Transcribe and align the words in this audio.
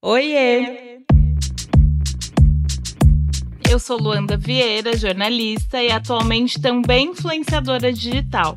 Oiê! 0.00 1.00
Eu 3.68 3.80
sou 3.80 3.98
Luanda 3.98 4.36
Vieira, 4.36 4.96
jornalista 4.96 5.82
e 5.82 5.90
atualmente 5.90 6.60
também 6.60 7.08
influenciadora 7.08 7.92
digital. 7.92 8.56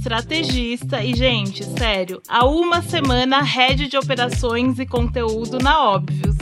estrategista 0.00 1.04
e, 1.04 1.14
gente, 1.14 1.62
sério, 1.78 2.22
há 2.26 2.46
uma 2.46 2.80
semana 2.80 3.42
head 3.42 3.86
de 3.86 3.98
operações 3.98 4.78
e 4.78 4.86
conteúdo 4.86 5.58
na 5.58 5.90
Óbvios. 5.90 6.36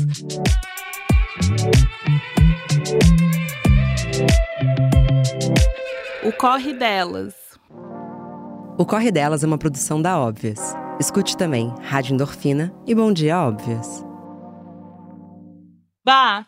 O 6.25 6.31
Corre 6.33 6.73
Delas. 6.73 7.35
O 8.79 8.87
Corre 8.87 9.11
Delas 9.11 9.43
é 9.43 9.47
uma 9.49 9.59
produção 9.59 10.01
da 10.01 10.21
Óbvias. 10.21 10.77
Escute 11.01 11.37
também 11.37 11.75
Rádio 11.83 12.15
Endorfina 12.15 12.73
e 12.87 12.95
Bom 12.95 13.13
Dia 13.13 13.41
Óbvias. 13.41 14.07
Bah, 16.05 16.47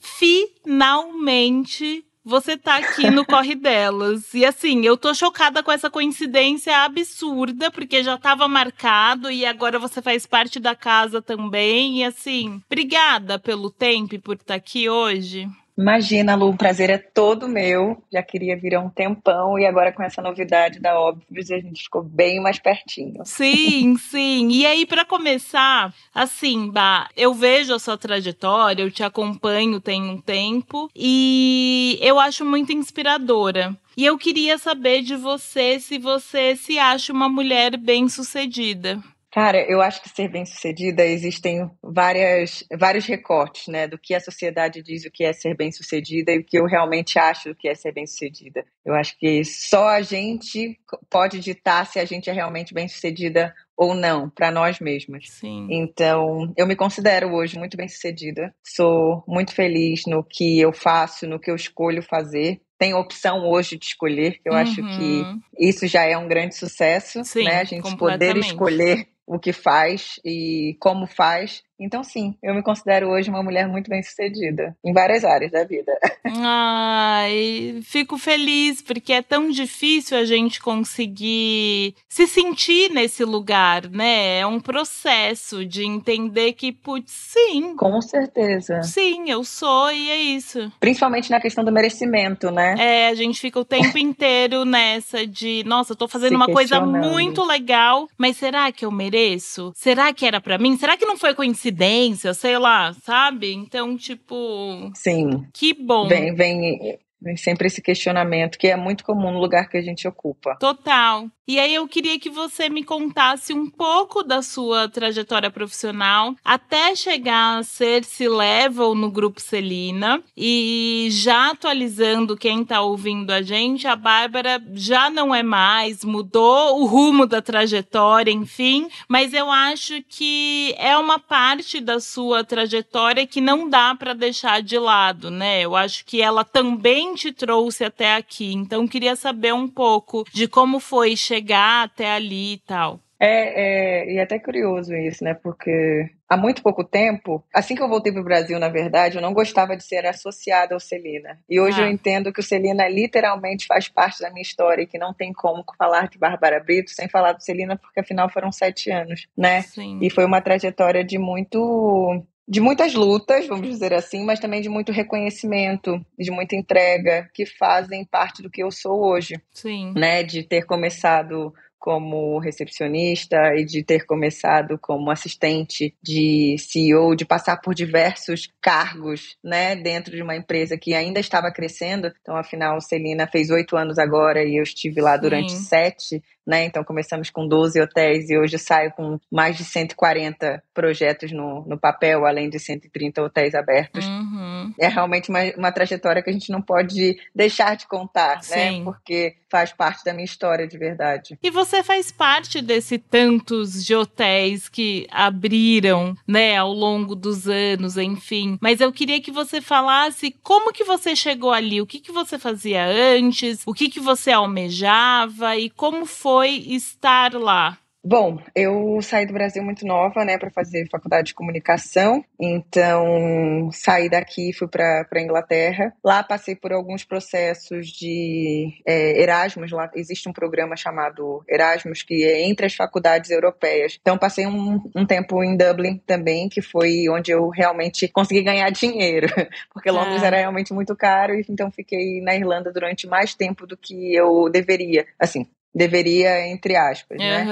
finalmente 0.00 2.05
você 2.26 2.56
tá 2.56 2.78
aqui 2.78 3.08
no 3.08 3.24
Corre 3.24 3.54
Delas. 3.54 4.34
E 4.34 4.44
assim, 4.44 4.84
eu 4.84 4.96
tô 4.96 5.14
chocada 5.14 5.62
com 5.62 5.70
essa 5.70 5.88
coincidência 5.88 6.76
absurda, 6.78 7.70
porque 7.70 8.02
já 8.02 8.18
tava 8.18 8.48
marcado 8.48 9.30
e 9.30 9.46
agora 9.46 9.78
você 9.78 10.02
faz 10.02 10.26
parte 10.26 10.58
da 10.58 10.74
casa 10.74 11.22
também. 11.22 11.98
E 12.00 12.04
assim, 12.04 12.60
obrigada 12.66 13.38
pelo 13.38 13.70
tempo 13.70 14.16
e 14.16 14.18
por 14.18 14.34
estar 14.34 14.46
tá 14.46 14.54
aqui 14.56 14.88
hoje. 14.88 15.48
Imagina, 15.78 16.34
Lu, 16.34 16.50
o 16.50 16.56
prazer 16.56 16.88
é 16.88 16.96
todo 16.96 17.48
meu. 17.48 18.02
Já 18.10 18.22
queria 18.22 18.56
vir 18.56 18.74
há 18.74 18.80
um 18.80 18.88
tempão 18.88 19.58
e 19.58 19.66
agora 19.66 19.92
com 19.92 20.02
essa 20.02 20.22
novidade 20.22 20.80
da 20.80 20.98
Óbvios 20.98 21.50
a 21.50 21.58
gente 21.58 21.82
ficou 21.82 22.02
bem 22.02 22.40
mais 22.40 22.58
pertinho. 22.58 23.22
Sim, 23.24 23.96
sim. 24.00 24.48
E 24.48 24.64
aí, 24.64 24.86
para 24.86 25.04
começar, 25.04 25.94
assim, 26.14 26.70
Bah, 26.70 27.08
eu 27.16 27.34
vejo 27.34 27.74
a 27.74 27.78
sua 27.78 27.98
trajetória, 27.98 28.82
eu 28.82 28.90
te 28.90 29.02
acompanho 29.02 29.80
tem 29.80 30.02
um 30.02 30.20
tempo 30.20 30.90
e 30.96 31.98
eu 32.00 32.18
acho 32.18 32.44
muito 32.44 32.72
inspiradora. 32.72 33.76
E 33.96 34.04
eu 34.04 34.16
queria 34.18 34.58
saber 34.58 35.02
de 35.02 35.16
você 35.16 35.78
se 35.78 35.98
você 35.98 36.56
se 36.56 36.78
acha 36.78 37.12
uma 37.12 37.28
mulher 37.28 37.76
bem-sucedida. 37.76 39.02
Cara, 39.36 39.60
eu 39.70 39.82
acho 39.82 40.02
que 40.02 40.08
ser 40.08 40.30
bem-sucedida 40.30 41.04
existem 41.04 41.70
várias, 41.82 42.64
vários 42.80 43.04
recortes, 43.04 43.68
né, 43.68 43.86
do 43.86 43.98
que 43.98 44.14
a 44.14 44.20
sociedade 44.20 44.82
diz 44.82 45.04
o 45.04 45.10
que 45.10 45.24
é 45.24 45.32
ser 45.34 45.54
bem-sucedida 45.54 46.32
e 46.32 46.38
o 46.38 46.42
que 46.42 46.58
eu 46.58 46.64
realmente 46.64 47.18
acho 47.18 47.54
que 47.54 47.68
é 47.68 47.74
ser 47.74 47.92
bem-sucedida. 47.92 48.64
Eu 48.82 48.94
acho 48.94 49.14
que 49.18 49.44
só 49.44 49.88
a 49.88 50.00
gente 50.00 50.80
pode 51.10 51.38
ditar 51.38 51.84
se 51.84 51.98
a 51.98 52.06
gente 52.06 52.30
é 52.30 52.32
realmente 52.32 52.72
bem-sucedida 52.72 53.54
ou 53.76 53.94
não 53.94 54.30
para 54.30 54.50
nós 54.50 54.80
mesmas. 54.80 55.26
Sim. 55.28 55.68
Então, 55.70 56.50
eu 56.56 56.66
me 56.66 56.74
considero 56.74 57.34
hoje 57.34 57.58
muito 57.58 57.76
bem-sucedida. 57.76 58.54
Sou 58.64 59.22
muito 59.28 59.54
feliz 59.54 60.04
no 60.06 60.24
que 60.24 60.58
eu 60.58 60.72
faço, 60.72 61.26
no 61.26 61.38
que 61.38 61.50
eu 61.50 61.56
escolho 61.56 62.02
fazer 62.02 62.58
tem 62.78 62.92
opção 62.92 63.48
hoje 63.48 63.78
de 63.78 63.86
escolher, 63.86 64.32
que 64.32 64.50
eu 64.50 64.52
uhum. 64.52 64.58
acho 64.58 64.74
que 64.76 64.82
uhum. 64.82 65.40
isso 65.58 65.86
já 65.86 66.04
é 66.04 66.14
um 66.14 66.28
grande 66.28 66.54
sucesso, 66.54 67.24
Sim, 67.24 67.44
né? 67.44 67.60
A 67.60 67.64
gente 67.64 67.96
poder 67.96 68.36
escolher 68.36 69.08
o 69.26 69.38
que 69.38 69.52
faz 69.52 70.20
e 70.24 70.76
como 70.80 71.06
faz. 71.06 71.62
Então, 71.78 72.02
sim, 72.02 72.34
eu 72.42 72.54
me 72.54 72.62
considero 72.62 73.08
hoje 73.08 73.28
uma 73.28 73.42
mulher 73.42 73.68
muito 73.68 73.90
bem 73.90 74.02
sucedida 74.02 74.74
em 74.82 74.94
várias 74.94 75.24
áreas 75.24 75.52
da 75.52 75.62
vida. 75.62 75.92
Ai, 76.24 77.80
fico 77.82 78.16
feliz 78.16 78.80
porque 78.80 79.12
é 79.12 79.20
tão 79.20 79.50
difícil 79.50 80.16
a 80.16 80.24
gente 80.24 80.60
conseguir 80.60 81.94
se 82.08 82.26
sentir 82.26 82.90
nesse 82.90 83.24
lugar, 83.24 83.90
né? 83.90 84.38
É 84.38 84.46
um 84.46 84.58
processo 84.58 85.66
de 85.66 85.84
entender 85.84 86.54
que, 86.54 86.72
putz, 86.72 87.12
sim. 87.12 87.76
Com 87.76 88.00
certeza. 88.00 88.82
Sim, 88.82 89.30
eu 89.30 89.44
sou 89.44 89.90
e 89.90 90.10
é 90.10 90.16
isso. 90.16 90.72
Principalmente 90.80 91.30
na 91.30 91.40
questão 91.40 91.62
do 91.62 91.70
merecimento, 91.70 92.50
né? 92.50 92.74
É, 92.78 93.08
a 93.08 93.14
gente 93.14 93.38
fica 93.38 93.60
o 93.60 93.64
tempo 93.64 93.96
inteiro 93.98 94.64
nessa 94.64 95.26
de, 95.26 95.62
nossa, 95.66 95.92
eu 95.92 95.96
tô 95.96 96.08
fazendo 96.08 96.30
se 96.30 96.36
uma 96.36 96.46
coisa 96.46 96.80
muito 96.80 97.44
legal, 97.44 98.08
mas 98.16 98.38
será 98.38 98.72
que 98.72 98.86
eu 98.86 98.90
mereço? 98.90 99.72
Será 99.74 100.10
que 100.14 100.24
era 100.24 100.40
para 100.40 100.56
mim? 100.56 100.74
Será 100.78 100.96
que 100.96 101.04
não 101.04 101.18
foi 101.18 101.34
coincidência? 101.34 101.65
Coincidência, 101.66 102.34
sei 102.34 102.58
lá, 102.58 102.92
sabe? 103.04 103.52
Então, 103.52 103.96
tipo. 103.96 104.90
Sim. 104.94 105.46
Que 105.52 105.74
bom. 105.74 106.08
Vem, 106.08 106.34
vem, 106.34 106.98
vem 107.20 107.36
sempre 107.36 107.66
esse 107.66 107.80
questionamento 107.82 108.58
que 108.58 108.68
é 108.68 108.76
muito 108.76 109.04
comum 109.04 109.32
no 109.32 109.40
lugar 109.40 109.68
que 109.68 109.76
a 109.76 109.82
gente 109.82 110.06
ocupa. 110.06 110.56
Total. 110.58 111.28
E 111.48 111.60
aí 111.60 111.76
eu 111.76 111.86
queria 111.86 112.18
que 112.18 112.28
você 112.28 112.68
me 112.68 112.82
contasse 112.82 113.52
um 113.52 113.70
pouco 113.70 114.24
da 114.24 114.42
sua 114.42 114.88
trajetória 114.88 115.48
profissional 115.48 116.34
até 116.44 116.96
chegar 116.96 117.58
a 117.58 117.62
ser 117.62 118.04
C-level 118.04 118.96
no 118.96 119.08
grupo 119.12 119.40
Celina. 119.40 120.20
E 120.36 121.06
já 121.12 121.52
atualizando 121.52 122.36
quem 122.36 122.62
está 122.62 122.80
ouvindo 122.80 123.30
a 123.30 123.42
gente, 123.42 123.86
a 123.86 123.94
Bárbara 123.94 124.60
já 124.72 125.08
não 125.08 125.32
é 125.32 125.44
mais, 125.44 126.04
mudou 126.04 126.80
o 126.80 126.86
rumo 126.86 127.26
da 127.26 127.40
trajetória, 127.40 128.32
enfim. 128.32 128.88
Mas 129.08 129.32
eu 129.32 129.48
acho 129.48 130.02
que 130.08 130.74
é 130.78 130.98
uma 130.98 131.20
parte 131.20 131.80
da 131.80 132.00
sua 132.00 132.42
trajetória 132.42 133.24
que 133.24 133.40
não 133.40 133.68
dá 133.68 133.94
para 133.94 134.14
deixar 134.14 134.60
de 134.60 134.80
lado, 134.80 135.30
né? 135.30 135.60
Eu 135.60 135.76
acho 135.76 136.04
que 136.04 136.20
ela 136.20 136.44
também 136.44 137.05
te 137.14 137.32
trouxe 137.32 137.84
até 137.84 138.14
aqui. 138.14 138.52
Então 138.52 138.86
queria 138.86 139.16
saber 139.16 139.54
um 139.54 139.68
pouco 139.68 140.24
de 140.32 140.46
como 140.48 140.80
foi 140.80 141.16
chegar 141.16 141.36
chegar 141.36 141.84
até 141.84 142.10
ali 142.10 142.54
e 142.54 142.58
tal. 142.58 143.00
É, 143.18 144.02
é, 144.02 144.12
e 144.12 144.18
é 144.18 144.22
até 144.22 144.38
curioso 144.38 144.94
isso, 144.94 145.24
né? 145.24 145.32
Porque 145.32 146.10
há 146.28 146.36
muito 146.36 146.62
pouco 146.62 146.84
tempo, 146.84 147.42
assim 147.54 147.74
que 147.74 147.82
eu 147.82 147.88
voltei 147.88 148.12
para 148.12 148.20
o 148.20 148.24
Brasil, 148.24 148.58
na 148.58 148.68
verdade, 148.68 149.16
eu 149.16 149.22
não 149.22 149.32
gostava 149.32 149.74
de 149.74 149.82
ser 149.82 150.04
associada 150.04 150.74
ao 150.74 150.80
Celina. 150.80 151.38
E 151.48 151.58
hoje 151.58 151.80
ah. 151.80 151.86
eu 151.86 151.90
entendo 151.90 152.30
que 152.30 152.40
o 152.40 152.42
Celina 152.42 152.86
literalmente 152.86 153.66
faz 153.66 153.88
parte 153.88 154.20
da 154.20 154.28
minha 154.28 154.42
história 154.42 154.82
e 154.82 154.86
que 154.86 154.98
não 154.98 155.14
tem 155.14 155.32
como 155.32 155.64
falar 155.78 156.08
de 156.08 156.18
Bárbara 156.18 156.62
Brito 156.62 156.90
sem 156.90 157.08
falar 157.08 157.32
do 157.32 157.42
Celina, 157.42 157.78
porque 157.78 158.00
afinal 158.00 158.28
foram 158.28 158.52
sete 158.52 158.90
anos, 158.90 159.26
né? 159.34 159.62
Sim. 159.62 159.98
E 160.02 160.10
foi 160.10 160.26
uma 160.26 160.42
trajetória 160.42 161.02
de 161.02 161.18
muito 161.18 162.22
de 162.48 162.60
muitas 162.60 162.94
lutas, 162.94 163.46
vamos 163.46 163.68
dizer 163.68 163.92
assim, 163.92 164.24
mas 164.24 164.38
também 164.38 164.60
de 164.60 164.68
muito 164.68 164.92
reconhecimento, 164.92 166.00
de 166.18 166.30
muita 166.30 166.54
entrega, 166.54 167.28
que 167.34 167.44
fazem 167.44 168.04
parte 168.04 168.42
do 168.42 168.50
que 168.50 168.62
eu 168.62 168.70
sou 168.70 169.04
hoje. 169.04 169.34
Sim. 169.52 169.92
Né, 169.96 170.22
de 170.22 170.42
ter 170.42 170.64
começado 170.64 171.52
como 171.78 172.40
recepcionista 172.40 173.54
e 173.54 173.64
de 173.64 173.80
ter 173.82 174.06
começado 174.06 174.76
como 174.76 175.08
assistente 175.08 175.94
de 176.02 176.56
CEO, 176.58 177.14
de 177.14 177.24
passar 177.24 177.58
por 177.58 177.74
diversos 177.74 178.52
cargos, 178.60 179.36
né, 179.42 179.76
dentro 179.76 180.16
de 180.16 180.20
uma 180.20 180.34
empresa 180.34 180.76
que 180.76 180.94
ainda 180.94 181.20
estava 181.20 181.52
crescendo. 181.52 182.12
Então, 182.20 182.36
afinal, 182.36 182.80
Celina 182.80 183.28
fez 183.28 183.50
oito 183.50 183.76
anos 183.76 183.98
agora 183.98 184.42
e 184.42 184.56
eu 184.56 184.64
estive 184.64 185.00
lá 185.00 185.16
durante 185.16 185.52
sete 185.52 186.20
né? 186.46 186.64
Então 186.64 186.84
começamos 186.84 187.28
com 187.30 187.46
12 187.46 187.80
hotéis 187.80 188.30
e 188.30 188.38
hoje 188.38 188.58
saio 188.58 188.92
com 188.92 189.18
mais 189.30 189.56
de 189.56 189.64
140 189.64 190.62
projetos 190.72 191.32
no, 191.32 191.64
no 191.66 191.78
papel, 191.78 192.24
além 192.24 192.48
de 192.48 192.58
130 192.58 193.22
hotéis 193.22 193.54
abertos. 193.54 194.06
Uhum. 194.06 194.72
É 194.78 194.86
realmente 194.86 195.28
uma, 195.28 195.40
uma 195.56 195.72
trajetória 195.72 196.22
que 196.22 196.30
a 196.30 196.32
gente 196.32 196.52
não 196.52 196.62
pode 196.62 197.18
deixar 197.34 197.76
de 197.76 197.86
contar, 197.88 198.36
né? 198.36 198.42
Sim. 198.42 198.78
né? 198.78 198.84
Porque 198.84 199.36
faz 199.48 199.72
parte 199.72 200.04
da 200.04 200.12
minha 200.12 200.24
história 200.24 200.66
de 200.66 200.76
verdade. 200.76 201.38
E 201.42 201.50
você 201.50 201.82
faz 201.82 202.10
parte 202.10 202.60
desse 202.60 202.98
tantos 202.98 203.84
de 203.84 203.94
hotéis 203.94 204.68
que 204.68 205.06
abriram, 205.10 206.16
né, 206.26 206.56
ao 206.56 206.72
longo 206.72 207.14
dos 207.14 207.48
anos, 207.48 207.96
enfim. 207.96 208.58
Mas 208.60 208.80
eu 208.80 208.92
queria 208.92 209.20
que 209.20 209.30
você 209.30 209.60
falasse 209.60 210.34
como 210.42 210.72
que 210.72 210.84
você 210.84 211.14
chegou 211.14 211.52
ali, 211.52 211.80
o 211.80 211.86
que 211.86 212.00
que 212.00 212.12
você 212.12 212.38
fazia 212.38 212.84
antes, 212.86 213.62
o 213.64 213.72
que 213.72 213.88
que 213.88 214.00
você 214.00 214.32
almejava 214.32 215.56
e 215.56 215.70
como 215.70 216.04
foi 216.04 216.35
foi 216.36 216.50
estar 216.50 217.32
lá? 217.32 217.78
Bom, 218.08 218.38
eu 218.54 219.00
saí 219.02 219.26
do 219.26 219.32
Brasil 219.32 219.60
muito 219.64 219.84
nova, 219.84 220.24
né, 220.24 220.38
para 220.38 220.48
fazer 220.48 220.86
faculdade 220.88 221.28
de 221.28 221.34
comunicação. 221.34 222.24
Então, 222.40 223.68
saí 223.72 224.08
daqui, 224.08 224.52
fui 224.52 224.68
para 224.68 225.04
a 225.12 225.20
Inglaterra. 225.20 225.92
Lá 226.04 226.22
passei 226.22 226.54
por 226.54 226.72
alguns 226.72 227.02
processos 227.02 227.88
de 227.88 228.68
é, 228.86 229.20
Erasmus. 229.20 229.72
Lá 229.72 229.90
existe 229.96 230.28
um 230.28 230.32
programa 230.32 230.76
chamado 230.76 231.42
Erasmus, 231.48 232.04
que 232.04 232.22
é 232.22 232.46
entre 232.46 232.66
as 232.66 232.76
faculdades 232.76 233.30
europeias. 233.30 233.98
Então, 234.00 234.16
passei 234.16 234.46
um, 234.46 234.80
um 234.94 235.04
tempo 235.04 235.42
em 235.42 235.56
Dublin 235.56 236.00
também, 236.06 236.48
que 236.48 236.62
foi 236.62 237.08
onde 237.10 237.32
eu 237.32 237.48
realmente 237.48 238.06
consegui 238.06 238.42
ganhar 238.42 238.70
dinheiro, 238.70 239.26
porque 239.74 239.90
Londres 239.90 240.22
é. 240.22 240.26
era 240.26 240.36
realmente 240.36 240.72
muito 240.72 240.94
caro. 240.94 241.32
Então, 241.48 241.72
fiquei 241.72 242.20
na 242.20 242.36
Irlanda 242.36 242.70
durante 242.72 243.08
mais 243.08 243.34
tempo 243.34 243.66
do 243.66 243.76
que 243.76 244.14
eu 244.14 244.48
deveria. 244.48 245.06
Assim, 245.18 245.44
deveria, 245.76 246.48
entre 246.48 246.74
aspas, 246.74 247.18
né? 247.18 247.44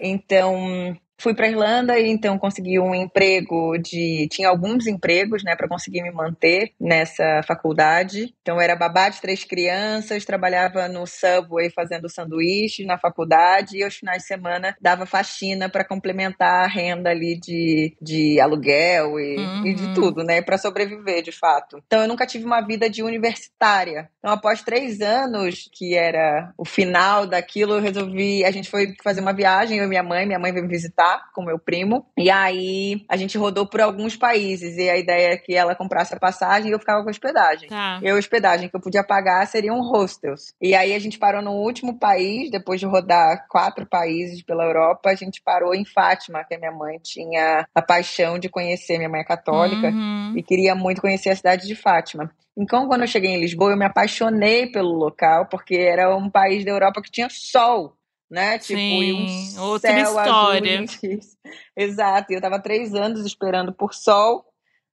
Então, 0.00 0.96
Fui 1.18 1.34
para 1.34 1.48
Irlanda 1.48 1.98
e 1.98 2.08
então 2.08 2.38
consegui 2.38 2.78
um 2.78 2.94
emprego 2.94 3.78
de. 3.78 4.28
Tinha 4.30 4.48
alguns 4.48 4.86
empregos, 4.86 5.42
né, 5.42 5.56
para 5.56 5.68
conseguir 5.68 6.02
me 6.02 6.10
manter 6.10 6.72
nessa 6.78 7.42
faculdade. 7.46 8.34
Então, 8.42 8.60
era 8.60 8.76
babá 8.76 9.08
de 9.08 9.20
três 9.20 9.42
crianças, 9.42 10.24
trabalhava 10.24 10.88
no 10.88 11.06
Subway 11.06 11.70
fazendo 11.70 12.08
sanduíches 12.08 12.86
na 12.86 12.98
faculdade 12.98 13.78
e 13.78 13.82
aos 13.82 13.96
finais 13.96 14.22
de 14.22 14.28
semana 14.28 14.76
dava 14.80 15.06
faxina 15.06 15.68
para 15.68 15.84
complementar 15.84 16.64
a 16.64 16.68
renda 16.68 17.10
ali 17.10 17.38
de, 17.40 17.96
de 18.00 18.38
aluguel 18.38 19.18
e, 19.18 19.36
uhum. 19.36 19.66
e 19.66 19.74
de 19.74 19.84
uhum. 19.84 19.94
tudo, 19.94 20.22
né, 20.22 20.42
para 20.42 20.58
sobreviver 20.58 21.22
de 21.22 21.32
fato. 21.32 21.82
Então, 21.86 22.02
eu 22.02 22.08
nunca 22.08 22.26
tive 22.26 22.44
uma 22.44 22.60
vida 22.60 22.90
de 22.90 23.02
universitária. 23.02 24.10
Então, 24.18 24.32
após 24.32 24.62
três 24.62 25.00
anos, 25.00 25.68
que 25.72 25.94
era 25.94 26.52
o 26.58 26.64
final 26.64 27.26
daquilo, 27.26 27.74
eu 27.74 27.80
resolvi. 27.80 28.44
A 28.44 28.50
gente 28.50 28.68
foi 28.68 28.94
fazer 29.02 29.22
uma 29.22 29.32
viagem, 29.32 29.78
eu 29.78 29.84
e 29.84 29.88
minha 29.88 30.02
mãe, 30.02 30.26
minha 30.26 30.38
mãe 30.38 30.52
veio 30.52 30.64
me 30.64 30.70
visitar 30.70 31.05
com 31.34 31.42
meu 31.42 31.58
primo. 31.58 32.06
E 32.16 32.30
aí 32.30 33.04
a 33.08 33.16
gente 33.16 33.36
rodou 33.38 33.66
por 33.66 33.80
alguns 33.80 34.16
países. 34.16 34.76
E 34.76 34.88
a 34.88 34.96
ideia 34.96 35.32
é 35.32 35.36
que 35.36 35.54
ela 35.54 35.74
comprasse 35.74 36.14
a 36.14 36.18
passagem 36.18 36.70
e 36.70 36.72
eu 36.72 36.78
ficava 36.78 37.02
com 37.02 37.08
a 37.08 37.10
hospedagem. 37.10 37.68
Tá. 37.68 38.00
E 38.02 38.08
a 38.08 38.14
hospedagem 38.14 38.68
que 38.68 38.76
eu 38.76 38.80
podia 38.80 39.04
pagar 39.04 39.46
seriam 39.46 39.80
hostels. 39.80 40.54
E 40.60 40.74
aí 40.74 40.94
a 40.94 40.98
gente 40.98 41.18
parou 41.18 41.42
no 41.42 41.52
último 41.52 41.98
país, 41.98 42.50
depois 42.50 42.80
de 42.80 42.86
rodar 42.86 43.46
quatro 43.48 43.86
países 43.86 44.42
pela 44.42 44.64
Europa, 44.64 45.10
a 45.10 45.14
gente 45.14 45.42
parou 45.42 45.74
em 45.74 45.84
Fátima, 45.84 46.44
que 46.44 46.54
a 46.54 46.58
minha 46.58 46.72
mãe 46.72 46.98
tinha 47.02 47.66
a 47.74 47.82
paixão 47.82 48.38
de 48.38 48.48
conhecer. 48.48 48.98
Minha 48.98 49.10
mãe 49.10 49.20
é 49.20 49.24
católica 49.24 49.88
uhum. 49.88 50.34
e 50.36 50.42
queria 50.42 50.74
muito 50.74 51.00
conhecer 51.00 51.30
a 51.30 51.36
cidade 51.36 51.66
de 51.66 51.74
Fátima. 51.74 52.30
Então, 52.58 52.88
quando 52.88 53.02
eu 53.02 53.06
cheguei 53.06 53.32
em 53.32 53.40
Lisboa, 53.40 53.72
eu 53.72 53.76
me 53.76 53.84
apaixonei 53.84 54.66
pelo 54.66 54.92
local, 54.92 55.46
porque 55.46 55.76
era 55.76 56.16
um 56.16 56.30
país 56.30 56.64
da 56.64 56.70
Europa 56.70 57.02
que 57.02 57.10
tinha 57.10 57.28
sol 57.28 57.95
né? 58.30 58.58
Tipo, 58.58 58.78
Sim, 58.78 59.58
um 59.58 59.62
outra 59.62 60.00
história. 60.00 60.84
Exato. 61.76 62.32
Eu 62.32 62.38
estava 62.38 62.60
três 62.60 62.94
anos 62.94 63.24
esperando 63.24 63.72
por 63.72 63.94
sol, 63.94 64.44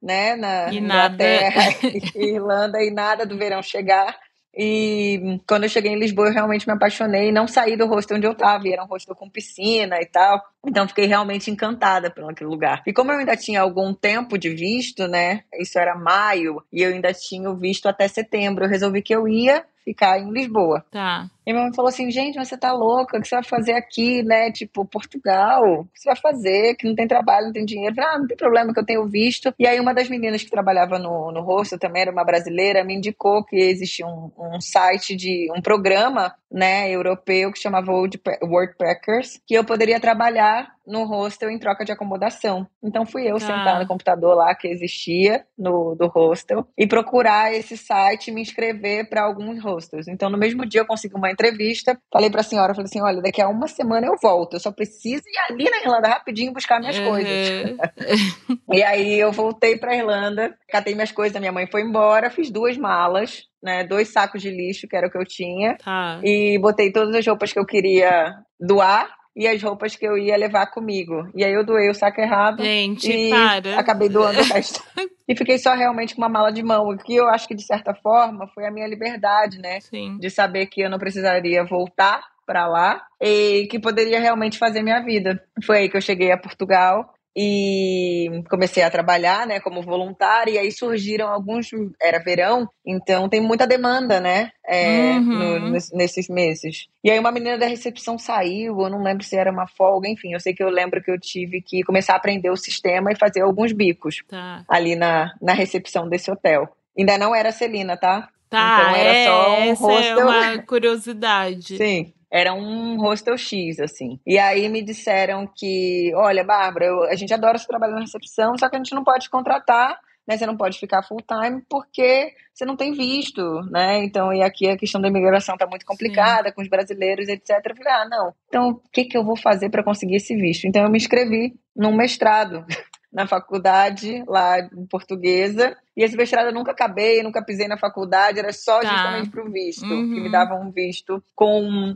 né? 0.02 0.36
Na 0.36 0.72
e 0.72 0.78
Inglaterra. 0.78 1.62
Irlanda, 2.16 2.84
e 2.84 2.92
nada 2.92 3.26
do 3.26 3.38
verão 3.38 3.62
chegar. 3.62 4.18
E 4.56 5.42
quando 5.48 5.64
eu 5.64 5.70
cheguei 5.70 5.92
em 5.92 6.00
Lisboa, 6.00 6.28
eu 6.28 6.34
realmente 6.34 6.68
me 6.68 6.74
apaixonei. 6.74 7.32
Não 7.32 7.48
saí 7.48 7.76
do 7.76 7.88
hostel 7.88 8.18
onde 8.18 8.28
eu 8.28 8.34
estava, 8.34 8.68
era 8.68 8.84
um 8.84 8.88
hostel 8.88 9.16
com 9.16 9.30
piscina 9.30 10.00
e 10.00 10.06
tal. 10.06 10.42
Então 10.66 10.88
fiquei 10.88 11.06
realmente 11.06 11.52
encantada 11.52 12.10
pelo 12.10 12.30
aquele 12.30 12.50
lugar. 12.50 12.82
E 12.88 12.94
como 12.94 13.12
eu 13.12 13.20
ainda 13.20 13.36
tinha 13.36 13.62
algum 13.62 13.94
tempo 13.94 14.38
de 14.38 14.50
visto, 14.50 15.08
né? 15.08 15.44
Isso 15.60 15.78
era 15.78 15.96
maio, 15.96 16.64
e 16.72 16.82
eu 16.82 16.92
ainda 16.92 17.14
tinha 17.14 17.50
o 17.50 17.56
visto 17.56 17.88
até 17.88 18.08
setembro, 18.08 18.66
eu 18.66 18.70
resolvi 18.70 19.02
que 19.02 19.14
eu 19.14 19.28
ia 19.28 19.66
ficar 19.84 20.18
em 20.20 20.32
Lisboa. 20.32 20.84
Tá. 20.90 21.28
E 21.46 21.52
minha 21.52 21.66
mãe 21.66 21.74
falou 21.74 21.90
assim, 21.90 22.10
gente, 22.10 22.38
mas 22.38 22.48
você 22.48 22.58
tá 22.58 22.72
louca, 22.72 23.18
o 23.18 23.22
que 23.22 23.28
você 23.28 23.36
vai 23.36 23.44
fazer 23.44 23.74
aqui, 23.74 24.24
né? 24.24 24.50
Tipo, 24.52 24.86
Portugal, 24.86 25.62
o 25.64 25.86
que 25.86 26.00
você 26.00 26.10
vai 26.10 26.16
fazer? 26.16 26.76
Que 26.76 26.88
não 26.88 26.96
tem 26.96 27.08
trabalho, 27.08 27.48
não 27.48 27.54
tem 27.54 27.66
dinheiro. 27.66 27.94
Ah, 28.00 28.18
não 28.18 28.26
tem 28.26 28.38
problema, 28.38 28.74
que 28.74 28.80
eu 28.80 28.86
tenho 28.86 29.06
visto. 29.08 29.54
E 29.60 29.68
aí 29.68 29.80
uma 29.80 29.94
das 29.94 30.10
meninas 30.10 30.42
que 30.42 30.50
trabalhava 30.50 30.98
no, 30.98 31.32
no 31.32 31.42
rosto, 31.42 31.78
também 31.78 32.04
era 32.04 32.12
uma 32.12 32.24
brasileira, 32.24 32.84
me 32.84 32.96
indicou 32.96 33.44
que 33.44 33.58
existia 33.58 34.08
um, 34.08 34.32
um 34.38 34.62
site 34.62 35.16
de, 35.16 35.50
um 35.56 35.62
programa, 35.62 36.34
né, 36.54 36.90
europeu 36.92 37.52
que 37.52 37.60
chamava 37.60 37.92
Wordpackers, 37.92 39.42
que 39.48 39.56
eu 39.56 39.64
poderia 39.64 40.00
trabalhar 40.00 40.72
no 40.86 41.06
hostel 41.06 41.50
em 41.50 41.60
troca 41.60 41.86
de 41.86 41.92
acomodação. 41.92 42.68
Então 42.82 43.06
fui 43.06 43.30
eu 43.30 43.38
ah. 43.38 43.40
sentar 43.40 43.80
no 43.80 43.88
computador 43.88 44.36
lá 44.36 44.54
que 44.56 44.68
existia 44.68 45.46
no 45.58 45.96
do 45.96 46.08
hostel 46.08 46.68
e 46.78 46.86
procurar 46.86 47.54
esse 47.54 47.78
site 47.78 48.28
e 48.28 48.32
me 48.32 48.42
inscrever 48.42 49.10
para 49.10 49.24
alguns 49.24 49.64
hostels. 49.64 50.08
Então 50.08 50.30
no 50.30 50.38
mesmo 50.38 50.66
dia 50.66 50.82
eu 50.82 50.86
consegui 50.86 51.16
uma 51.16 51.32
entrevista, 51.32 51.98
falei 52.12 52.30
para 52.30 52.42
a 52.42 52.44
senhora, 52.44 52.74
falei 52.74 52.86
assim, 52.86 53.02
olha, 53.02 53.22
daqui 53.22 53.42
a 53.42 53.48
uma 53.48 53.68
semana 53.68 54.08
eu 54.08 54.16
volto, 54.22 54.56
eu 54.56 54.60
só 54.60 54.72
preciso 54.72 55.24
ir 55.26 55.52
ali 55.52 55.70
na 55.70 55.78
Irlanda 55.78 56.08
rapidinho 56.10 56.54
buscar 56.54 56.80
minhas 56.80 56.98
uhum. 56.98 57.10
coisas. 57.10 57.78
e 58.72 58.84
aí 58.84 59.20
eu 59.20 59.32
voltei 59.32 59.78
para 59.78 59.96
Irlanda, 59.96 60.56
catei 60.70 60.94
minhas 60.94 61.12
coisas, 61.12 61.36
a 61.36 61.40
minha 61.40 61.52
mãe 61.52 61.68
foi 61.68 61.82
embora, 61.82 62.30
fiz 62.30 62.52
duas 62.52 62.78
malas, 62.78 63.48
né, 63.62 63.84
dois 63.86 64.10
sacos 64.10 64.42
de 64.42 64.50
lixo, 64.50 64.88
que 64.88 64.96
era 64.96 65.08
o 65.08 65.12
que 65.12 65.18
eu 65.18 65.26
tinha, 65.26 65.78
tá. 65.78 66.20
e 66.24 66.60
botei 66.60 66.92
todas 66.92 67.16
as 67.16 67.26
roupas 67.26 67.54
que 67.54 67.60
eu 67.60 67.66
queria 67.66 68.36
doar 68.60 69.10
e 69.36 69.48
as 69.48 69.62
roupas 69.62 69.96
que 69.96 70.06
eu 70.06 70.18
ia 70.18 70.38
levar 70.38 70.68
comigo. 70.68 71.28
E 71.36 71.44
aí 71.44 71.54
eu 71.54 71.66
doei 71.66 71.90
o 71.90 71.94
saco 71.94 72.22
errado 72.22 72.64
Gente, 72.64 73.12
e 73.12 73.30
para. 73.30 73.80
acabei 73.80 74.10
doando 74.10 74.40
o 74.40 74.44
resto. 74.44 74.84
e 75.28 75.36
fiquei 75.36 75.58
só 75.58 75.74
realmente 75.74 76.16
com 76.16 76.22
uma 76.22 76.30
mala 76.30 76.52
de 76.52 76.62
mão, 76.62 76.90
o 76.90 76.98
que 76.98 77.16
eu 77.16 77.28
acho 77.28 77.48
que 77.48 77.56
de 77.56 77.66
certa 77.66 77.94
forma 77.96 78.48
foi 78.48 78.66
a 78.66 78.72
minha 78.72 78.88
liberdade, 78.88 79.60
né? 79.60 79.80
Sim. 79.82 80.18
De 80.20 80.30
saber 80.30 80.68
que 80.68 80.82
eu 80.82 80.90
não 80.90 81.00
precisaria 81.00 81.64
voltar 81.64 82.22
para 82.46 82.68
lá 82.68 83.02
e 83.22 83.68
que 83.72 83.80
poderia 83.80 84.20
realmente 84.20 84.58
fazer 84.58 84.84
minha 84.84 85.02
vida. 85.02 85.42
Foi 85.66 85.80
aí 85.80 85.90
que 85.90 85.98
eu 85.98 86.02
cheguei 86.02 86.32
a 86.32 86.38
Portugal 86.38 87.14
e 87.36 88.44
comecei 88.50 88.84
a 88.84 88.92
trabalhar, 88.92 89.48
né, 89.48 89.60
como 89.60 89.82
voluntária, 89.82 90.52
e 90.52 90.58
aí 90.58 90.72
surgiram 90.72 91.28
alguns, 91.28 91.70
era 92.02 92.24
verão, 92.24 92.70
então 92.86 93.28
tem 93.28 93.42
muita 93.42 93.66
demanda, 93.66 94.20
né, 94.20 94.52
é, 94.66 95.14
uhum. 95.14 95.60
no, 95.60 95.80
nesses 95.94 96.30
meses. 96.30 96.88
E 97.04 97.10
aí 97.10 97.18
uma 97.18 97.32
menina 97.32 97.58
da 97.58 97.66
recepção 97.66 98.18
saiu, 98.18 98.80
eu 98.80 98.90
não 98.90 99.02
lembro 99.02 99.24
se 99.24 99.36
era 99.36 99.52
uma 99.52 99.68
folga, 99.68 100.08
enfim, 100.08 100.34
eu 100.34 100.40
sei 100.40 100.54
que 100.54 100.64
eu 100.64 100.70
lembro 100.70 101.02
que 101.02 101.10
eu 101.10 101.20
tive 101.20 101.62
que 101.62 101.84
começar 101.84 102.14
a 102.14 102.18
aprender 102.18 102.52
o 102.52 102.58
sistema 102.58 103.12
e 103.12 103.18
fazer 103.18 103.42
alguns 103.42 103.72
bicos 103.72 104.18
tá. 104.28 104.64
ali 104.68 104.96
na, 104.96 105.34
na 105.42 105.54
recepção 105.54 106.08
desse 106.08 106.30
hotel. 106.32 106.68
Ainda 106.98 107.18
não 107.18 107.34
era 107.34 107.52
Celina, 107.52 107.98
tá? 107.98 108.30
Tá, 108.48 108.82
então 108.82 108.96
era 108.96 109.10
é, 109.10 109.26
só 109.26 109.50
um 109.50 109.64
essa 109.64 109.84
hostel. 109.84 110.20
é 110.20 110.26
uma 110.26 110.58
curiosidade. 110.68 111.78
Sim 111.78 112.14
era 112.34 112.52
um 112.52 112.98
hostel 112.98 113.38
X, 113.38 113.80
assim. 113.80 114.20
E 114.26 114.40
aí 114.40 114.68
me 114.68 114.82
disseram 114.82 115.48
que, 115.56 116.12
olha, 116.16 116.44
Bárbara, 116.44 116.88
eu, 116.88 117.04
a 117.04 117.14
gente 117.14 117.32
adora 117.32 117.60
seu 117.60 117.68
trabalho 117.68 117.94
na 117.94 118.00
recepção, 118.00 118.58
só 118.58 118.68
que 118.68 118.76
a 118.76 118.80
gente 118.80 118.96
não 118.96 119.04
pode 119.04 119.30
contratar, 119.30 120.00
né? 120.28 120.36
Você 120.36 120.48
não 120.48 120.58
pode 120.58 120.80
ficar 120.80 121.04
full 121.04 121.22
time 121.22 121.62
porque 121.70 122.34
você 122.52 122.66
não 122.66 122.76
tem 122.76 122.92
visto, 122.92 123.62
né? 123.70 124.04
Então, 124.04 124.34
e 124.34 124.42
aqui 124.42 124.68
a 124.68 124.76
questão 124.76 125.00
da 125.00 125.10
imigração 125.10 125.56
tá 125.56 125.68
muito 125.68 125.86
complicada 125.86 126.50
Sim. 126.50 126.56
com 126.56 126.64
os 126.64 126.68
brasileiros, 126.68 127.28
etc. 127.28 127.50
Eu 127.64 127.76
falei, 127.76 127.94
ah, 127.94 128.08
não. 128.10 128.34
Então, 128.48 128.70
o 128.70 128.82
que, 128.92 129.06
que 129.06 129.18
eu 129.18 129.24
vou 129.24 129.38
fazer 129.38 129.70
para 129.70 129.84
conseguir 129.84 130.16
esse 130.16 130.36
visto? 130.36 130.66
Então, 130.66 130.84
eu 130.84 130.90
me 130.90 130.98
inscrevi 130.98 131.54
num 131.76 131.96
mestrado 131.96 132.66
na 133.14 133.28
faculdade 133.28 134.24
lá 134.28 134.56
portuguesa. 134.90 135.78
E 135.96 136.04
esse 136.04 136.18
mestrado 136.18 136.48
eu 136.48 136.54
nunca 136.54 136.72
acabei, 136.72 137.20
eu 137.20 137.24
nunca 137.24 137.44
pisei 137.44 137.68
na 137.68 137.78
faculdade, 137.78 138.40
era 138.40 138.52
só 138.52 138.80
tá. 138.80 138.90
justamente 138.90 139.30
para 139.30 139.44
o 139.44 139.52
visto, 139.52 139.86
uhum. 139.86 140.14
que 140.14 140.22
me 140.22 140.32
dava 140.32 140.56
um 140.56 140.72
visto 140.72 141.24
com, 141.36 141.96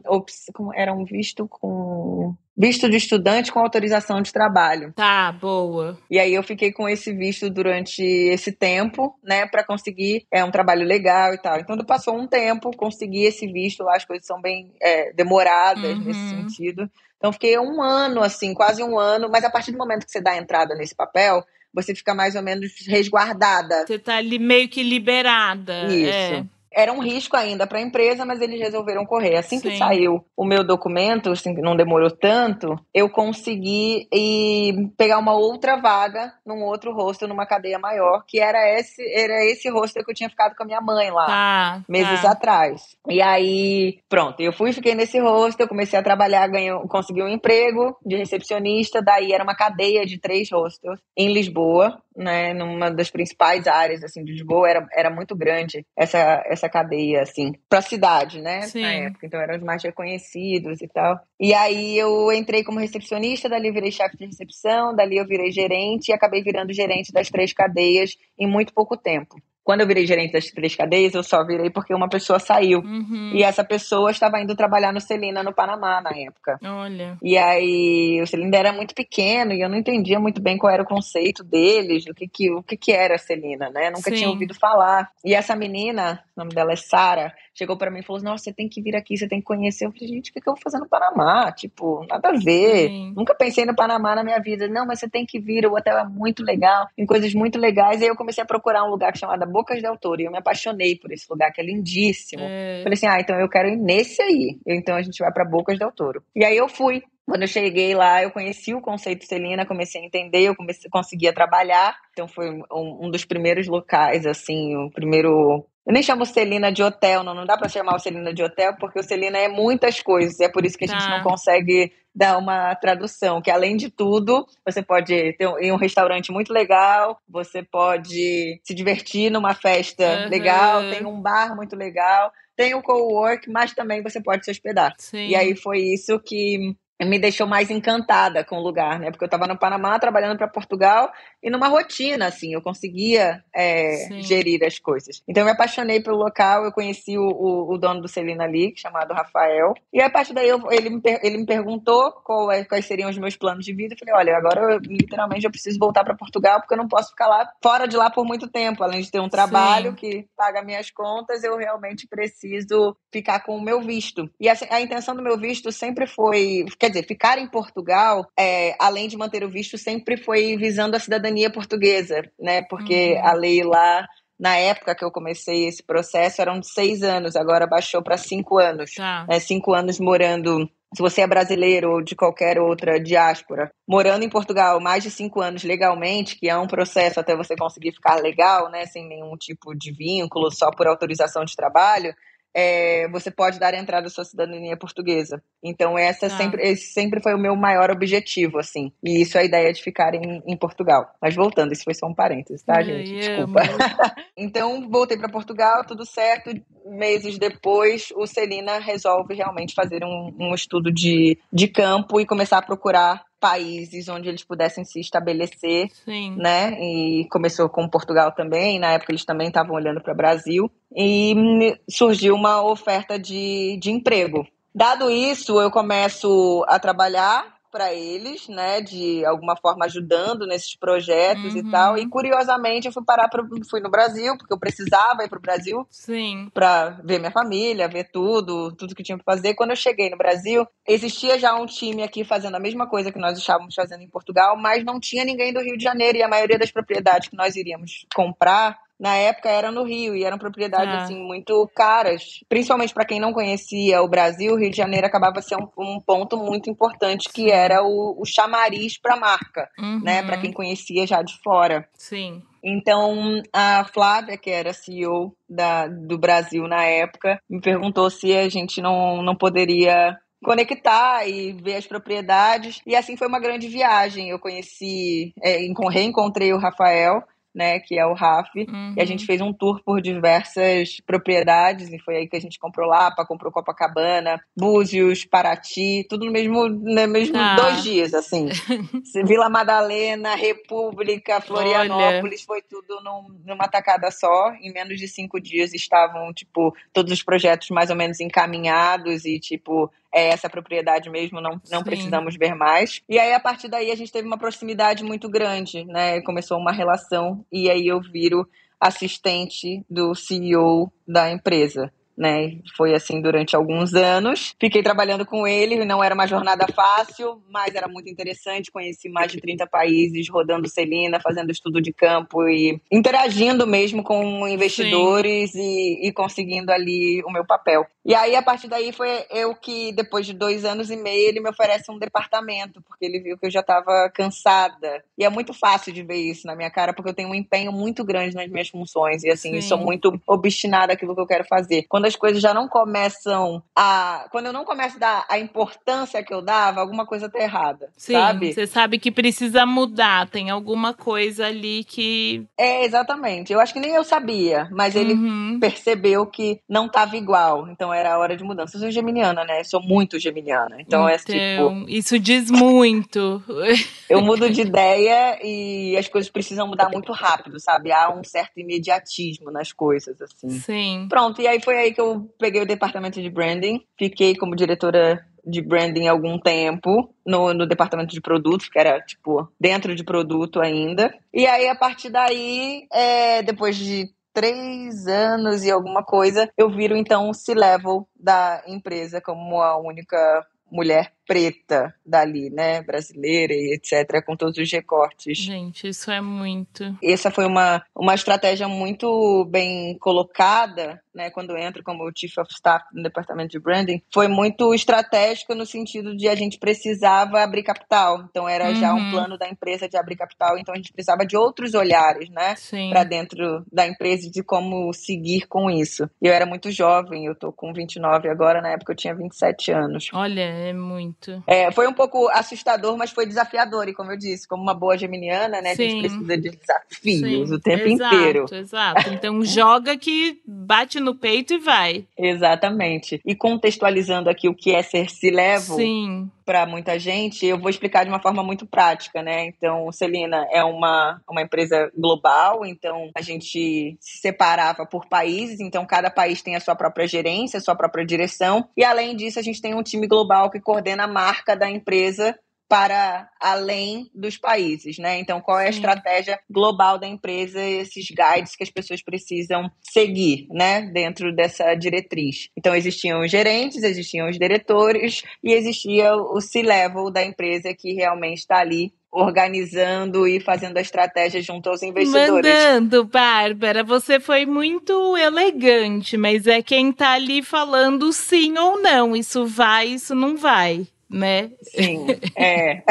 com. 0.53 0.73
Era 0.73 0.93
um 0.93 1.03
visto 1.03 1.47
com. 1.47 2.35
Visto 2.55 2.89
de 2.89 2.97
estudante 2.97 3.51
com 3.51 3.59
autorização 3.59 4.19
de 4.19 4.33
trabalho. 4.33 4.91
Tá, 4.93 5.31
boa. 5.31 5.97
E 6.09 6.19
aí 6.19 6.33
eu 6.33 6.41
fiquei 6.41 6.71
com 6.71 6.89
esse 6.89 7.13
visto 7.13 7.51
durante 7.51 8.01
esse 8.01 8.51
tempo, 8.51 9.13
né, 9.23 9.45
para 9.45 9.63
conseguir 9.63 10.25
é 10.31 10.43
um 10.43 10.49
trabalho 10.49 10.83
legal 10.83 11.33
e 11.33 11.37
tal. 11.39 11.59
Então 11.59 11.77
passou 11.85 12.15
um 12.15 12.27
tempo, 12.27 12.75
consegui 12.75 13.25
esse 13.25 13.45
visto 13.45 13.83
lá, 13.83 13.95
as 13.95 14.05
coisas 14.05 14.25
são 14.25 14.41
bem 14.41 14.73
é, 14.81 15.13
demoradas 15.13 15.97
uhum. 15.97 16.03
nesse 16.03 16.29
sentido. 16.29 16.89
Então, 17.17 17.33
fiquei 17.33 17.57
um 17.57 17.81
ano, 17.81 18.21
assim, 18.21 18.53
quase 18.53 18.83
um 18.83 18.97
ano, 18.97 19.27
mas 19.29 19.43
a 19.43 19.49
partir 19.49 19.71
do 19.71 19.77
momento 19.77 20.05
que 20.05 20.11
você 20.11 20.21
dá 20.21 20.31
a 20.31 20.37
entrada 20.37 20.75
nesse 20.75 20.95
papel, 20.95 21.43
você 21.73 21.93
fica 21.93 22.13
mais 22.13 22.35
ou 22.35 22.41
menos 22.41 22.71
resguardada. 22.87 23.85
Você 23.85 23.99
tá 23.99 24.17
ali 24.17 24.39
meio 24.39 24.67
que 24.67 24.81
liberada. 24.81 25.85
Isso. 25.93 26.09
É 26.09 26.56
era 26.77 26.93
um 26.93 26.99
risco 26.99 27.35
ainda 27.35 27.65
para 27.65 27.79
a 27.79 27.81
empresa, 27.81 28.23
mas 28.23 28.39
eles 28.39 28.59
resolveram 28.59 29.03
correr. 29.03 29.35
Assim 29.35 29.57
Sim. 29.57 29.69
que 29.71 29.77
saiu 29.77 30.23
o 30.37 30.45
meu 30.45 30.63
documento, 30.63 31.31
assim, 31.31 31.51
não 31.55 31.75
demorou 31.75 32.11
tanto, 32.11 32.79
eu 32.93 33.09
consegui 33.09 34.07
ir 34.13 34.91
pegar 34.95 35.17
uma 35.17 35.33
outra 35.33 35.75
vaga 35.77 36.31
num 36.45 36.63
outro 36.63 36.93
hostel, 36.93 37.27
numa 37.27 37.47
cadeia 37.47 37.79
maior, 37.79 38.23
que 38.27 38.39
era 38.39 38.79
esse, 38.79 39.01
era 39.11 39.43
esse 39.43 39.67
hostel 39.71 40.05
que 40.05 40.11
eu 40.11 40.15
tinha 40.15 40.29
ficado 40.29 40.55
com 40.55 40.61
a 40.61 40.65
minha 40.67 40.79
mãe 40.79 41.09
lá, 41.09 41.25
tá, 41.25 41.83
meses 41.89 42.21
tá. 42.21 42.31
atrás. 42.33 42.95
E 43.09 43.23
aí, 43.23 43.97
pronto, 44.07 44.39
eu 44.39 44.53
fui, 44.53 44.71
fiquei 44.71 44.93
nesse 44.93 45.19
hostel, 45.19 45.67
comecei 45.67 45.97
a 45.97 46.03
trabalhar, 46.03 46.47
ganhei, 46.47 46.71
consegui 46.87 47.23
um 47.23 47.27
emprego 47.27 47.97
de 48.05 48.17
recepcionista, 48.17 49.01
daí 49.01 49.33
era 49.33 49.43
uma 49.43 49.55
cadeia 49.55 50.05
de 50.05 50.19
três 50.19 50.51
hostels 50.51 50.99
em 51.17 51.33
Lisboa, 51.33 51.99
né, 52.17 52.53
numa 52.53 52.89
das 52.89 53.11
principais 53.11 53.67
áreas 53.67 54.03
assim 54.03 54.23
de 54.23 54.31
Lisboa, 54.31 54.67
era, 54.67 54.87
era 54.91 55.09
muito 55.09 55.35
grande 55.35 55.85
essa, 55.95 56.43
essa 56.47 56.67
cadeia 56.67 57.21
assim, 57.21 57.53
para 57.69 57.79
a 57.79 57.83
cidade, 57.83 58.41
né, 58.41 58.61
Sim. 58.61 58.81
na 58.81 58.91
época. 58.91 59.27
Então 59.27 59.39
eram 59.39 59.55
os 59.55 59.63
mais 59.63 59.83
reconhecidos 59.83 60.81
e 60.81 60.87
tal. 60.87 61.19
E 61.39 61.53
aí 61.53 61.97
eu 61.97 62.31
entrei 62.31 62.63
como 62.63 62.79
recepcionista, 62.79 63.47
dali 63.47 63.71
virei 63.71 63.91
chefe 63.91 64.17
de 64.17 64.25
recepção, 64.25 64.95
dali 64.95 65.17
eu 65.17 65.27
virei 65.27 65.51
gerente 65.51 66.09
e 66.09 66.13
acabei 66.13 66.41
virando 66.41 66.73
gerente 66.73 67.13
das 67.13 67.29
três 67.29 67.53
cadeias 67.53 68.17
em 68.37 68.47
muito 68.47 68.73
pouco 68.73 68.97
tempo. 68.97 69.35
Quando 69.67 69.81
eu 69.81 69.87
virei 69.87 70.07
gerente 70.07 70.31
das 70.31 70.45
três 70.45 70.73
cadeias, 70.77 71.13
eu 71.13 71.21
só 71.21 71.45
virei 71.45 71.69
porque 71.69 71.93
uma 71.93 72.07
pessoa 72.07 72.39
saiu. 72.39 72.79
Uhum. 72.79 73.31
E 73.33 73.43
essa 73.43 73.65
pessoa 73.65 74.09
estava 74.09 74.39
indo 74.39 74.55
trabalhar 74.55 74.93
no 74.93 75.01
Celina, 75.01 75.43
no 75.43 75.53
Panamá, 75.53 75.99
na 75.99 76.11
época. 76.11 76.57
Olha. 76.63 77.17
E 77.21 77.37
aí, 77.37 78.21
o 78.23 78.25
Celina 78.25 78.55
era 78.55 78.71
muito 78.71 78.95
pequeno 78.95 79.51
e 79.51 79.59
eu 79.59 79.67
não 79.67 79.77
entendia 79.77 80.21
muito 80.21 80.41
bem 80.41 80.57
qual 80.57 80.71
era 80.71 80.83
o 80.83 80.87
conceito 80.87 81.43
deles, 81.43 82.05
o 82.07 82.13
que 82.13 82.29
que, 82.29 82.49
o 82.49 82.63
que, 82.63 82.77
que 82.77 82.93
era 82.93 83.15
a 83.15 83.17
Celina, 83.17 83.69
né? 83.69 83.89
Nunca 83.89 84.09
Sim. 84.09 84.15
tinha 84.15 84.29
ouvido 84.29 84.53
falar. 84.53 85.11
E 85.21 85.33
essa 85.33 85.53
menina, 85.53 86.23
o 86.33 86.39
nome 86.39 86.53
dela 86.53 86.71
é 86.71 86.77
Sara, 86.77 87.33
chegou 87.57 87.75
para 87.75 87.89
mim 87.89 87.99
e 87.99 88.03
falou: 88.03 88.21
Nossa, 88.21 88.45
você 88.45 88.53
tem 88.53 88.69
que 88.69 88.81
vir 88.81 88.95
aqui, 88.95 89.17
você 89.17 89.27
tem 89.27 89.39
que 89.39 89.45
conhecer. 89.45 89.85
Eu 89.85 89.91
falei: 89.91 90.07
Gente, 90.07 90.29
o 90.29 90.33
que, 90.33 90.39
que 90.39 90.47
eu 90.47 90.53
vou 90.53 90.61
fazer 90.61 90.77
no 90.77 90.87
Panamá? 90.87 91.51
Tipo, 91.51 92.05
nada 92.07 92.29
a 92.29 92.31
ver. 92.33 92.87
Sim. 92.87 93.13
Nunca 93.15 93.33
pensei 93.35 93.65
no 93.65 93.75
Panamá 93.75 94.15
na 94.15 94.23
minha 94.23 94.39
vida. 94.39 94.67
Não, 94.67 94.85
mas 94.85 94.99
você 94.99 95.09
tem 95.09 95.25
que 95.25 95.39
vir, 95.39 95.65
o 95.65 95.75
hotel 95.75 95.97
é 95.97 96.05
muito 96.05 96.43
legal, 96.43 96.87
tem 96.95 97.05
coisas 97.05 97.33
muito 97.33 97.59
legais. 97.59 97.99
E 97.99 98.03
aí 98.03 98.09
eu 98.09 98.15
comecei 98.15 98.43
a 98.43 98.47
procurar 98.47 98.85
um 98.85 98.91
lugar 98.91 99.17
chamado 99.17 99.43
Bocas 99.57 99.81
del 99.81 99.97
Toro. 99.97 100.21
E 100.21 100.25
eu 100.25 100.31
me 100.31 100.37
apaixonei 100.37 100.95
por 100.95 101.11
esse 101.11 101.25
lugar, 101.29 101.51
que 101.51 101.59
é 101.59 101.63
lindíssimo. 101.63 102.43
É. 102.43 102.83
Falei 102.83 102.93
assim: 102.93 103.07
Ah, 103.07 103.19
então 103.19 103.39
eu 103.39 103.49
quero 103.49 103.69
ir 103.69 103.77
nesse 103.77 104.21
aí. 104.21 104.59
Então 104.67 104.95
a 104.95 105.01
gente 105.01 105.17
vai 105.19 105.33
para 105.33 105.49
Bocas 105.49 105.79
del 105.79 105.91
Toro. 105.91 106.21
E 106.35 106.45
aí 106.45 106.55
eu 106.55 106.69
fui. 106.69 107.01
Quando 107.25 107.41
eu 107.41 107.47
cheguei 107.47 107.93
lá, 107.93 108.23
eu 108.23 108.31
conheci 108.31 108.73
o 108.73 108.79
conceito 108.79 109.25
Celina, 109.25 109.65
comecei 109.65 110.01
a 110.01 110.05
entender, 110.05 110.43
eu 110.43 110.55
comecei, 110.55 110.89
conseguia 110.89 111.33
trabalhar. 111.33 111.93
Então 112.11 112.25
foi 112.25 112.49
um, 112.49 113.07
um 113.07 113.11
dos 113.11 113.25
primeiros 113.25 113.67
locais, 113.67 114.25
assim, 114.25 114.77
o 114.77 114.89
primeiro 114.91 115.65
eu 115.87 115.93
nem 115.93 116.03
chamo 116.03 116.25
Celina 116.25 116.69
de 116.69 116.83
hotel, 116.83 117.23
não, 117.23 117.33
não 117.33 117.45
dá 117.45 117.57
para 117.57 117.69
chamar 117.69 117.95
o 117.95 117.99
Celina 117.99 118.33
de 118.33 118.43
hotel, 118.43 118.75
porque 118.77 118.99
o 118.99 119.03
Celina 119.03 119.37
é 119.37 119.47
muitas 119.47 120.01
coisas, 120.01 120.37
é 120.41 120.49
por 120.49 120.65
isso 120.65 120.77
que 120.77 120.83
a 120.83 120.87
tá. 120.89 120.99
gente 120.99 121.09
não 121.09 121.23
consegue 121.23 121.93
dar 122.13 122.37
uma 122.37 122.75
tradução, 122.75 123.41
que 123.41 123.49
além 123.49 123.77
de 123.77 123.89
tudo, 123.89 124.45
você 124.65 124.83
pode 124.83 125.33
ter 125.37 125.47
um, 125.47 125.75
um 125.75 125.77
restaurante 125.77 126.29
muito 126.29 126.51
legal, 126.51 127.17
você 127.25 127.63
pode 127.63 128.59
se 128.65 128.73
divertir 128.73 129.31
numa 129.31 129.53
festa 129.53 130.23
uhum. 130.23 130.29
legal, 130.29 130.81
tem 130.89 131.05
um 131.05 131.21
bar 131.21 131.55
muito 131.55 131.73
legal, 131.73 132.33
tem 132.53 132.75
o 132.75 132.81
co-work, 132.81 133.49
mas 133.49 133.73
também 133.73 134.03
você 134.03 134.21
pode 134.21 134.43
se 134.43 134.51
hospedar. 134.51 134.93
Sim. 134.97 135.27
E 135.27 135.35
aí 135.37 135.55
foi 135.55 135.79
isso 135.79 136.19
que 136.19 136.75
me 137.05 137.19
deixou 137.19 137.45
mais 137.45 137.69
encantada 137.69 138.43
com 138.43 138.57
o 138.57 138.63
lugar, 138.63 138.99
né? 138.99 139.11
Porque 139.11 139.23
eu 139.23 139.27
estava 139.27 139.45
no 139.45 139.57
Panamá 139.57 139.99
trabalhando 139.99 140.37
para 140.37 140.47
Portugal 140.47 141.11
e 141.47 141.49
numa 141.49 141.69
rotina, 141.69 142.27
assim, 142.27 142.53
eu 142.53 142.61
conseguia 142.61 143.41
é, 143.55 144.09
gerir 144.19 144.61
as 144.65 144.77
coisas. 144.79 145.23
Então 145.25 145.41
eu 145.41 145.45
me 145.45 145.53
apaixonei 145.53 146.01
pelo 146.01 146.17
local, 146.17 146.65
eu 146.65 146.73
conheci 146.73 147.17
o, 147.17 147.23
o, 147.23 147.73
o 147.73 147.77
dono 147.77 148.01
do 148.01 148.07
Celina 148.09 148.43
ali, 148.43 148.73
chamado 148.75 149.13
Rafael, 149.13 149.73
e 149.93 150.01
a 150.01 150.09
partir 150.09 150.33
daí 150.33 150.49
eu, 150.49 150.59
ele, 150.69 150.89
me, 150.89 151.01
ele 151.23 151.37
me 151.37 151.45
perguntou 151.45 152.11
qual 152.11 152.51
é, 152.51 152.65
quais 152.65 152.85
seriam 152.85 153.09
os 153.09 153.17
meus 153.17 153.37
planos 153.37 153.63
de 153.63 153.73
vida. 153.73 153.93
Eu 153.93 153.97
falei, 153.97 154.13
olha, 154.13 154.37
agora 154.37 154.73
eu, 154.73 154.79
literalmente 154.79 155.45
eu 155.45 155.49
preciso 155.49 155.79
voltar 155.79 156.03
para 156.03 156.17
Portugal 156.17 156.59
porque 156.59 156.73
eu 156.73 156.77
não 156.77 156.89
posso 156.89 157.11
ficar 157.11 157.27
lá 157.27 157.49
fora 157.63 157.87
de 157.87 157.95
lá 157.95 158.09
por 158.09 158.25
muito 158.25 158.49
tempo. 158.49 158.83
Além 158.83 158.99
de 158.99 159.09
ter 159.09 159.21
um 159.21 159.29
trabalho 159.29 159.91
Sim. 159.91 159.95
que 159.95 160.27
paga 160.35 160.61
minhas 160.61 160.91
contas, 160.91 161.45
eu 161.45 161.55
realmente 161.55 162.05
preciso 162.09 162.93
ficar 163.09 163.39
com 163.39 163.55
o 163.55 163.63
meu 163.63 163.79
visto. 163.79 164.29
E 164.37 164.49
a, 164.49 164.55
a 164.69 164.81
intenção 164.81 165.15
do 165.15 165.23
meu 165.23 165.37
visto 165.37 165.71
sempre 165.71 166.07
foi 166.07 166.65
quer 166.77 166.89
dizer, 166.89 167.07
ficar 167.07 167.37
em 167.37 167.47
Portugal, 167.47 168.27
é, 168.37 168.75
além 168.77 169.07
de 169.07 169.15
manter 169.15 169.45
o 169.45 169.49
visto, 169.49 169.77
sempre 169.77 170.17
foi 170.17 170.57
visando 170.57 170.97
a 170.97 170.99
cidadania 170.99 171.36
portuguesa, 171.51 172.21
né? 172.39 172.63
Porque 172.63 173.13
uhum. 173.13 173.25
a 173.25 173.33
lei 173.33 173.63
lá 173.63 174.07
na 174.39 174.55
época 174.55 174.95
que 174.95 175.03
eu 175.03 175.11
comecei 175.11 175.67
esse 175.67 175.83
processo 175.83 176.41
eram 176.41 176.61
seis 176.61 177.01
anos, 177.01 177.35
agora 177.35 177.65
baixou 177.65 178.03
para 178.03 178.17
cinco 178.17 178.59
anos. 178.59 178.93
Tá. 178.93 179.25
Né, 179.27 179.39
cinco 179.39 179.73
anos 179.73 179.99
morando. 179.99 180.69
Se 180.95 181.01
você 181.01 181.21
é 181.21 181.27
brasileiro 181.27 181.91
ou 181.91 182.01
de 182.01 182.15
qualquer 182.15 182.59
outra 182.59 182.97
diáspora, 182.97 183.69
morando 183.87 184.23
em 184.23 184.29
Portugal 184.29 184.79
mais 184.79 185.03
de 185.03 185.11
cinco 185.11 185.41
anos 185.41 185.63
legalmente, 185.63 186.37
que 186.39 186.49
é 186.49 186.57
um 186.57 186.67
processo 186.67 187.19
até 187.19 187.35
você 187.35 187.55
conseguir 187.57 187.91
ficar 187.91 188.15
legal, 188.21 188.69
né, 188.69 188.85
sem 188.85 189.05
nenhum 189.07 189.35
tipo 189.35 189.75
de 189.75 189.91
vínculo, 189.91 190.49
só 190.49 190.71
por 190.71 190.87
autorização 190.87 191.43
de 191.43 191.55
trabalho, 191.55 192.13
é, 192.59 193.07
você 193.09 193.29
pode 193.29 193.59
dar 193.59 193.75
entrada 193.75 194.07
à 194.07 194.09
sua 194.09 194.25
cidadania 194.25 194.75
portuguesa. 194.75 195.39
Então, 195.63 195.95
essa 195.95 196.25
ah. 196.25 196.29
sempre, 196.31 196.63
esse 196.63 196.91
sempre 196.91 197.21
foi 197.21 197.35
o 197.35 197.37
meu 197.37 197.55
maior 197.55 197.91
objetivo, 197.91 198.57
assim. 198.57 198.91
E 199.03 199.21
isso 199.21 199.37
é 199.37 199.41
a 199.41 199.43
ideia 199.43 199.71
de 199.71 199.83
ficar 199.83 200.15
em, 200.15 200.41
em 200.43 200.57
Portugal. 200.57 201.13
Mas 201.21 201.35
voltando, 201.35 201.71
isso 201.71 201.83
foi 201.83 201.93
só 201.93 202.07
um 202.07 202.15
parênteses, 202.15 202.63
tá, 202.63 202.81
gente? 202.81 203.13
Desculpa. 203.13 203.61
então, 204.37 204.87
voltei 204.89 205.17
para 205.17 205.27
Portugal, 205.27 205.83
tudo 205.83 206.05
certo. 206.05 206.51
Meses 206.85 207.39
depois, 207.39 208.09
o 208.15 208.27
Celina 208.27 208.77
resolve 208.77 209.33
realmente 209.33 209.73
fazer 209.73 210.03
um, 210.03 210.31
um 210.39 210.53
estudo 210.53 210.91
de, 210.91 211.39
de 211.51 211.67
campo 211.67 212.21
e 212.21 212.25
começar 212.25 212.59
a 212.59 212.61
procurar 212.61 213.25
países 213.39 214.07
onde 214.07 214.29
eles 214.29 214.43
pudessem 214.43 214.83
se 214.83 214.99
estabelecer, 214.99 215.89
Sim. 216.05 216.35
né? 216.37 216.77
E 216.79 217.27
começou 217.31 217.67
com 217.67 217.89
Portugal 217.89 218.31
também, 218.31 218.79
na 218.79 218.93
época 218.93 219.11
eles 219.11 219.25
também 219.25 219.47
estavam 219.47 219.75
olhando 219.75 220.01
para 220.01 220.13
o 220.13 220.17
Brasil, 220.17 220.71
e 220.95 221.75
surgiu 221.89 222.35
uma 222.35 222.63
oferta 222.63 223.17
de, 223.19 223.77
de 223.81 223.91
emprego. 223.91 224.47
Dado 224.73 225.09
isso, 225.09 225.59
eu 225.59 225.71
começo 225.71 226.63
a 226.67 226.79
trabalhar 226.79 227.56
para 227.77 227.93
eles, 227.93 228.47
né, 228.47 228.81
de 228.81 229.23
alguma 229.23 229.55
forma 229.55 229.85
ajudando 229.85 230.47
nesses 230.47 230.75
projetos 230.75 231.53
uhum. 231.53 231.59
e 231.59 231.71
tal. 231.71 231.95
E 231.95 232.09
curiosamente 232.09 232.87
eu 232.87 232.91
fui 232.91 233.03
parar 233.05 233.29
pro, 233.29 233.47
fui 233.69 233.79
no 233.79 233.91
Brasil 233.91 234.35
porque 234.35 234.51
eu 234.51 234.57
precisava 234.57 235.23
ir 235.23 235.29
para 235.29 235.37
o 235.37 235.41
Brasil, 235.41 235.85
sim, 235.91 236.49
para 236.55 236.99
ver 237.03 237.19
minha 237.19 237.29
família, 237.29 237.87
ver 237.87 238.09
tudo, 238.11 238.75
tudo 238.75 238.95
que 238.95 239.03
tinha 239.03 239.15
para 239.15 239.35
fazer. 239.35 239.53
Quando 239.53 239.69
eu 239.69 239.75
cheguei 239.75 240.09
no 240.09 240.17
Brasil, 240.17 240.65
existia 240.87 241.37
já 241.37 241.53
um 241.53 241.67
time 241.67 242.01
aqui 242.01 242.23
fazendo 242.23 242.55
a 242.55 242.59
mesma 242.59 242.89
coisa 242.89 243.11
que 243.11 243.19
nós 243.19 243.37
estávamos 243.37 243.75
fazendo 243.75 244.01
em 244.01 244.09
Portugal, 244.09 244.57
mas 244.57 244.83
não 244.83 244.99
tinha 244.99 245.23
ninguém 245.23 245.53
do 245.53 245.61
Rio 245.61 245.77
de 245.77 245.83
Janeiro 245.83 246.17
e 246.17 246.23
a 246.23 246.27
maioria 246.27 246.57
das 246.57 246.71
propriedades 246.71 247.29
que 247.29 247.37
nós 247.37 247.55
iríamos 247.55 248.07
comprar 248.15 248.75
na 248.99 249.15
época 249.15 249.49
era 249.49 249.71
no 249.71 249.83
Rio 249.83 250.15
e 250.15 250.23
eram 250.23 250.37
propriedades 250.37 250.93
ah. 250.93 251.03
assim 251.03 251.19
muito 251.21 251.69
caras, 251.75 252.39
principalmente 252.49 252.93
para 252.93 253.05
quem 253.05 253.19
não 253.19 253.33
conhecia 253.33 254.01
o 254.01 254.07
Brasil, 254.07 254.53
o 254.53 254.57
Rio 254.57 254.71
de 254.71 254.77
Janeiro 254.77 255.05
acabava 255.05 255.41
sendo 255.41 255.71
um, 255.77 255.95
um 255.95 255.99
ponto 255.99 256.37
muito 256.37 256.69
importante 256.69 257.29
que 257.31 257.51
era 257.51 257.83
o, 257.83 258.19
o 258.19 258.25
chamariz 258.25 258.99
para 258.99 259.15
a 259.15 259.19
marca, 259.19 259.69
uhum. 259.77 260.01
né, 260.03 260.23
para 260.23 260.37
quem 260.37 260.51
conhecia 260.51 261.05
já 261.05 261.21
de 261.21 261.37
fora. 261.43 261.87
Sim. 261.93 262.41
Então, 262.63 263.41
a 263.53 263.85
Flávia, 263.85 264.37
que 264.37 264.49
era 264.49 264.73
CEO 264.73 265.33
da, 265.47 265.87
do 265.87 266.17
Brasil 266.17 266.67
na 266.67 266.83
época, 266.83 267.39
me 267.49 267.61
perguntou 267.61 268.09
se 268.09 268.35
a 268.35 268.49
gente 268.49 268.81
não, 268.81 269.21
não 269.21 269.35
poderia 269.35 270.17
conectar 270.43 271.27
e 271.27 271.53
ver 271.53 271.75
as 271.75 271.87
propriedades. 271.87 272.81
E 272.85 272.95
assim 272.95 273.15
foi 273.15 273.27
uma 273.27 273.39
grande 273.39 273.67
viagem. 273.67 274.29
Eu 274.29 274.39
conheci, 274.39 275.33
é, 275.41 275.57
reencontrei 275.89 276.51
o 276.53 276.59
Rafael 276.59 277.23
né, 277.57 277.79
que 277.79 277.97
é 277.97 278.05
o 278.05 278.13
RAF, 278.13 278.51
uhum. 278.55 278.93
e 278.95 279.01
a 279.01 279.05
gente 279.05 279.21
uhum. 279.21 279.25
fez 279.25 279.41
um 279.41 279.51
tour 279.51 279.81
por 279.83 279.99
diversas 279.99 280.99
propriedades, 280.99 281.91
e 281.91 281.97
foi 281.97 282.17
aí 282.17 282.27
que 282.27 282.37
a 282.37 282.39
gente 282.39 282.59
comprou 282.59 282.87
Lapa, 282.87 283.25
comprou 283.25 283.51
Copacabana, 283.51 284.39
Búzios, 284.55 285.25
Paraty, 285.25 286.05
tudo 286.07 286.27
no 286.27 286.31
mesmo, 286.31 286.69
no 286.69 287.07
mesmo 287.07 287.35
ah. 287.35 287.55
dois 287.55 287.81
dias, 287.81 288.13
assim. 288.13 288.47
Vila 289.25 289.49
Madalena, 289.49 290.35
República, 290.35 291.41
Florianópolis, 291.41 292.41
Olha. 292.41 292.45
foi 292.45 292.61
tudo 292.61 293.01
num, 293.03 293.39
numa 293.43 293.67
tacada 293.67 294.11
só, 294.11 294.53
em 294.61 294.71
menos 294.71 294.99
de 294.99 295.07
cinco 295.07 295.41
dias 295.41 295.73
estavam, 295.73 296.31
tipo, 296.31 296.75
todos 296.93 297.11
os 297.11 297.23
projetos 297.23 297.71
mais 297.71 297.89
ou 297.89 297.95
menos 297.95 298.19
encaminhados 298.19 299.25
e, 299.25 299.39
tipo, 299.39 299.91
é 300.13 300.29
essa 300.29 300.49
propriedade 300.49 301.09
mesmo, 301.09 301.41
não, 301.41 301.59
não 301.69 301.83
precisamos 301.83 302.35
ver 302.35 302.55
mais. 302.55 303.01
E 303.07 303.19
aí, 303.19 303.33
a 303.33 303.39
partir 303.39 303.67
daí, 303.67 303.91
a 303.91 303.95
gente 303.95 304.11
teve 304.11 304.27
uma 304.27 304.37
proximidade 304.37 305.03
muito 305.03 305.29
grande, 305.29 305.85
né? 305.85 306.21
Começou 306.21 306.57
uma 306.57 306.71
relação, 306.71 307.45
e 307.51 307.69
aí 307.69 307.87
eu 307.87 308.01
viro 308.01 308.47
assistente 308.79 309.83
do 309.89 310.13
CEO 310.13 310.91
da 311.07 311.31
empresa 311.31 311.91
né? 312.17 312.57
Foi 312.75 312.95
assim 312.95 313.21
durante 313.21 313.55
alguns 313.55 313.93
anos. 313.93 314.55
Fiquei 314.59 314.81
trabalhando 314.81 315.25
com 315.25 315.45
ele, 315.47 315.85
não 315.85 316.03
era 316.03 316.15
uma 316.15 316.25
jornada 316.25 316.65
fácil, 316.73 317.41
mas 317.49 317.75
era 317.75 317.87
muito 317.87 318.09
interessante. 318.09 318.71
Conheci 318.71 319.07
mais 319.07 319.31
de 319.31 319.39
30 319.39 319.67
países, 319.67 320.27
rodando 320.27 320.67
Celina, 320.67 321.19
fazendo 321.19 321.51
estudo 321.51 321.79
de 321.79 321.93
campo 321.93 322.47
e 322.47 322.81
interagindo 322.91 323.67
mesmo 323.67 324.03
com 324.03 324.47
investidores 324.47 325.53
e, 325.53 326.07
e, 326.07 326.11
conseguindo 326.11 326.71
ali 326.71 327.21
o 327.23 327.31
meu 327.31 327.45
papel. 327.45 327.85
E 328.07 328.15
aí, 328.15 328.37
a 328.37 328.41
partir 328.41 328.69
daí, 328.69 328.93
foi 328.93 329.25
eu 329.29 329.53
que, 329.53 329.91
depois 329.91 330.25
de 330.25 330.31
dois 330.31 330.63
anos 330.63 330.89
e 330.89 330.95
meio, 330.95 331.27
ele 331.27 331.41
me 331.41 331.49
oferece 331.49 331.91
um 331.91 331.99
departamento, 331.99 332.81
porque 332.81 333.03
ele 333.05 333.19
viu 333.19 333.37
que 333.37 333.47
eu 333.47 333.51
já 333.51 333.59
estava 333.59 334.09
cansada. 334.15 335.03
E 335.17 335.25
é 335.25 335.29
muito 335.29 335.53
fácil 335.53 335.91
de 335.91 336.01
ver 336.03 336.15
isso 336.15 336.47
na 336.47 336.55
minha 336.55 336.71
cara, 336.71 336.93
porque 336.93 337.09
eu 337.09 337.13
tenho 337.13 337.27
um 337.27 337.35
empenho 337.35 337.69
muito 337.73 338.05
grande 338.05 338.33
nas 338.33 338.47
minhas 338.49 338.69
funções. 338.69 339.25
E 339.25 339.29
assim, 339.29 339.59
Sim. 339.59 339.61
sou 339.67 339.77
muito 339.77 340.17
obstinada 340.25 340.93
naquilo 340.93 341.13
que 341.13 341.19
eu 341.19 341.27
quero 341.27 341.43
fazer. 341.43 341.83
Quando 341.89 342.05
as 342.05 342.15
coisas 342.15 342.41
já 342.41 342.53
não 342.53 342.69
começam 342.69 343.61
a. 343.75 344.25
Quando 344.31 344.45
eu 344.45 344.53
não 344.53 344.63
começo 344.63 344.95
a 344.95 344.99
dar 344.99 345.25
a 345.29 345.37
importância 345.37 346.23
que 346.23 346.33
eu 346.33 346.41
dava, 346.41 346.79
alguma 346.79 347.05
coisa 347.05 347.29
tá 347.29 347.39
errada. 347.39 347.89
Sim, 347.97 348.13
sabe? 348.13 348.53
Você 348.53 348.65
sabe 348.65 348.99
que 348.99 349.11
precisa 349.11 349.65
mudar, 349.65 350.29
tem 350.29 350.49
alguma 350.49 350.93
coisa 350.93 351.47
ali 351.47 351.83
que. 351.83 352.47
É, 352.57 352.85
exatamente. 352.85 353.51
Eu 353.51 353.59
acho 353.59 353.73
que 353.73 353.81
nem 353.81 353.91
eu 353.91 354.05
sabia, 354.05 354.69
mas 354.71 354.95
ele 354.95 355.13
uhum. 355.13 355.57
percebeu 355.59 356.25
que 356.25 356.61
não 356.69 356.85
estava 356.85 357.17
igual. 357.17 357.67
Então 357.67 357.96
era 357.97 358.13
a 358.13 358.19
hora 358.19 358.35
de 358.35 358.43
mudança. 358.43 358.77
Eu 358.77 358.81
sou 358.81 358.91
geminiana, 358.91 359.43
né? 359.43 359.61
Eu 359.61 359.65
sou 359.65 359.81
muito 359.81 360.19
geminiana. 360.19 360.77
Então, 360.79 361.07
é 361.07 361.15
então 361.15 361.35
é 361.35 361.77
tipo. 361.77 361.89
Isso 361.89 362.19
diz 362.19 362.49
muito. 362.49 363.41
eu 364.09 364.21
mudo 364.21 364.49
de 364.49 364.61
ideia 364.61 365.39
e 365.43 365.97
as 365.97 366.07
coisas 366.07 366.29
precisam 366.29 366.67
mudar 366.67 366.89
muito 366.89 367.11
rápido, 367.11 367.59
sabe? 367.59 367.91
Há 367.91 368.13
um 368.13 368.23
certo 368.23 368.59
imediatismo 368.59 369.51
nas 369.51 369.71
coisas, 369.71 370.21
assim. 370.21 370.49
Sim. 370.49 371.07
Pronto, 371.09 371.41
e 371.41 371.47
aí 371.47 371.61
foi 371.61 371.77
aí 371.77 371.93
que 371.93 372.01
eu 372.01 372.29
peguei 372.39 372.61
o 372.61 372.67
departamento 372.67 373.21
de 373.21 373.29
branding, 373.29 373.81
fiquei 373.97 374.35
como 374.35 374.55
diretora 374.55 375.25
de 375.47 375.61
branding 375.61 376.07
algum 376.07 376.37
tempo 376.37 377.09
no, 377.25 377.53
no 377.53 377.65
departamento 377.65 378.13
de 378.13 378.21
produtos, 378.21 378.67
que 378.67 378.77
era, 378.77 378.99
tipo, 378.99 379.47
dentro 379.59 379.95
de 379.95 380.03
produto 380.03 380.59
ainda. 380.59 381.13
E 381.33 381.47
aí, 381.47 381.67
a 381.69 381.75
partir 381.75 382.09
daí, 382.09 382.85
é, 382.91 383.41
depois 383.41 383.77
de 383.77 384.09
três 384.37 385.07
anos 385.07 385.63
e 385.63 385.71
alguma 385.71 386.03
coisa, 386.03 386.47
eu 386.55 386.69
viro 386.69 386.95
então 386.95 387.27
o 387.27 387.33
C-level 387.33 388.07
da 388.15 388.61
empresa 388.67 389.19
como 389.19 389.59
a 389.63 389.75
única 389.77 390.45
mulher 390.71 391.16
preta 391.27 391.93
dali, 392.05 392.49
né, 392.49 392.81
brasileira 392.81 393.53
e 393.53 393.75
etc, 393.75 394.23
com 394.25 394.35
todos 394.35 394.57
os 394.57 394.71
recortes. 394.71 395.37
Gente, 395.37 395.89
isso 395.89 396.09
é 396.09 396.21
muito. 396.21 396.97
Essa 397.03 397.29
foi 397.29 397.45
uma, 397.45 397.83
uma 397.93 398.15
estratégia 398.15 398.67
muito 398.67 399.45
bem 399.51 399.97
colocada, 399.99 401.01
né, 401.13 401.29
quando 401.29 401.49
eu 401.49 401.57
entro 401.57 401.83
como 401.83 402.09
Chief 402.15 402.35
of 402.37 402.51
Staff 402.53 402.85
no 402.93 403.03
departamento 403.03 403.49
de 403.49 403.59
branding, 403.59 404.01
foi 404.13 404.27
muito 404.27 404.73
estratégica 404.73 405.53
no 405.53 405.65
sentido 405.65 406.15
de 406.15 406.27
a 406.27 406.35
gente 406.35 406.57
precisava 406.57 407.41
abrir 407.41 407.63
capital. 407.63 408.25
Então 408.29 408.47
era 408.47 408.69
uhum. 408.69 408.75
já 408.75 408.93
um 408.93 408.97
uhum. 408.97 409.11
plano 409.11 409.37
da 409.37 409.49
empresa 409.49 409.89
de 409.89 409.97
abrir 409.97 410.15
capital, 410.15 410.57
então 410.57 410.73
a 410.73 410.77
gente 410.77 410.93
precisava 410.93 411.25
de 411.25 411.35
outros 411.35 411.73
olhares, 411.73 412.29
né, 412.29 412.55
para 412.89 413.03
dentro 413.03 413.65
da 413.71 413.85
empresa 413.85 414.27
e 414.27 414.31
de 414.31 414.43
como 414.43 414.93
seguir 414.93 415.47
com 415.47 415.69
isso. 415.69 416.09
Eu 416.21 416.31
era 416.31 416.45
muito 416.45 416.71
jovem, 416.71 417.25
eu 417.25 417.35
tô 417.35 417.51
com 417.51 417.73
29 417.73 418.29
agora, 418.29 418.61
na 418.61 418.69
época 418.69 418.93
eu 418.93 418.97
tinha 418.97 419.15
27 419.15 419.71
anos. 419.71 420.09
Olha, 420.13 420.41
é 420.41 420.71
muito 420.73 421.16
muito. 421.17 421.43
É, 421.47 421.71
foi 421.71 421.87
um 421.87 421.93
pouco 421.93 422.29
assustador, 422.29 422.97
mas 422.97 423.11
foi 423.11 423.25
desafiador. 423.25 423.87
E 423.87 423.93
como 423.93 424.11
eu 424.11 424.17
disse, 424.17 424.47
como 424.47 424.61
uma 424.61 424.73
boa 424.73 424.97
geminiana, 424.97 425.61
né? 425.61 425.75
Sim. 425.75 425.83
A 425.83 425.89
gente 425.89 426.01
precisa 426.01 426.37
de 426.37 426.49
desafios 426.51 427.49
Sim. 427.49 427.53
o 427.53 427.59
tempo 427.59 427.87
exato, 427.87 428.15
inteiro. 428.15 428.45
Exato. 428.51 429.09
Então 429.13 429.43
joga 429.43 429.97
que 429.97 430.39
bate 430.45 430.99
no 430.99 431.15
peito 431.15 431.53
e 431.55 431.57
vai. 431.57 432.05
Exatamente. 432.17 433.21
E 433.25 433.35
contextualizando 433.35 434.29
aqui 434.29 434.47
o 434.47 434.55
que 434.55 434.73
é 434.73 434.81
ser 434.81 435.09
se 435.09 435.29
levo. 435.29 435.75
Sim 435.75 436.29
para 436.47 436.65
muita 436.65 436.97
gente, 436.97 437.45
eu 437.45 437.59
vou 437.59 437.69
explicar 437.69 438.05
de 438.05 438.09
uma 438.09 438.21
forma 438.21 438.41
muito 438.41 438.65
prática, 438.65 439.21
né? 439.21 439.47
Então, 439.47 439.91
Celina 439.91 440.47
é 440.49 440.63
uma, 440.63 441.21
uma 441.29 441.41
empresa 441.41 441.91
global, 441.93 442.65
então 442.65 443.11
a 443.13 443.21
gente 443.21 443.97
se 443.99 444.21
separava 444.21 444.85
por 444.85 445.09
países, 445.09 445.59
então 445.59 445.85
cada 445.85 446.09
país 446.09 446.41
tem 446.41 446.55
a 446.55 446.61
sua 446.61 446.73
própria 446.73 447.05
gerência, 447.05 447.57
a 447.57 447.61
sua 447.61 447.75
própria 447.75 448.05
direção, 448.05 448.69
e 448.77 448.83
além 448.85 449.13
disso, 449.13 449.37
a 449.37 449.41
gente 449.41 449.61
tem 449.61 449.75
um 449.75 449.83
time 449.83 450.07
global 450.07 450.49
que 450.49 450.61
coordena 450.61 451.03
a 451.03 451.07
marca 451.07 451.53
da 451.53 451.69
empresa 451.69 452.33
para 452.67 453.29
além 453.39 454.09
dos 454.13 454.37
países, 454.37 454.97
né? 454.97 455.19
Então, 455.19 455.39
qual 455.39 455.59
é 455.59 455.69
a 455.69 455.71
Sim. 455.71 455.79
estratégia 455.79 456.39
global 456.49 456.97
da 456.97 457.07
empresa, 457.07 457.61
esses 457.61 458.07
guides 458.09 458.55
que 458.55 458.63
as 458.63 458.69
pessoas 458.69 459.01
precisam 459.01 459.69
seguir, 459.81 460.47
né? 460.51 460.81
Dentro 460.81 461.33
dessa 461.33 461.73
diretriz. 461.75 462.49
Então, 462.57 462.75
existiam 462.75 463.21
os 463.21 463.31
gerentes, 463.31 463.83
existiam 463.83 464.29
os 464.29 464.37
diretores 464.37 465.23
e 465.43 465.53
existia 465.53 466.15
o 466.15 466.41
C-level 466.41 467.09
da 467.09 467.23
empresa 467.23 467.73
que 467.73 467.93
realmente 467.93 468.39
está 468.39 468.57
ali 468.57 468.93
organizando 469.09 470.27
e 470.27 470.39
fazendo 470.39 470.77
a 470.77 470.81
estratégia 470.81 471.41
junto 471.41 471.69
aos 471.69 471.81
investidores. 471.81 472.53
Mandando, 472.53 473.05
Bárbara, 473.05 473.83
você 473.83 474.19
foi 474.19 474.45
muito 474.45 475.15
elegante, 475.15 476.17
mas 476.17 476.45
é 476.45 476.61
quem 476.61 476.89
está 476.89 477.13
ali 477.13 477.41
falando 477.41 478.11
sim 478.11 478.57
ou 478.57 478.81
não, 478.81 479.15
isso 479.15 479.45
vai, 479.45 479.87
isso 479.87 480.13
não 480.13 480.35
vai 480.35 480.85
né? 481.09 481.51
Sim, 481.61 482.07
é. 482.35 482.83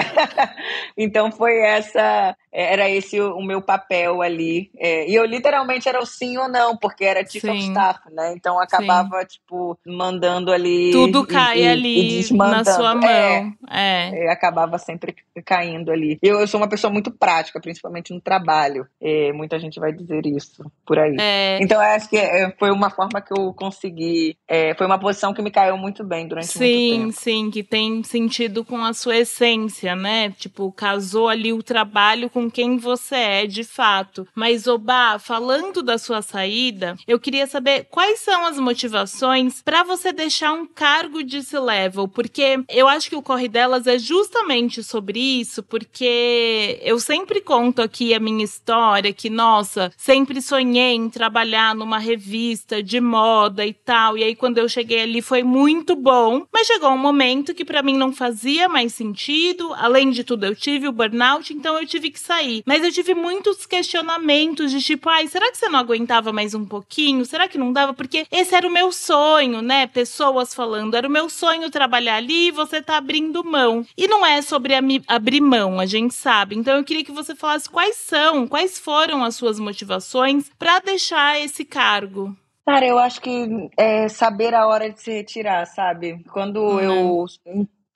então 0.96 1.30
foi 1.30 1.58
essa 1.58 2.36
era 2.58 2.88
esse 2.88 3.20
o, 3.20 3.42
meu 3.42 3.60
papel 3.60 4.22
ali. 4.22 4.70
É, 4.78 5.06
e 5.06 5.14
eu 5.14 5.26
literalmente 5.26 5.90
era 5.90 6.00
o 6.00 6.06
sim 6.06 6.38
ou 6.38 6.48
não, 6.48 6.74
porque 6.74 7.04
era 7.04 7.20
chief 7.20 7.42
sim. 7.42 7.50
of 7.50 7.58
staff, 7.58 8.00
né? 8.10 8.32
Então 8.34 8.58
acabava, 8.58 9.20
sim. 9.20 9.26
tipo, 9.26 9.78
mandando 9.86 10.50
ali. 10.50 10.90
Tudo 10.90 11.26
cai 11.26 11.64
e, 11.64 11.68
ali 11.68 12.20
e 12.22 12.32
na 12.32 12.64
sua 12.64 12.94
mão. 12.94 13.06
É, 13.06 13.52
é. 13.70 14.24
é, 14.24 14.30
acabava 14.30 14.78
sempre 14.78 15.14
caindo 15.44 15.92
ali. 15.92 16.18
Eu, 16.22 16.40
eu 16.40 16.48
sou 16.48 16.58
uma 16.58 16.68
pessoa 16.68 16.90
muito 16.90 17.10
prática, 17.10 17.60
principalmente 17.60 18.14
no 18.14 18.22
trabalho. 18.22 18.86
É, 19.02 19.34
muita 19.34 19.58
gente 19.58 19.78
vai 19.78 19.92
dizer 19.92 20.24
isso 20.24 20.64
por 20.86 20.98
aí. 20.98 21.14
É. 21.20 21.58
Então 21.60 21.76
eu 21.82 21.90
acho 21.90 22.08
que 22.08 22.16
é, 22.16 22.50
foi 22.58 22.70
uma 22.70 22.88
forma 22.88 23.20
que 23.20 23.38
eu 23.38 23.52
consegui. 23.52 24.34
foi 24.78 24.86
uma 24.86 24.98
posição 24.98 25.34
que 25.34 25.42
me 25.42 25.50
caiu 25.50 25.76
muito 25.76 26.02
bem 26.02 26.26
durante 26.26 26.46
sim, 26.46 26.58
muito 26.58 27.00
tempo. 27.00 27.12
Sim, 27.12 27.44
sim, 27.44 27.50
que 27.50 27.62
tem 27.62 28.02
sentido 28.06 28.64
com 28.64 28.84
a 28.84 28.92
sua 28.92 29.16
essência, 29.16 29.94
né? 29.94 30.30
Tipo, 30.30 30.72
casou 30.72 31.28
ali 31.28 31.52
o 31.52 31.62
trabalho 31.62 32.30
com 32.30 32.50
quem 32.50 32.78
você 32.78 33.16
é 33.16 33.46
de 33.46 33.64
fato. 33.64 34.26
Mas, 34.34 34.66
Oba, 34.66 35.18
falando 35.18 35.82
da 35.82 35.98
sua 35.98 36.22
saída, 36.22 36.96
eu 37.06 37.18
queria 37.18 37.46
saber 37.46 37.86
quais 37.90 38.20
são 38.20 38.46
as 38.46 38.58
motivações 38.58 39.62
para 39.62 39.82
você 39.82 40.12
deixar 40.12 40.52
um 40.52 40.66
cargo 40.66 41.22
de 41.22 41.42
C-level, 41.42 42.08
porque 42.08 42.60
eu 42.68 42.88
acho 42.88 43.08
que 43.08 43.16
o 43.16 43.22
Corre 43.22 43.48
Delas 43.48 43.86
é 43.86 43.98
justamente 43.98 44.82
sobre 44.82 45.18
isso, 45.18 45.62
porque 45.62 46.78
eu 46.82 46.98
sempre 46.98 47.40
conto 47.40 47.82
aqui 47.82 48.14
a 48.14 48.20
minha 48.20 48.44
história, 48.44 49.12
que, 49.12 49.28
nossa, 49.28 49.92
sempre 49.96 50.40
sonhei 50.40 50.94
em 50.94 51.08
trabalhar 51.08 51.74
numa 51.74 51.98
revista 51.98 52.82
de 52.82 53.00
moda 53.00 53.64
e 53.66 53.72
tal, 53.72 54.16
e 54.16 54.24
aí 54.24 54.34
quando 54.34 54.58
eu 54.58 54.68
cheguei 54.68 55.02
ali 55.02 55.22
foi 55.22 55.42
muito 55.42 55.96
bom, 55.96 56.44
mas 56.52 56.66
chegou 56.66 56.90
um 56.90 56.98
momento 56.98 57.54
que 57.54 57.64
para 57.64 57.82
mim 57.82 57.95
não 57.96 58.12
fazia 58.12 58.68
mais 58.68 58.94
sentido, 58.94 59.74
além 59.74 60.10
de 60.10 60.22
tudo 60.22 60.46
eu 60.46 60.54
tive 60.54 60.86
o 60.86 60.92
burnout, 60.92 61.52
então 61.52 61.78
eu 61.78 61.86
tive 61.86 62.10
que 62.10 62.20
sair 62.20 62.36
sair. 62.36 62.62
Mas 62.66 62.84
eu 62.84 62.92
tive 62.92 63.14
muitos 63.14 63.66
questionamentos 63.66 64.70
de 64.70 64.80
tipo, 64.82 65.08
ai, 65.08 65.26
será 65.28 65.50
que 65.50 65.58
você 65.58 65.68
não 65.68 65.78
aguentava 65.78 66.32
mais 66.32 66.54
um 66.54 66.64
pouquinho? 66.64 67.24
Será 67.24 67.48
que 67.48 67.58
não 67.58 67.72
dava? 67.72 67.94
Porque 67.94 68.26
esse 68.30 68.54
era 68.54 68.66
o 68.66 68.70
meu 68.70 68.92
sonho, 68.92 69.62
né? 69.62 69.86
Pessoas 69.86 70.54
falando, 70.54 70.96
era 70.96 71.08
o 71.08 71.10
meu 71.10 71.28
sonho 71.28 71.70
trabalhar 71.70 72.16
ali 72.16 72.48
e 72.48 72.52
você 72.52 72.82
tá 72.82 72.96
abrindo 72.96 73.44
mão. 73.44 73.84
E 73.96 74.06
não 74.06 74.24
é 74.24 74.42
sobre 74.42 74.74
abrir 75.06 75.40
mão, 75.40 75.80
a 75.80 75.86
gente 75.86 76.14
sabe. 76.14 76.56
Então 76.56 76.76
eu 76.76 76.84
queria 76.84 77.04
que 77.04 77.12
você 77.12 77.34
falasse 77.34 77.68
quais 77.68 77.96
são, 77.96 78.46
quais 78.46 78.78
foram 78.78 79.24
as 79.24 79.34
suas 79.36 79.58
motivações 79.58 80.50
para 80.58 80.78
deixar 80.80 81.40
esse 81.40 81.64
cargo. 81.64 82.36
Cara, 82.66 82.84
eu 82.84 82.98
acho 82.98 83.20
que 83.20 83.70
é 83.76 84.08
saber 84.08 84.52
a 84.52 84.66
hora 84.66 84.90
de 84.90 85.00
se 85.00 85.12
retirar, 85.12 85.64
sabe? 85.66 86.24
Quando 86.32 86.56
uhum. 86.56 86.80
eu 86.80 87.24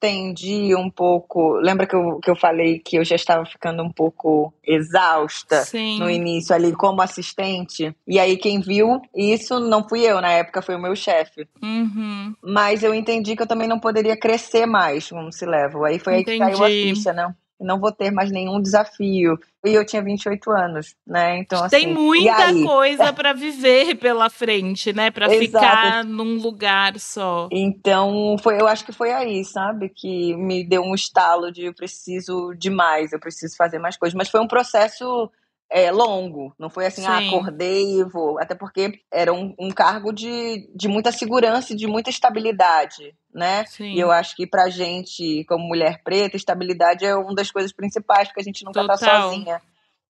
entendi 0.01 0.75
um 0.75 0.91
pouco. 0.91 1.53
Lembra 1.57 1.87
que 1.87 1.95
eu, 1.95 2.19
que 2.21 2.31
eu 2.31 2.37
falei 2.37 2.79
que 2.79 2.97
eu 2.97 3.05
já 3.05 3.15
estava 3.15 3.45
ficando 3.45 3.83
um 3.83 3.93
pouco 3.93 4.53
exausta 4.65 5.63
Sim. 5.65 5.99
no 5.99 6.09
início 6.09 6.55
ali 6.55 6.73
como 6.73 7.03
assistente? 7.03 7.95
E 8.07 8.19
aí 8.19 8.37
quem 8.37 8.61
viu 8.61 9.01
isso 9.15 9.61
não 9.61 9.87
fui 9.87 10.01
eu, 10.01 10.21
na 10.21 10.33
época 10.33 10.63
foi 10.63 10.75
o 10.75 10.81
meu 10.81 10.97
chefe. 10.97 11.47
Uhum. 11.63 12.35
Mas 12.43 12.83
eu 12.83 12.95
entendi 12.95 13.37
que 13.37 13.43
eu 13.43 13.47
também 13.47 13.69
não 13.69 13.79
poderia 13.79 14.17
crescer 14.17 14.65
mais 14.65 15.11
como 15.11 15.31
se 15.31 15.45
leva. 15.45 15.87
Aí 15.87 15.99
foi 15.99 16.21
entendi. 16.21 16.43
aí 16.43 16.51
que 16.51 16.59
caiu 16.59 16.65
a 16.65 16.69
ficha, 16.69 17.13
né? 17.13 17.35
Não 17.61 17.79
vou 17.79 17.92
ter 17.92 18.11
mais 18.11 18.31
nenhum 18.31 18.61
desafio. 18.61 19.38
E 19.64 19.75
eu 19.75 19.85
tinha 19.85 20.03
28 20.03 20.51
anos, 20.51 20.96
né? 21.07 21.38
Então, 21.38 21.68
Tem 21.68 21.85
assim, 21.85 21.92
muita 21.92 22.53
coisa 22.64 23.12
para 23.12 23.35
viver 23.35 23.96
pela 23.96 24.31
frente, 24.31 24.92
né? 24.92 25.11
Para 25.11 25.29
ficar 25.29 26.05
num 26.05 26.38
lugar 26.38 26.99
só. 26.99 27.49
Então, 27.53 28.37
foi, 28.42 28.59
eu 28.59 28.66
acho 28.66 28.85
que 28.85 28.92
foi 28.92 29.12
aí, 29.12 29.44
sabe? 29.44 29.90
Que 29.90 30.35
me 30.35 30.64
deu 30.64 30.83
um 30.83 30.94
estalo 30.94 31.53
de 31.53 31.64
eu 31.64 31.75
preciso 31.75 32.55
de 32.55 32.70
mais, 32.70 33.12
eu 33.12 33.20
preciso 33.20 33.55
fazer 33.57 33.79
mais 33.79 33.99
coisas. 33.99 34.16
Mas 34.16 34.31
foi 34.31 34.40
um 34.40 34.49
processo 34.49 35.31
é, 35.71 35.91
longo. 35.93 36.53
Não 36.59 36.69
foi 36.69 36.87
assim, 36.87 37.07
ah, 37.07 37.19
acordei 37.19 38.01
e 38.01 38.05
vou. 38.05 38.39
Até 38.41 38.55
porque 38.55 39.01
era 39.13 39.33
um, 39.33 39.55
um 39.59 39.71
cargo 39.71 40.13
de, 40.13 40.69
de 40.75 40.89
muita 40.89 41.13
segurança 41.13 41.73
e 41.73 41.77
de 41.77 41.87
muita 41.87 42.11
estabilidade, 42.11 43.15
né? 43.33 43.65
Sim. 43.67 43.93
E 43.95 44.01
eu 44.01 44.11
acho 44.11 44.35
que 44.35 44.47
pra 44.47 44.69
gente, 44.69 45.45
como 45.49 45.67
mulher 45.67 46.03
preta, 46.03 46.37
estabilidade 46.37 47.05
é 47.07 47.15
uma 47.15 47.35
das 47.35 47.51
coisas 47.51 47.73
principais, 47.73 48.29
porque 48.29 48.41
a 48.41 48.45
gente 48.45 48.65
nunca 48.65 48.85
tá 48.85 48.95
Total. 48.95 49.09
tá 49.09 49.23
sozinha, 49.23 49.63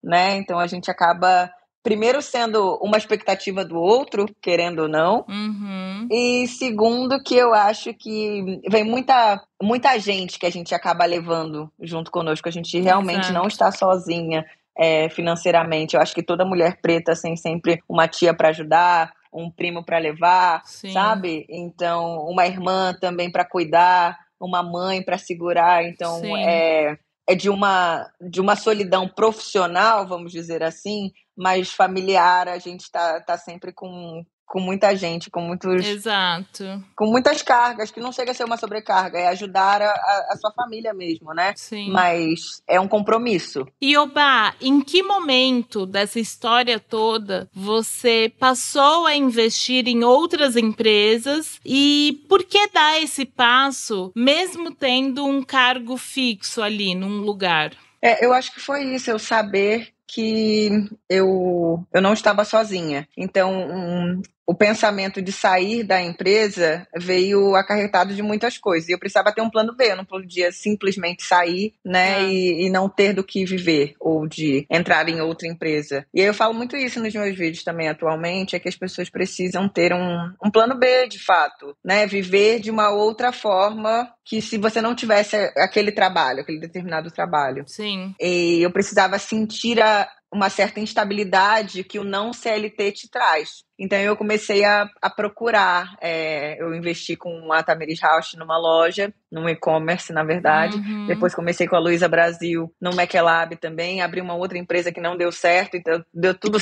né? 0.03 0.37
Então 0.37 0.59
a 0.59 0.67
gente 0.67 0.91
acaba 0.91 1.53
primeiro 1.83 2.21
sendo 2.21 2.79
uma 2.83 2.99
expectativa 2.99 3.65
do 3.65 3.79
outro, 3.79 4.27
querendo 4.43 4.81
ou 4.83 4.89
não, 4.89 5.25
Uhum. 5.27 6.07
e 6.11 6.47
segundo 6.47 7.23
que 7.23 7.35
eu 7.35 7.55
acho 7.55 7.95
que 7.95 8.61
vem 8.69 8.85
muita 8.85 9.41
muita 9.63 9.99
gente 9.99 10.39
que 10.39 10.45
a 10.45 10.51
gente 10.51 10.75
acaba 10.75 11.07
levando 11.07 11.71
junto 11.81 12.11
conosco, 12.11 12.47
a 12.49 12.53
gente 12.53 12.79
realmente 12.79 13.21
Exato. 13.31 13.33
não 13.33 13.47
está 13.47 13.73
sozinha 13.73 14.45
é, 14.81 15.11
financeiramente. 15.11 15.95
Eu 15.95 16.01
acho 16.01 16.15
que 16.15 16.23
toda 16.23 16.43
mulher 16.43 16.81
preta 16.81 17.13
tem 17.21 17.37
sempre 17.37 17.83
uma 17.87 18.09
tia 18.09 18.33
para 18.33 18.49
ajudar, 18.49 19.13
um 19.31 19.51
primo 19.51 19.85
para 19.85 19.99
levar, 19.99 20.63
Sim. 20.65 20.91
sabe? 20.93 21.47
Então, 21.51 22.27
uma 22.27 22.47
irmã 22.47 22.97
também 22.99 23.31
para 23.31 23.45
cuidar, 23.45 24.19
uma 24.41 24.63
mãe 24.63 25.03
para 25.03 25.19
segurar. 25.19 25.85
Então, 25.85 26.21
Sim. 26.21 26.35
é, 26.35 26.97
é 27.29 27.35
de 27.35 27.51
uma 27.51 28.11
de 28.19 28.41
uma 28.41 28.57
solidão 28.57 29.07
profissional, 29.07 30.09
vamos 30.09 30.33
dizer 30.33 30.63
assim, 30.63 31.13
mas 31.37 31.71
familiar. 31.71 32.49
A 32.49 32.59
gente 32.59 32.81
está 32.81 33.21
tá 33.21 33.37
sempre 33.37 33.75
com 33.75 34.25
com 34.51 34.59
muita 34.59 34.97
gente, 34.97 35.31
com 35.31 35.41
muitos 35.43 35.87
Exato. 35.87 36.83
com 36.97 37.07
muitas 37.07 37.41
cargas, 37.41 37.93
que 37.93 38.01
não 38.01 38.11
chega 38.11 38.33
a 38.33 38.35
ser 38.35 38.43
uma 38.43 38.57
sobrecarga, 38.57 39.17
é 39.17 39.29
ajudar 39.29 39.81
a, 39.81 39.87
a- 39.93 40.37
sua 40.41 40.53
família 40.53 40.93
mesmo, 40.93 41.33
né? 41.33 41.53
Sim. 41.55 41.89
Mas 41.93 42.61
é 42.67 42.81
um 42.81 42.89
compromisso. 42.89 43.65
E 43.81 43.97
Oba, 43.97 44.53
em 44.61 44.81
que 44.81 45.05
momento 45.05 45.87
dessa 45.87 46.19
história 46.19 46.81
toda 46.81 47.49
você 47.55 48.33
passou 48.41 49.07
a 49.07 49.15
investir 49.15 49.87
em 49.87 50.03
outras 50.03 50.57
empresas 50.57 51.61
e 51.65 52.25
por 52.29 52.43
que 52.43 52.67
dar 52.73 53.01
esse 53.01 53.25
passo, 53.25 54.11
mesmo 54.17 54.75
tendo 54.75 55.25
um 55.25 55.43
cargo 55.45 55.97
fixo 55.97 56.61
ali 56.61 56.93
num 56.97 57.21
lugar? 57.21 57.71
É, 58.03 58.25
eu 58.25 58.33
acho 58.33 58.53
que 58.53 58.61
foi 58.61 58.83
isso, 58.83 59.11
eu 59.11 59.19
saber 59.19 59.93
que 60.13 60.69
eu, 61.09 61.85
eu 61.95 62.03
não 62.03 62.13
estava 62.13 62.45
sozinha. 62.45 63.07
Então, 63.17 63.53
um, 63.53 64.21
o 64.51 64.55
pensamento 64.55 65.23
de 65.23 65.31
sair 65.31 65.85
da 65.85 66.03
empresa 66.03 66.85
veio 66.97 67.55
acarretado 67.55 68.13
de 68.13 68.21
muitas 68.21 68.59
coisas. 68.59 68.89
E 68.89 68.93
eu 68.93 68.99
precisava 68.99 69.31
ter 69.33 69.41
um 69.43 69.49
plano 69.49 69.77
B, 69.77 69.93
eu 69.93 69.97
não 69.97 70.05
podia 70.05 70.51
simplesmente 70.51 71.23
sair, 71.23 71.73
né, 71.85 72.17
Ah. 72.17 72.23
e, 72.23 72.67
e 72.67 72.71
não 72.71 72.89
ter 72.89 73.13
do 73.13 73.23
que 73.23 73.45
viver 73.45 73.95
ou 74.01 74.27
de 74.27 74.67
entrar 74.69 75.09
em 75.09 75.21
outra 75.21 75.47
empresa. 75.47 76.05
E 76.13 76.21
aí 76.21 76.27
eu 76.27 76.35
falo 76.35 76.53
muito 76.53 76.77
isso 76.77 76.99
nos 77.01 77.15
meus 77.15 77.37
vídeos 77.37 77.63
também 77.63 77.89
atualmente, 77.89 78.57
é 78.57 78.59
que 78.59 78.69
as 78.69 78.75
pessoas 78.75 79.09
precisam 79.09 79.69
ter 79.69 79.93
um, 79.93 80.33
um 80.45 80.51
plano 80.51 80.77
B, 80.77 81.07
de 81.07 81.25
fato, 81.25 81.77
né, 81.85 82.05
viver 82.09 82.59
de 82.59 82.73
uma 82.73 82.91
outra 82.91 83.31
forma 83.31 84.13
que 84.25 84.43
se 84.43 84.59
você 84.59 84.83
não 84.83 84.97
tivesse 84.97 85.37
aquele 85.57 85.93
trabalho, 85.93 86.41
aquele 86.41 86.59
determinado 86.59 87.09
trabalho. 87.13 87.63
Sim. 87.69 88.17
E 88.21 88.61
eu 88.61 88.73
precisava 88.73 89.17
sentir 89.17 89.81
a, 89.81 90.09
uma 90.33 90.49
certa 90.49 90.79
instabilidade 90.79 91.83
que 91.83 91.99
o 91.99 92.05
não 92.05 92.33
CLT 92.33 92.93
te 92.93 93.11
traz. 93.11 93.65
Então 93.81 93.99
eu 93.99 94.15
comecei 94.15 94.63
a, 94.63 94.87
a 95.01 95.09
procurar. 95.09 95.97
é, 96.03 96.61
eu 96.61 96.75
investi 96.75 97.17
com 97.17 97.51
a 97.51 97.63
Tamiris 97.63 97.99
House 98.01 98.35
numa 98.35 98.59
loja, 98.59 99.11
num 99.33 99.49
e-commerce, 99.49 100.13
na 100.13 100.23
verdade. 100.23 100.77
Uhum. 100.77 101.07
Depois 101.07 101.35
comecei 101.35 101.67
com 101.67 101.77
a 101.77 101.81
Luísa 101.81 102.07
Brasil 102.07 102.71
no 102.79 102.91
McLab 102.91 103.57
também. 103.57 104.03
Abri 104.03 104.21
uma 104.21 104.35
outra 104.35 104.59
empresa 104.59 104.93
que 104.93 105.01
não 105.01 105.17
deu 105.17 105.33
certo, 105.33 105.79
então 105.79 106.05
deu 106.13 106.35
tudo. 106.35 106.59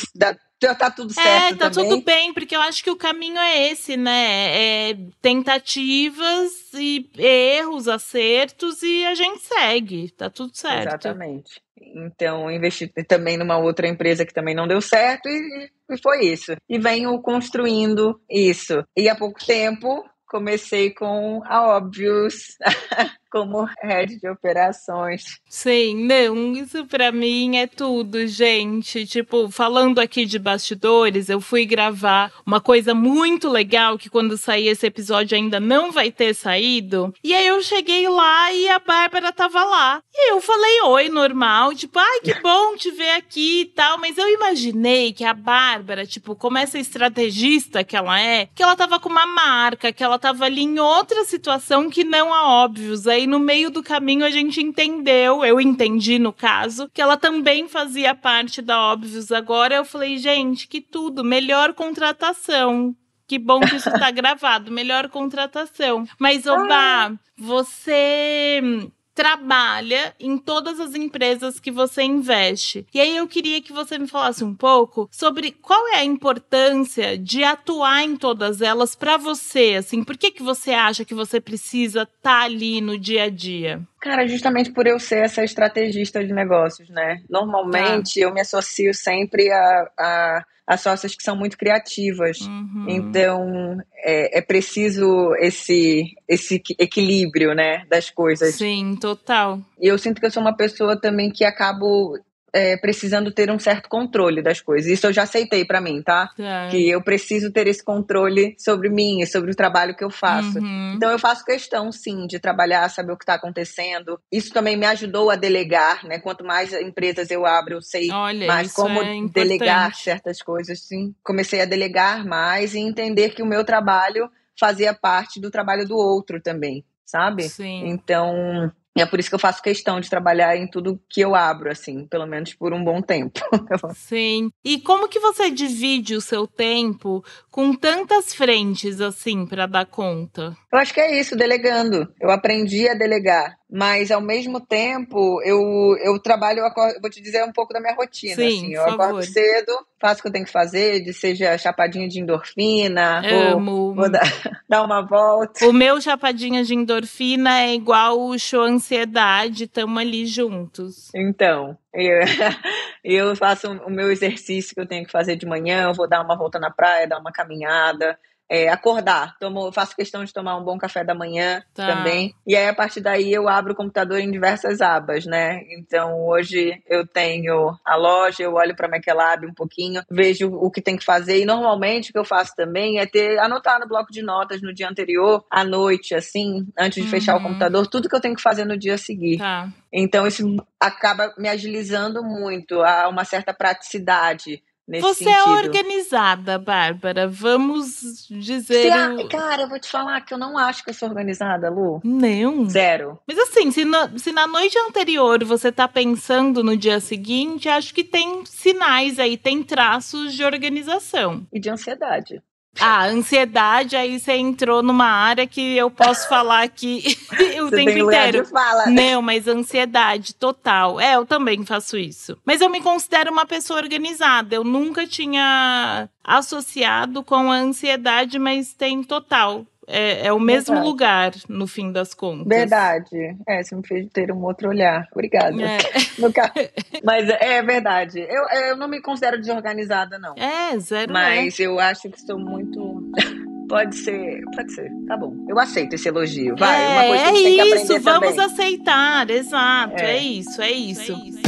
já 0.62 0.74
tá 0.76 0.92
tudo 0.92 1.12
certo. 1.12 1.54
É, 1.54 1.56
tá 1.56 1.70
também. 1.70 1.90
tudo 1.90 2.04
bem, 2.04 2.32
porque 2.32 2.54
eu 2.54 2.60
acho 2.60 2.84
que 2.84 2.90
o 2.90 2.96
caminho 2.96 3.38
é 3.38 3.68
esse, 3.68 3.96
né? 3.96 4.90
É 4.90 4.96
tentativas 5.20 6.72
e 6.72 7.10
erros, 7.18 7.88
acertos 7.88 8.80
e 8.84 9.04
a 9.06 9.16
gente 9.16 9.40
segue. 9.40 10.12
Tá 10.12 10.30
tudo 10.30 10.56
certo. 10.56 10.86
Exatamente. 10.86 11.60
Então, 11.80 12.50
investi 12.50 12.86
também 13.08 13.36
numa 13.36 13.56
outra 13.56 13.88
empresa 13.88 14.24
que 14.24 14.34
também 14.34 14.54
não 14.54 14.68
deu 14.68 14.80
certo 14.80 15.28
e, 15.28 15.70
e 15.90 16.00
foi 16.00 16.26
isso. 16.26 16.54
E 16.68 16.78
venho 16.78 17.20
construindo 17.20 18.20
isso. 18.30 18.82
E 18.96 19.08
há 19.08 19.16
pouco 19.16 19.44
tempo 19.44 20.04
comecei 20.28 20.92
com 20.92 21.42
a 21.44 21.76
Obvious 21.76 22.56
como 23.30 23.68
head 23.82 24.18
de 24.18 24.28
operações. 24.28 25.38
Sim, 25.48 26.06
não, 26.06 26.52
isso 26.52 26.86
pra 26.86 27.12
mim 27.12 27.56
é 27.56 27.66
tudo, 27.66 28.26
gente. 28.26 29.06
Tipo, 29.06 29.50
falando 29.50 29.98
aqui 29.98 30.24
de 30.24 30.38
bastidores, 30.38 31.28
eu 31.28 31.40
fui 31.40 31.66
gravar 31.66 32.32
uma 32.46 32.60
coisa 32.60 32.94
muito 32.94 33.48
legal 33.48 33.98
que 33.98 34.10
quando 34.10 34.36
sair 34.36 34.68
esse 34.68 34.86
episódio 34.86 35.36
ainda 35.36 35.60
não 35.60 35.92
vai 35.92 36.10
ter 36.10 36.34
saído. 36.34 37.12
E 37.22 37.34
aí 37.34 37.46
eu 37.46 37.60
cheguei 37.62 38.08
lá 38.08 38.52
e 38.52 38.68
a 38.68 38.78
Bárbara 38.78 39.32
tava 39.32 39.62
lá. 39.64 40.02
E 40.14 40.32
eu 40.32 40.40
falei 40.40 40.80
oi, 40.82 41.08
normal, 41.08 41.74
tipo, 41.74 41.98
ai, 41.98 42.20
que 42.20 42.34
bom 42.40 42.76
te 42.76 42.90
ver 42.90 43.10
aqui 43.10 43.62
e 43.62 43.66
tal. 43.66 43.98
Mas 43.98 44.16
eu 44.16 44.28
imaginei 44.28 45.12
que 45.12 45.24
a 45.24 45.34
Bárbara, 45.34 46.06
tipo, 46.06 46.34
como 46.34 46.58
essa 46.58 46.78
estrategista 46.78 47.84
que 47.84 47.96
ela 47.96 48.20
é, 48.20 48.48
que 48.54 48.62
ela 48.62 48.76
tava 48.76 48.98
com 49.00 49.08
uma 49.08 49.26
marca, 49.26 49.92
que 49.92 50.02
ela 50.02 50.18
tava 50.18 50.44
ali 50.44 50.62
em 50.62 50.78
outra 50.78 51.24
situação 51.24 51.90
que 51.90 52.04
não 52.04 52.32
a 52.32 52.48
óbvios. 52.64 53.06
Aí 53.06 53.17
no 53.26 53.38
meio 53.38 53.70
do 53.70 53.82
caminho 53.82 54.24
a 54.24 54.30
gente 54.30 54.60
entendeu, 54.60 55.44
eu 55.44 55.60
entendi 55.60 56.18
no 56.18 56.32
caso, 56.32 56.88
que 56.92 57.00
ela 57.00 57.16
também 57.16 57.68
fazia 57.68 58.14
parte 58.14 58.60
da 58.62 58.80
óbvios. 58.80 59.32
Agora 59.32 59.74
eu 59.74 59.84
falei, 59.84 60.18
gente, 60.18 60.68
que 60.68 60.80
tudo, 60.80 61.24
melhor 61.24 61.74
contratação. 61.74 62.94
Que 63.26 63.38
bom 63.38 63.60
que 63.60 63.76
isso 63.76 63.90
tá 63.90 64.10
gravado, 64.12 64.70
melhor 64.70 65.08
contratação. 65.10 66.08
Mas, 66.18 66.46
Oba, 66.46 67.12
você 67.36 68.60
hum, 68.64 68.90
trabalha 69.18 70.14
em 70.20 70.38
todas 70.38 70.78
as 70.78 70.94
empresas 70.94 71.58
que 71.58 71.72
você 71.72 72.04
investe. 72.04 72.86
E 72.94 73.00
aí 73.00 73.16
eu 73.16 73.26
queria 73.26 73.60
que 73.60 73.72
você 73.72 73.98
me 73.98 74.06
falasse 74.06 74.44
um 74.44 74.54
pouco 74.54 75.08
sobre 75.10 75.50
qual 75.50 75.88
é 75.88 75.96
a 75.96 76.04
importância 76.04 77.18
de 77.18 77.42
atuar 77.42 78.04
em 78.04 78.16
todas 78.16 78.62
elas 78.62 78.94
para 78.94 79.16
você, 79.16 79.74
assim, 79.76 80.04
por 80.04 80.16
que 80.16 80.30
que 80.30 80.40
você 80.40 80.70
acha 80.70 81.04
que 81.04 81.16
você 81.16 81.40
precisa 81.40 82.02
estar 82.02 82.42
ali 82.42 82.80
no 82.80 82.96
dia 82.96 83.24
a 83.24 83.28
dia? 83.28 83.84
Cara, 84.00 84.26
justamente 84.26 84.70
por 84.70 84.86
eu 84.86 84.98
ser 84.98 85.24
essa 85.24 85.42
estrategista 85.42 86.24
de 86.24 86.32
negócios, 86.32 86.88
né? 86.88 87.22
Normalmente 87.28 88.20
eu 88.20 88.32
me 88.32 88.40
associo 88.40 88.94
sempre 88.94 89.50
a, 89.50 89.90
a, 89.98 90.44
a 90.66 90.76
sócias 90.76 91.14
que 91.16 91.22
são 91.22 91.34
muito 91.34 91.58
criativas. 91.58 92.40
Uhum. 92.40 92.86
Então 92.88 93.78
é, 94.04 94.38
é 94.38 94.40
preciso 94.40 95.34
esse, 95.40 96.14
esse 96.28 96.62
equilíbrio, 96.78 97.54
né, 97.54 97.84
das 97.88 98.08
coisas. 98.08 98.54
Sim, 98.54 98.96
total. 99.00 99.60
E 99.80 99.88
eu 99.88 99.98
sinto 99.98 100.20
que 100.20 100.26
eu 100.26 100.30
sou 100.30 100.42
uma 100.42 100.56
pessoa 100.56 101.00
também 101.00 101.30
que 101.30 101.44
acabo 101.44 102.16
é, 102.52 102.76
precisando 102.76 103.30
ter 103.30 103.50
um 103.50 103.58
certo 103.58 103.88
controle 103.88 104.42
das 104.42 104.60
coisas. 104.60 104.90
Isso 104.90 105.06
eu 105.06 105.12
já 105.12 105.22
aceitei 105.22 105.64
pra 105.64 105.80
mim, 105.80 106.02
tá? 106.02 106.30
Tá. 106.36 106.68
Que 106.70 106.88
eu 106.88 107.02
preciso 107.02 107.52
ter 107.52 107.66
esse 107.66 107.84
controle 107.84 108.54
sobre 108.58 108.88
mim 108.88 109.20
e 109.20 109.26
sobre 109.26 109.50
o 109.50 109.54
trabalho 109.54 109.94
que 109.94 110.04
eu 110.04 110.10
faço. 110.10 110.58
Uhum. 110.58 110.94
Então 110.96 111.10
eu 111.10 111.18
faço 111.18 111.44
questão, 111.44 111.92
sim, 111.92 112.26
de 112.26 112.38
trabalhar, 112.38 112.88
saber 112.88 113.12
o 113.12 113.16
que 113.16 113.24
está 113.24 113.34
acontecendo. 113.34 114.20
Isso 114.32 114.52
também 114.52 114.76
me 114.76 114.86
ajudou 114.86 115.30
a 115.30 115.36
delegar, 115.36 116.04
né? 116.06 116.18
Quanto 116.18 116.44
mais 116.44 116.72
empresas 116.72 117.30
eu 117.30 117.44
abro, 117.44 117.74
eu 117.74 117.82
sei 117.82 118.10
Olha, 118.10 118.46
mais 118.46 118.72
como 118.72 119.02
é 119.02 119.26
delegar 119.32 119.94
certas 119.94 120.42
coisas, 120.42 120.80
sim. 120.80 121.14
Comecei 121.22 121.60
a 121.60 121.66
delegar 121.66 122.24
mais 122.26 122.74
e 122.74 122.78
entender 122.78 123.30
que 123.30 123.42
o 123.42 123.46
meu 123.46 123.64
trabalho 123.64 124.30
fazia 124.58 124.92
parte 124.92 125.40
do 125.40 125.50
trabalho 125.50 125.86
do 125.86 125.96
outro 125.96 126.40
também, 126.40 126.84
sabe? 127.04 127.48
Sim. 127.48 127.86
Então, 127.86 128.72
é 129.00 129.06
por 129.06 129.18
isso 129.18 129.28
que 129.28 129.34
eu 129.34 129.38
faço 129.38 129.62
questão 129.62 130.00
de 130.00 130.10
trabalhar 130.10 130.56
em 130.56 130.66
tudo 130.66 131.00
que 131.08 131.20
eu 131.20 131.34
abro, 131.34 131.70
assim, 131.70 132.06
pelo 132.06 132.26
menos 132.26 132.54
por 132.54 132.72
um 132.72 132.82
bom 132.82 133.00
tempo. 133.00 133.40
Sim. 133.94 134.50
E 134.64 134.80
como 134.80 135.08
que 135.08 135.20
você 135.20 135.50
divide 135.50 136.14
o 136.14 136.20
seu 136.20 136.46
tempo 136.46 137.24
com 137.50 137.74
tantas 137.74 138.34
frentes 138.34 139.00
assim 139.00 139.46
para 139.46 139.66
dar 139.66 139.86
conta? 139.86 140.56
Eu 140.70 140.78
acho 140.78 140.92
que 140.92 141.00
é 141.00 141.18
isso, 141.18 141.34
delegando. 141.34 142.12
Eu 142.20 142.30
aprendi 142.30 142.86
a 142.88 142.94
delegar, 142.94 143.56
mas 143.70 144.10
ao 144.10 144.20
mesmo 144.20 144.60
tempo 144.60 145.40
eu, 145.42 145.96
eu 146.02 146.18
trabalho, 146.18 146.58
eu 146.58 146.66
acordo, 146.66 147.00
vou 147.00 147.10
te 147.10 147.22
dizer 147.22 147.42
um 147.42 147.52
pouco 147.52 147.72
da 147.72 147.80
minha 147.80 147.94
rotina. 147.94 148.34
Sim, 148.34 148.46
assim, 148.46 148.74
eu 148.74 148.84
por 148.84 148.92
acordo 148.92 149.10
favor. 149.12 149.24
cedo, 149.24 149.72
faço 149.98 150.18
o 150.18 150.22
que 150.22 150.28
eu 150.28 150.32
tenho 150.32 150.44
que 150.44 150.52
fazer, 150.52 151.00
de 151.00 151.14
seja 151.14 151.56
chapadinha 151.56 152.06
de 152.06 152.20
endorfina, 152.20 153.22
ou 153.32 153.56
Amo. 153.56 153.94
vou 153.94 154.10
dar, 154.10 154.20
dar 154.68 154.82
uma 154.82 155.00
volta. 155.00 155.64
O 155.66 155.72
meu 155.72 155.98
chapadinha 156.02 156.62
de 156.62 156.74
endorfina 156.74 157.62
é 157.62 157.74
igual 157.74 158.20
o 158.20 158.38
show 158.38 158.62
ansiedade, 158.62 159.66
tamo 159.66 159.98
ali 159.98 160.26
juntos. 160.26 161.08
Então, 161.14 161.78
eu, 161.94 162.20
eu 163.02 163.36
faço 163.36 163.72
o 163.72 163.90
meu 163.90 164.12
exercício 164.12 164.74
que 164.74 164.80
eu 164.82 164.86
tenho 164.86 165.06
que 165.06 165.12
fazer 165.12 165.34
de 165.34 165.46
manhã, 165.46 165.90
vou 165.94 166.06
dar 166.06 166.22
uma 166.22 166.36
volta 166.36 166.58
na 166.58 166.70
praia, 166.70 167.08
dar 167.08 167.18
uma 167.18 167.32
caminhada, 167.32 168.18
é, 168.50 168.68
acordar. 168.68 169.36
Tomo, 169.38 169.70
faço 169.72 169.94
questão 169.94 170.24
de 170.24 170.32
tomar 170.32 170.56
um 170.56 170.64
bom 170.64 170.78
café 170.78 171.04
da 171.04 171.14
manhã 171.14 171.62
Tá. 171.74 171.84
também. 171.86 172.34
E 172.46 172.56
aí, 172.56 172.66
a 172.68 172.74
partir 172.74 173.00
daí, 173.00 173.32
eu 173.32 173.48
abro 173.48 173.72
o 173.72 173.76
computador 173.76 174.18
em 174.18 174.30
diversas 174.30 174.80
abas, 174.80 175.26
né? 175.26 175.60
Então, 175.78 176.26
hoje 176.26 176.82
eu 176.88 177.06
tenho 177.06 177.76
a 177.84 177.96
loja, 177.96 178.42
eu 178.42 178.54
olho 178.54 178.74
para 178.74 178.86
a 178.88 178.90
McLab 178.96 179.46
um 179.46 179.54
pouquinho, 179.54 180.02
vejo 180.10 180.48
o 180.50 180.70
que 180.70 180.80
tem 180.80 180.96
que 180.96 181.04
fazer. 181.04 181.40
E 181.40 181.44
normalmente 181.44 182.10
o 182.10 182.12
que 182.12 182.18
eu 182.18 182.24
faço 182.24 182.54
também 182.56 182.98
é 182.98 183.06
ter 183.06 183.38
anotar 183.38 183.78
no 183.80 183.86
bloco 183.86 184.10
de 184.10 184.22
notas 184.22 184.62
no 184.62 184.72
dia 184.74 184.88
anterior, 184.88 185.44
à 185.50 185.64
noite, 185.64 186.14
assim, 186.14 186.66
antes 186.78 187.02
de 187.02 187.08
fechar 187.08 187.34
o 187.34 187.36
Uhum. 187.38 187.42
computador, 187.42 187.86
tudo 187.86 188.08
que 188.08 188.16
eu 188.16 188.20
tenho 188.20 188.34
que 188.34 188.42
fazer 188.42 188.64
no 188.64 188.76
dia 188.78 188.94
a 188.94 188.98
seguir. 188.98 189.38
Tá. 189.38 189.68
Então, 189.92 190.26
isso 190.26 190.44
acaba 190.80 191.32
me 191.38 191.48
agilizando 191.48 192.22
muito, 192.22 192.82
há 192.82 193.08
uma 193.08 193.24
certa 193.24 193.52
praticidade 193.54 194.62
Você 194.88 195.28
é 195.28 195.34
sentido. 195.34 195.50
é 195.50 195.66
organizada, 195.66 196.58
Bárbara. 196.58 197.28
Vamos 197.28 198.26
dizer. 198.30 198.90
o... 199.18 199.28
Cara, 199.28 199.62
eu 199.62 199.68
vou 199.68 199.78
te 199.78 199.90
falar 199.90 200.20
que 200.22 200.32
eu 200.32 200.38
não 200.38 200.56
acho 200.56 200.82
que 200.82 200.90
eu 200.90 200.94
sou 200.94 201.08
organizada, 201.08 201.68
Lu. 201.68 202.00
Não. 202.02 202.68
Zero. 202.68 203.18
Mas 203.26 203.38
assim, 203.38 203.70
se, 203.70 203.84
no, 203.84 204.18
se 204.18 204.32
na 204.32 204.46
noite 204.46 204.78
anterior 204.78 205.44
você 205.44 205.70
tá 205.70 205.86
pensando 205.86 206.64
no 206.64 206.76
dia 206.76 207.00
seguinte, 207.00 207.68
acho 207.68 207.92
que 207.92 208.02
tem 208.02 208.44
sinais 208.46 209.18
aí, 209.18 209.36
tem 209.36 209.62
traços 209.62 210.32
de 210.32 210.42
organização. 210.42 211.46
E 211.52 211.60
de 211.60 211.68
ansiedade. 211.68 212.42
Ah, 212.80 213.06
ansiedade, 213.06 213.96
aí 213.96 214.18
você 214.18 214.32
entrou 214.32 214.82
numa 214.82 215.06
área 215.06 215.46
que 215.46 215.76
eu 215.76 215.90
posso 215.90 216.28
falar 216.28 216.62
aqui 216.62 217.18
o 217.60 217.70
tempo 217.70 217.70
tem 217.70 217.98
inteiro. 217.98 218.44
Fala. 218.46 218.86
Não, 218.86 219.20
mas 219.20 219.48
ansiedade 219.48 220.34
total. 220.34 221.00
É, 221.00 221.16
eu 221.16 221.26
também 221.26 221.64
faço 221.64 221.96
isso. 221.96 222.36
Mas 222.44 222.60
eu 222.60 222.70
me 222.70 222.80
considero 222.80 223.32
uma 223.32 223.46
pessoa 223.46 223.80
organizada. 223.80 224.54
Eu 224.54 224.64
nunca 224.64 225.06
tinha 225.06 226.08
associado 226.22 227.22
com 227.22 227.50
a 227.50 227.56
ansiedade, 227.56 228.38
mas 228.38 228.72
tem 228.72 229.02
total. 229.02 229.64
É, 229.90 230.26
é, 230.26 230.32
o 230.32 230.38
mesmo 230.38 230.74
Verdade. 230.74 230.86
lugar, 230.86 231.32
no 231.48 231.66
fim 231.66 231.90
das 231.90 232.12
contas. 232.12 232.46
Verdade. 232.46 233.36
É, 233.48 233.62
você 233.62 233.74
me 233.74 233.86
fez 233.86 234.06
ter 234.12 234.30
um 234.30 234.44
outro 234.44 234.68
olhar. 234.68 235.08
Obrigada. 235.12 235.56
É. 235.62 235.78
Mas 237.04 237.28
é 237.28 237.62
verdade. 237.62 238.20
Eu, 238.20 238.44
eu 238.68 238.76
não 238.76 238.86
me 238.88 239.00
considero 239.00 239.38
desorganizada, 239.38 240.18
não. 240.18 240.34
É, 240.36 240.78
zero. 240.78 241.12
Mas 241.12 241.58
eu 241.58 241.78
acho 241.80 242.10
que 242.10 242.20
sou 242.20 242.38
muito. 242.38 243.10
Pode 243.68 243.96
ser, 243.96 244.40
pode 244.56 244.72
ser, 244.72 244.90
tá 245.06 245.14
bom. 245.14 245.44
Eu 245.46 245.58
aceito 245.58 245.92
esse 245.92 246.08
elogio. 246.08 246.56
Vai, 246.56 246.82
é, 246.82 246.88
uma 246.88 247.04
coisa 247.04 247.22
que 247.24 247.28
é 247.28 247.30
a 247.30 247.34
gente 247.34 247.44
tem 247.44 247.56
que 247.56 247.62
isso, 247.62 247.84
aprender 247.84 248.00
vamos 248.00 248.28
também. 248.30 248.44
aceitar, 248.46 249.30
exato. 249.30 249.94
É, 249.98 250.16
É. 250.16 250.22
isso, 250.22 250.62
é 250.62 250.70
isso. 250.70 251.12
É 251.12 251.14
isso. 251.28 251.47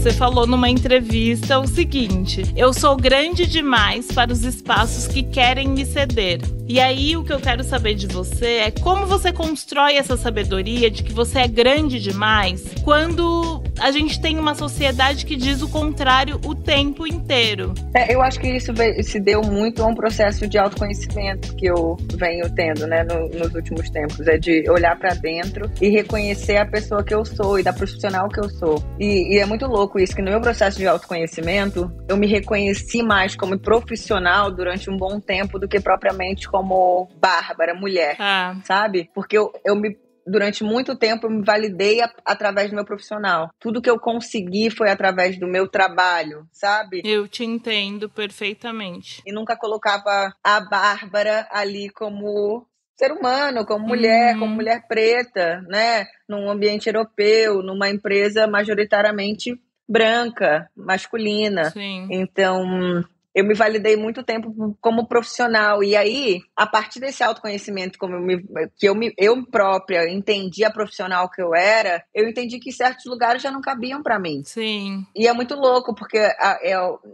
Você 0.00 0.12
falou 0.12 0.46
numa 0.46 0.70
entrevista 0.70 1.58
o 1.58 1.66
seguinte: 1.66 2.42
eu 2.56 2.72
sou 2.72 2.96
grande 2.96 3.46
demais 3.46 4.06
para 4.06 4.32
os 4.32 4.44
espaços 4.44 5.06
que 5.06 5.22
querem 5.22 5.68
me 5.68 5.84
ceder. 5.84 6.40
E 6.66 6.80
aí 6.80 7.18
o 7.18 7.22
que 7.22 7.30
eu 7.30 7.38
quero 7.38 7.62
saber 7.62 7.94
de 7.94 8.06
você 8.06 8.60
é 8.60 8.70
como 8.70 9.04
você 9.04 9.30
constrói 9.30 9.96
essa 9.96 10.16
sabedoria 10.16 10.90
de 10.90 11.02
que 11.02 11.12
você 11.12 11.40
é 11.40 11.48
grande 11.48 12.00
demais 12.00 12.64
quando 12.82 13.62
a 13.80 13.90
gente 13.90 14.20
tem 14.20 14.38
uma 14.38 14.54
sociedade 14.54 15.24
que 15.26 15.36
diz 15.36 15.62
o 15.62 15.68
contrário 15.68 16.40
o 16.44 16.54
tempo 16.54 17.06
inteiro. 17.06 17.74
É, 17.94 18.14
eu 18.14 18.20
acho 18.22 18.38
que 18.40 18.48
isso 18.48 18.72
se 19.02 19.18
deu 19.20 19.42
muito 19.42 19.82
a 19.82 19.86
um 19.86 19.94
processo 19.94 20.46
de 20.46 20.58
autoconhecimento 20.58 21.54
que 21.56 21.66
eu 21.66 21.96
venho 22.16 22.52
tendo, 22.54 22.86
né, 22.86 23.02
no- 23.04 23.28
nos 23.28 23.54
últimos 23.54 23.88
tempos. 23.90 24.26
É 24.26 24.36
de 24.38 24.68
olhar 24.70 24.96
pra 24.98 25.14
dentro 25.14 25.70
e 25.80 25.88
reconhecer 25.88 26.56
a 26.56 26.66
pessoa 26.66 27.02
que 27.04 27.14
eu 27.14 27.24
sou 27.24 27.58
e 27.58 27.62
da 27.62 27.72
profissional 27.72 28.28
que 28.28 28.40
eu 28.40 28.48
sou. 28.50 28.82
E, 28.98 29.34
e 29.34 29.38
é 29.38 29.46
muito 29.46 29.66
louco 29.66 29.98
isso, 29.98 30.14
que 30.14 30.22
no 30.22 30.30
meu 30.30 30.40
processo 30.40 30.78
de 30.78 30.86
autoconhecimento, 30.86 31.90
eu 32.08 32.16
me 32.16 32.26
reconheci 32.26 33.02
mais 33.02 33.34
como 33.36 33.58
profissional 33.58 34.50
durante 34.50 34.90
um 34.90 34.96
bom 34.96 35.20
tempo 35.20 35.58
do 35.58 35.68
que 35.68 35.80
propriamente 35.80 36.48
como 36.48 37.08
Bárbara, 37.20 37.74
mulher 37.74 38.16
Ah, 38.18 38.56
sabe? 38.64 39.10
Porque 39.14 39.36
eu, 39.36 39.50
eu 39.64 39.74
me. 39.76 39.96
Durante 40.26 40.62
muito 40.64 40.96
tempo 40.96 41.26
eu 41.26 41.30
me 41.30 41.44
validei 41.44 42.00
a- 42.00 42.12
através 42.24 42.70
do 42.70 42.76
meu 42.76 42.84
profissional. 42.84 43.50
Tudo 43.58 43.80
que 43.82 43.90
eu 43.90 43.98
consegui 43.98 44.70
foi 44.70 44.90
através 44.90 45.38
do 45.38 45.46
meu 45.46 45.66
trabalho, 45.68 46.46
sabe? 46.52 47.02
eu 47.04 47.26
te 47.28 47.44
entendo 47.44 48.08
perfeitamente. 48.08 49.22
E 49.26 49.32
nunca 49.32 49.56
colocava 49.56 50.32
a 50.44 50.60
Bárbara 50.60 51.46
ali 51.50 51.88
como 51.90 52.66
ser 52.96 53.12
humano, 53.12 53.64
como 53.64 53.86
mulher, 53.86 54.34
Uhum. 54.34 54.40
como 54.40 54.54
mulher 54.56 54.86
preta, 54.86 55.62
né? 55.68 56.06
Num 56.28 56.50
ambiente 56.50 56.86
europeu, 56.86 57.62
numa 57.62 57.88
empresa 57.88 58.46
majoritariamente 58.46 59.58
branca, 59.88 60.70
masculina. 60.76 61.70
Sim. 61.70 62.06
Então, 62.10 63.02
eu 63.34 63.44
me 63.44 63.54
validei 63.54 63.96
muito 63.96 64.22
tempo 64.22 64.76
como 64.80 65.06
profissional. 65.06 65.82
E 65.84 65.96
aí, 65.96 66.40
a 66.56 66.66
partir 66.66 67.00
desse 67.00 67.22
autoconhecimento 67.22 67.98
como 67.98 68.16
eu 68.16 68.20
me- 68.20 68.44
que 68.76 68.88
eu, 68.88 68.94
me, 68.94 69.12
eu 69.16 69.44
própria 69.46 70.08
entendi 70.10 70.64
a 70.64 70.70
profissional 70.70 71.30
que 71.30 71.40
eu 71.40 71.54
era, 71.54 72.04
eu 72.14 72.28
entendi 72.28 72.58
que 72.58 72.72
certos 72.72 73.04
lugares 73.06 73.42
já 73.42 73.50
não 73.50 73.60
cabiam 73.60 74.02
para 74.02 74.18
mim. 74.18 74.42
Sim. 74.44 75.04
E 75.14 75.26
é 75.28 75.32
muito 75.32 75.54
louco, 75.54 75.94
porque 75.94 76.18
é, 76.18 76.72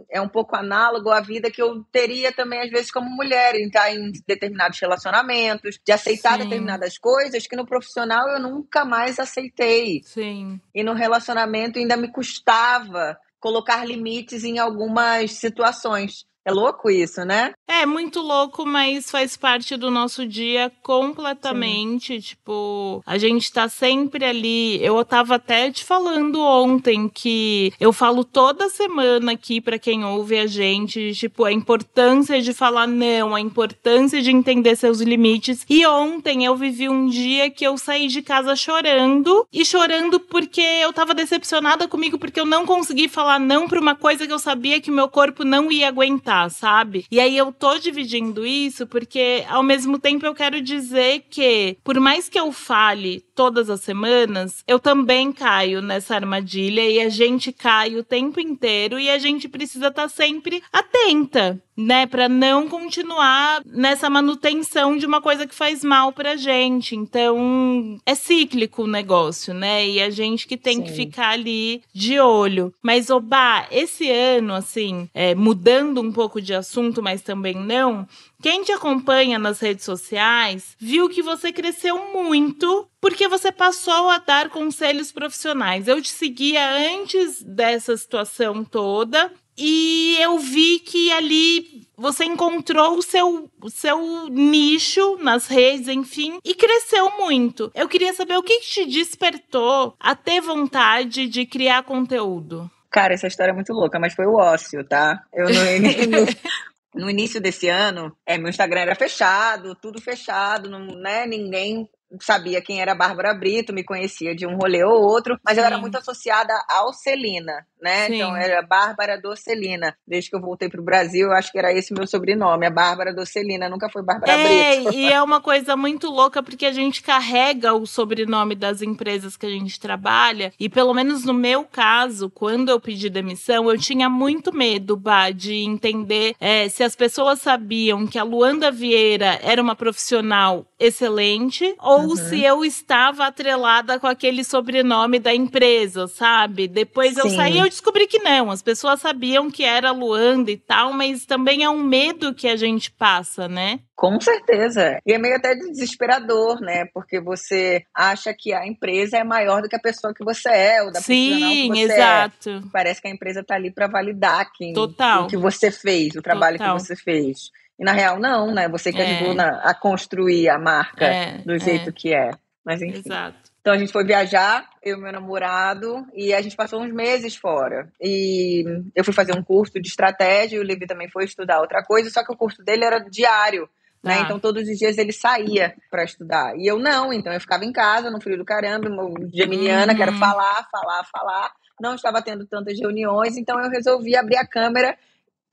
é 0.09 0.21
um 0.21 0.27
pouco 0.29 0.55
análogo 0.55 1.09
à 1.09 1.19
vida 1.21 1.51
que 1.51 1.61
eu 1.61 1.83
teria 1.91 2.31
também, 2.31 2.61
às 2.61 2.69
vezes, 2.69 2.91
como 2.91 3.09
mulher, 3.09 3.55
em 3.55 3.67
estar 3.67 3.93
em 3.93 4.11
determinados 4.27 4.79
relacionamentos, 4.79 5.79
de 5.85 5.91
aceitar 5.91 6.33
Sim. 6.33 6.43
determinadas 6.43 6.97
coisas 6.97 7.45
que 7.45 7.55
no 7.55 7.65
profissional 7.65 8.27
eu 8.29 8.39
nunca 8.39 8.83
mais 8.83 9.19
aceitei. 9.19 10.01
Sim. 10.03 10.59
E 10.73 10.83
no 10.83 10.93
relacionamento 10.93 11.77
ainda 11.79 11.95
me 11.95 12.11
custava 12.11 13.17
colocar 13.39 13.85
limites 13.85 14.43
em 14.43 14.59
algumas 14.59 15.33
situações. 15.33 16.25
É 16.47 16.51
louco 16.51 16.89
isso, 16.89 17.25
né? 17.25 17.51
É 17.67 17.85
muito 17.85 18.21
louco, 18.21 18.65
mas 18.65 19.11
faz 19.11 19.35
parte 19.35 19.75
do 19.75 19.91
nosso 19.91 20.25
dia 20.25 20.71
completamente. 20.81 22.21
Tipo, 22.21 23.03
a 23.05 23.17
gente 23.17 23.51
tá 23.51 23.67
sempre 23.67 24.23
ali. 24.23 24.81
Eu 24.81 25.03
tava 25.03 25.35
até 25.35 25.69
te 25.69 25.83
falando 25.83 26.39
ontem 26.39 27.09
que 27.09 27.73
eu 27.81 27.91
falo 27.91 28.23
toda 28.23 28.69
semana 28.69 29.33
aqui 29.33 29.59
pra 29.59 29.77
quem 29.77 30.05
ouve 30.05 30.37
a 30.37 30.47
gente, 30.47 31.13
tipo, 31.13 31.43
a 31.43 31.51
importância 31.51 32.41
de 32.41 32.53
falar 32.53 32.87
não, 32.87 33.35
a 33.35 33.41
importância 33.41 34.21
de 34.21 34.31
entender 34.31 34.77
seus 34.77 35.01
limites. 35.01 35.65
E 35.69 35.85
ontem 35.85 36.45
eu 36.45 36.55
vivi 36.55 36.87
um 36.87 37.09
dia 37.09 37.49
que 37.49 37.67
eu 37.67 37.77
saí 37.77 38.07
de 38.07 38.21
casa 38.21 38.55
chorando 38.55 39.45
e 39.51 39.65
chorando 39.65 40.17
porque 40.17 40.61
eu 40.61 40.93
tava 40.93 41.13
decepcionada 41.13 41.89
comigo 41.89 42.17
porque 42.17 42.39
eu 42.39 42.45
não 42.45 42.65
consegui 42.65 43.09
falar 43.09 43.37
não 43.37 43.67
pra 43.67 43.81
uma 43.81 43.95
coisa 43.95 44.25
que 44.25 44.31
eu 44.31 44.39
sabia 44.39 44.79
que 44.79 44.89
meu 44.89 45.09
corpo 45.09 45.43
não 45.43 45.69
ia 45.69 45.89
aguentar, 45.89 46.36
sabe? 46.49 47.05
E 47.11 47.19
aí 47.19 47.37
eu 47.37 47.51
tô 47.51 47.77
dividindo 47.77 48.45
isso 48.45 48.85
porque 48.87 49.43
ao 49.49 49.63
mesmo 49.63 49.99
tempo 49.99 50.25
eu 50.25 50.33
quero 50.33 50.61
dizer 50.61 51.25
que 51.29 51.77
por 51.83 51.99
mais 51.99 52.29
que 52.29 52.39
eu 52.39 52.51
fale 52.51 53.23
todas 53.35 53.69
as 53.69 53.81
semanas, 53.81 54.63
eu 54.67 54.79
também 54.79 55.31
caio 55.31 55.81
nessa 55.81 56.15
armadilha 56.15 56.81
e 56.89 56.99
a 56.99 57.09
gente 57.09 57.51
cai 57.51 57.95
o 57.95 58.03
tempo 58.03 58.39
inteiro 58.39 58.99
e 58.99 59.09
a 59.09 59.17
gente 59.17 59.47
precisa 59.47 59.87
estar 59.87 60.09
sempre 60.09 60.63
atenta, 60.71 61.61
né, 61.77 62.07
Pra 62.07 62.27
não 62.27 62.67
continuar 62.67 63.61
nessa 63.65 64.09
manutenção 64.09 64.97
de 64.97 65.05
uma 65.05 65.21
coisa 65.21 65.45
que 65.45 65.53
faz 65.53 65.83
mal 65.83 66.11
pra 66.11 66.35
gente. 66.35 66.95
Então, 66.95 67.99
é 68.05 68.15
cíclico 68.15 68.83
o 68.83 68.87
negócio, 68.87 69.53
né? 69.53 69.87
E 69.87 70.01
a 70.01 70.09
gente 70.09 70.47
que 70.47 70.57
tem 70.57 70.81
que 70.81 70.89
Sim. 70.89 70.95
ficar 70.95 71.29
ali 71.29 71.83
de 71.93 72.19
olho. 72.19 72.73
Mas, 72.81 73.09
Obá, 73.09 73.67
esse 73.69 74.09
ano, 74.09 74.53
assim, 74.53 75.07
é, 75.13 75.35
mudando 75.35 76.01
um 76.01 76.11
pouco 76.11 76.41
de 76.41 76.53
assunto, 76.53 77.03
mas 77.03 77.21
também 77.21 77.53
não, 77.55 78.07
quem 78.41 78.63
te 78.63 78.71
acompanha 78.71 79.37
nas 79.39 79.59
redes 79.59 79.83
sociais 79.83 80.75
viu 80.79 81.09
que 81.09 81.21
você 81.21 81.51
cresceu 81.51 82.13
muito 82.13 82.87
porque 83.01 83.27
você 83.27 83.51
passou 83.51 84.09
a 84.09 84.17
dar 84.19 84.49
conselhos 84.49 85.11
profissionais. 85.11 85.87
Eu 85.87 86.01
te 86.01 86.09
seguia 86.09 86.61
antes 86.93 87.41
dessa 87.43 87.95
situação 87.95 88.63
toda 88.63 89.31
e 89.57 90.17
eu 90.19 90.37
vi 90.37 90.79
que 90.79 91.11
ali 91.11 91.87
você 91.97 92.25
encontrou 92.25 92.97
o 92.97 93.01
seu, 93.01 93.49
o 93.61 93.69
seu 93.69 94.27
nicho 94.29 95.17
nas 95.17 95.47
redes, 95.47 95.87
enfim, 95.87 96.39
e 96.45 96.53
cresceu 96.53 97.17
muito. 97.17 97.71
Eu 97.73 97.87
queria 97.87 98.13
saber 98.13 98.37
o 98.37 98.43
que 98.43 98.59
te 98.59 98.85
despertou 98.85 99.95
a 99.99 100.15
ter 100.15 100.39
vontade 100.39 101.27
de 101.27 101.45
criar 101.45 101.83
conteúdo. 101.83 102.69
Cara, 102.91 103.13
essa 103.13 103.27
história 103.27 103.51
é 103.51 103.55
muito 103.55 103.73
louca, 103.73 103.99
mas 103.99 104.13
foi 104.13 104.27
o 104.27 104.35
ócio, 104.35 104.83
tá? 104.83 105.23
Eu 105.33 105.45
no, 105.45 105.55
no, 106.95 107.03
no 107.05 107.09
início 107.09 107.41
desse 107.41 107.67
ano, 107.67 108.15
é, 108.25 108.37
meu 108.37 108.49
Instagram 108.49 108.81
era 108.81 108.95
fechado, 108.95 109.75
tudo 109.75 109.99
fechado, 109.99 110.69
não, 110.69 110.85
né? 110.85 111.25
Ninguém 111.25 111.89
sabia 112.21 112.61
quem 112.61 112.81
era 112.81 112.93
a 112.93 112.95
Bárbara 112.95 113.33
Brito, 113.33 113.73
me 113.73 113.83
conhecia 113.83 114.35
de 114.35 114.45
um 114.45 114.55
rolê 114.55 114.83
ou 114.83 115.01
outro, 115.03 115.37
mas 115.43 115.57
eu 115.57 115.63
era 115.63 115.75
Sim. 115.75 115.81
muito 115.81 115.97
associada 115.97 116.53
ao 116.69 116.93
Celina, 116.93 117.65
né? 117.81 118.07
Sim. 118.07 118.15
Então 118.15 118.35
era 118.35 118.61
Bárbara 118.61 119.19
Docelina. 119.19 119.95
Desde 120.07 120.29
que 120.29 120.35
eu 120.35 120.41
voltei 120.41 120.69
pro 120.69 120.81
Brasil, 120.83 121.27
eu 121.27 121.33
acho 121.33 121.51
que 121.51 121.57
era 121.59 121.73
esse 121.73 121.93
meu 121.93 122.07
sobrenome, 122.07 122.65
a 122.65 122.69
Bárbara 122.69 123.13
Docelina, 123.13 123.69
nunca 123.69 123.89
foi 123.89 124.03
Bárbara 124.03 124.31
É, 124.31 124.75
Brito. 124.75 124.93
e 124.93 125.11
é 125.11 125.21
uma 125.21 125.41
coisa 125.41 125.75
muito 125.75 126.09
louca 126.09 126.41
porque 126.41 126.65
a 126.65 126.71
gente 126.71 127.01
carrega 127.03 127.73
o 127.73 127.85
sobrenome 127.85 128.55
das 128.55 128.81
empresas 128.81 129.35
que 129.35 129.45
a 129.45 129.49
gente 129.49 129.79
trabalha. 129.79 130.53
E 130.59 130.69
pelo 130.69 130.93
menos 130.93 131.25
no 131.25 131.33
meu 131.33 131.65
caso, 131.65 132.29
quando 132.29 132.69
eu 132.69 132.79
pedi 132.79 133.09
demissão, 133.09 133.69
eu 133.69 133.77
tinha 133.77 134.09
muito 134.09 134.53
medo, 134.53 134.95
Bah, 134.97 135.29
de 135.29 135.53
entender 135.53 136.35
é, 136.39 136.67
se 136.69 136.83
as 136.83 136.95
pessoas 136.95 137.41
sabiam 137.41 138.07
que 138.07 138.17
a 138.17 138.23
Luanda 138.23 138.71
Vieira 138.71 139.39
era 139.43 139.61
uma 139.61 139.75
profissional 139.75 140.65
excelente 140.79 141.75
ou 141.79 141.96
ou 141.97 142.09
uhum. 142.09 142.15
se 142.15 142.43
eu 142.43 142.63
estava 142.63 143.27
atrelada 143.27 143.99
com 143.99 144.07
aquele 144.07 144.43
sobrenome 144.43 145.19
da 145.19 145.33
empresa, 145.33 146.07
sabe? 146.07 146.67
Depois 146.67 147.13
Sim. 147.13 147.21
eu 147.21 147.29
saí 147.29 147.55
e 147.55 147.59
eu 147.59 147.65
descobri 147.65 148.07
que 148.07 148.19
não. 148.19 148.51
As 148.51 148.61
pessoas 148.61 149.01
sabiam 149.01 149.49
que 149.49 149.63
era 149.63 149.91
Luanda 149.91 150.51
e 150.51 150.57
tal, 150.57 150.93
mas 150.93 151.25
também 151.25 151.63
é 151.63 151.69
um 151.69 151.83
medo 151.83 152.33
que 152.33 152.47
a 152.47 152.55
gente 152.55 152.91
passa, 152.91 153.47
né? 153.47 153.79
Com 153.95 154.21
certeza. 154.21 154.99
E 155.05 155.11
é 155.11 155.17
meio 155.17 155.35
até 155.35 155.55
desesperador, 155.55 156.61
né? 156.61 156.85
Porque 156.93 157.19
você 157.19 157.83
acha 157.93 158.31
que 158.31 158.53
a 158.53 158.67
empresa 158.67 159.17
é 159.17 159.23
maior 159.23 159.63
do 159.63 159.67
que 159.67 159.75
a 159.75 159.79
pessoa 159.79 160.13
que 160.13 160.23
você 160.23 160.49
é, 160.49 160.83
ou 160.83 160.91
da 160.91 161.01
Sim, 161.01 161.39
que 161.39 161.67
você 161.69 161.79
é. 161.79 161.95
exato. 161.95 162.49
É. 162.49 162.61
Parece 162.71 163.01
que 163.01 163.07
a 163.07 163.11
empresa 163.11 163.39
está 163.39 163.55
ali 163.55 163.71
para 163.71 163.87
validar 163.87 164.51
quem, 164.55 164.73
Total. 164.73 165.23
o 165.23 165.27
que 165.27 165.35
você 165.35 165.71
fez, 165.71 166.15
o 166.15 166.21
trabalho 166.21 166.59
Total. 166.59 166.75
que 166.75 166.83
você 166.83 166.95
fez. 166.95 167.49
E 167.79 167.83
na 167.83 167.91
real, 167.91 168.19
não, 168.19 168.53
né? 168.53 168.67
Você 168.69 168.91
que 168.91 169.01
é. 169.01 169.17
ajudou 169.17 169.33
na, 169.33 169.49
a 169.59 169.73
construir 169.73 170.49
a 170.49 170.57
marca 170.57 171.05
é, 171.05 171.37
do 171.39 171.57
jeito 171.57 171.89
é. 171.89 171.93
que 171.93 172.13
é. 172.13 172.31
Mas 172.65 172.81
enfim. 172.81 172.99
Exato. 172.99 173.47
Então 173.61 173.75
a 173.75 173.77
gente 173.77 173.91
foi 173.91 174.05
viajar, 174.05 174.65
eu 174.81 174.97
e 174.97 175.01
meu 175.01 175.11
namorado, 175.11 176.05
e 176.13 176.33
a 176.33 176.41
gente 176.41 176.55
passou 176.55 176.81
uns 176.81 176.93
meses 176.93 177.35
fora. 177.35 177.91
E 178.01 178.63
eu 178.95 179.03
fui 179.03 179.13
fazer 179.13 179.37
um 179.37 179.43
curso 179.43 179.73
de 179.81 179.89
estratégia, 179.89 180.55
e 180.55 180.59
o 180.59 180.63
Levi 180.63 180.87
também 180.87 181.09
foi 181.09 181.25
estudar 181.25 181.59
outra 181.59 181.83
coisa, 181.83 182.09
só 182.09 182.23
que 182.23 182.31
o 182.31 182.37
curso 182.37 182.63
dele 182.63 182.85
era 182.85 182.99
diário. 182.99 183.69
Né? 184.01 184.19
Ah. 184.19 184.21
Então, 184.21 184.39
todos 184.39 184.63
os 184.67 184.77
dias 184.77 184.97
ele 184.97 185.11
saía 185.11 185.75
para 185.91 186.05
estudar. 186.05 186.55
E 186.57 186.65
eu 186.65 186.79
não, 186.79 187.11
então 187.11 187.33
eu 187.33 187.41
ficava 187.41 187.65
em 187.65 187.73
casa, 187.73 188.09
no 188.09 188.21
frio 188.21 188.37
do 188.37 188.45
caramba, 188.45 188.89
geminiana, 189.33 189.91
uhum. 189.91 189.97
quero 189.97 190.13
falar, 190.13 190.65
falar, 190.71 191.03
falar. 191.11 191.51
Não 191.81 191.93
estava 191.93 192.21
tendo 192.21 192.45
tantas 192.45 192.79
reuniões, 192.79 193.35
então 193.35 193.59
eu 193.59 193.69
resolvi 193.69 194.15
abrir 194.15 194.37
a 194.37 194.47
câmera 194.47 194.97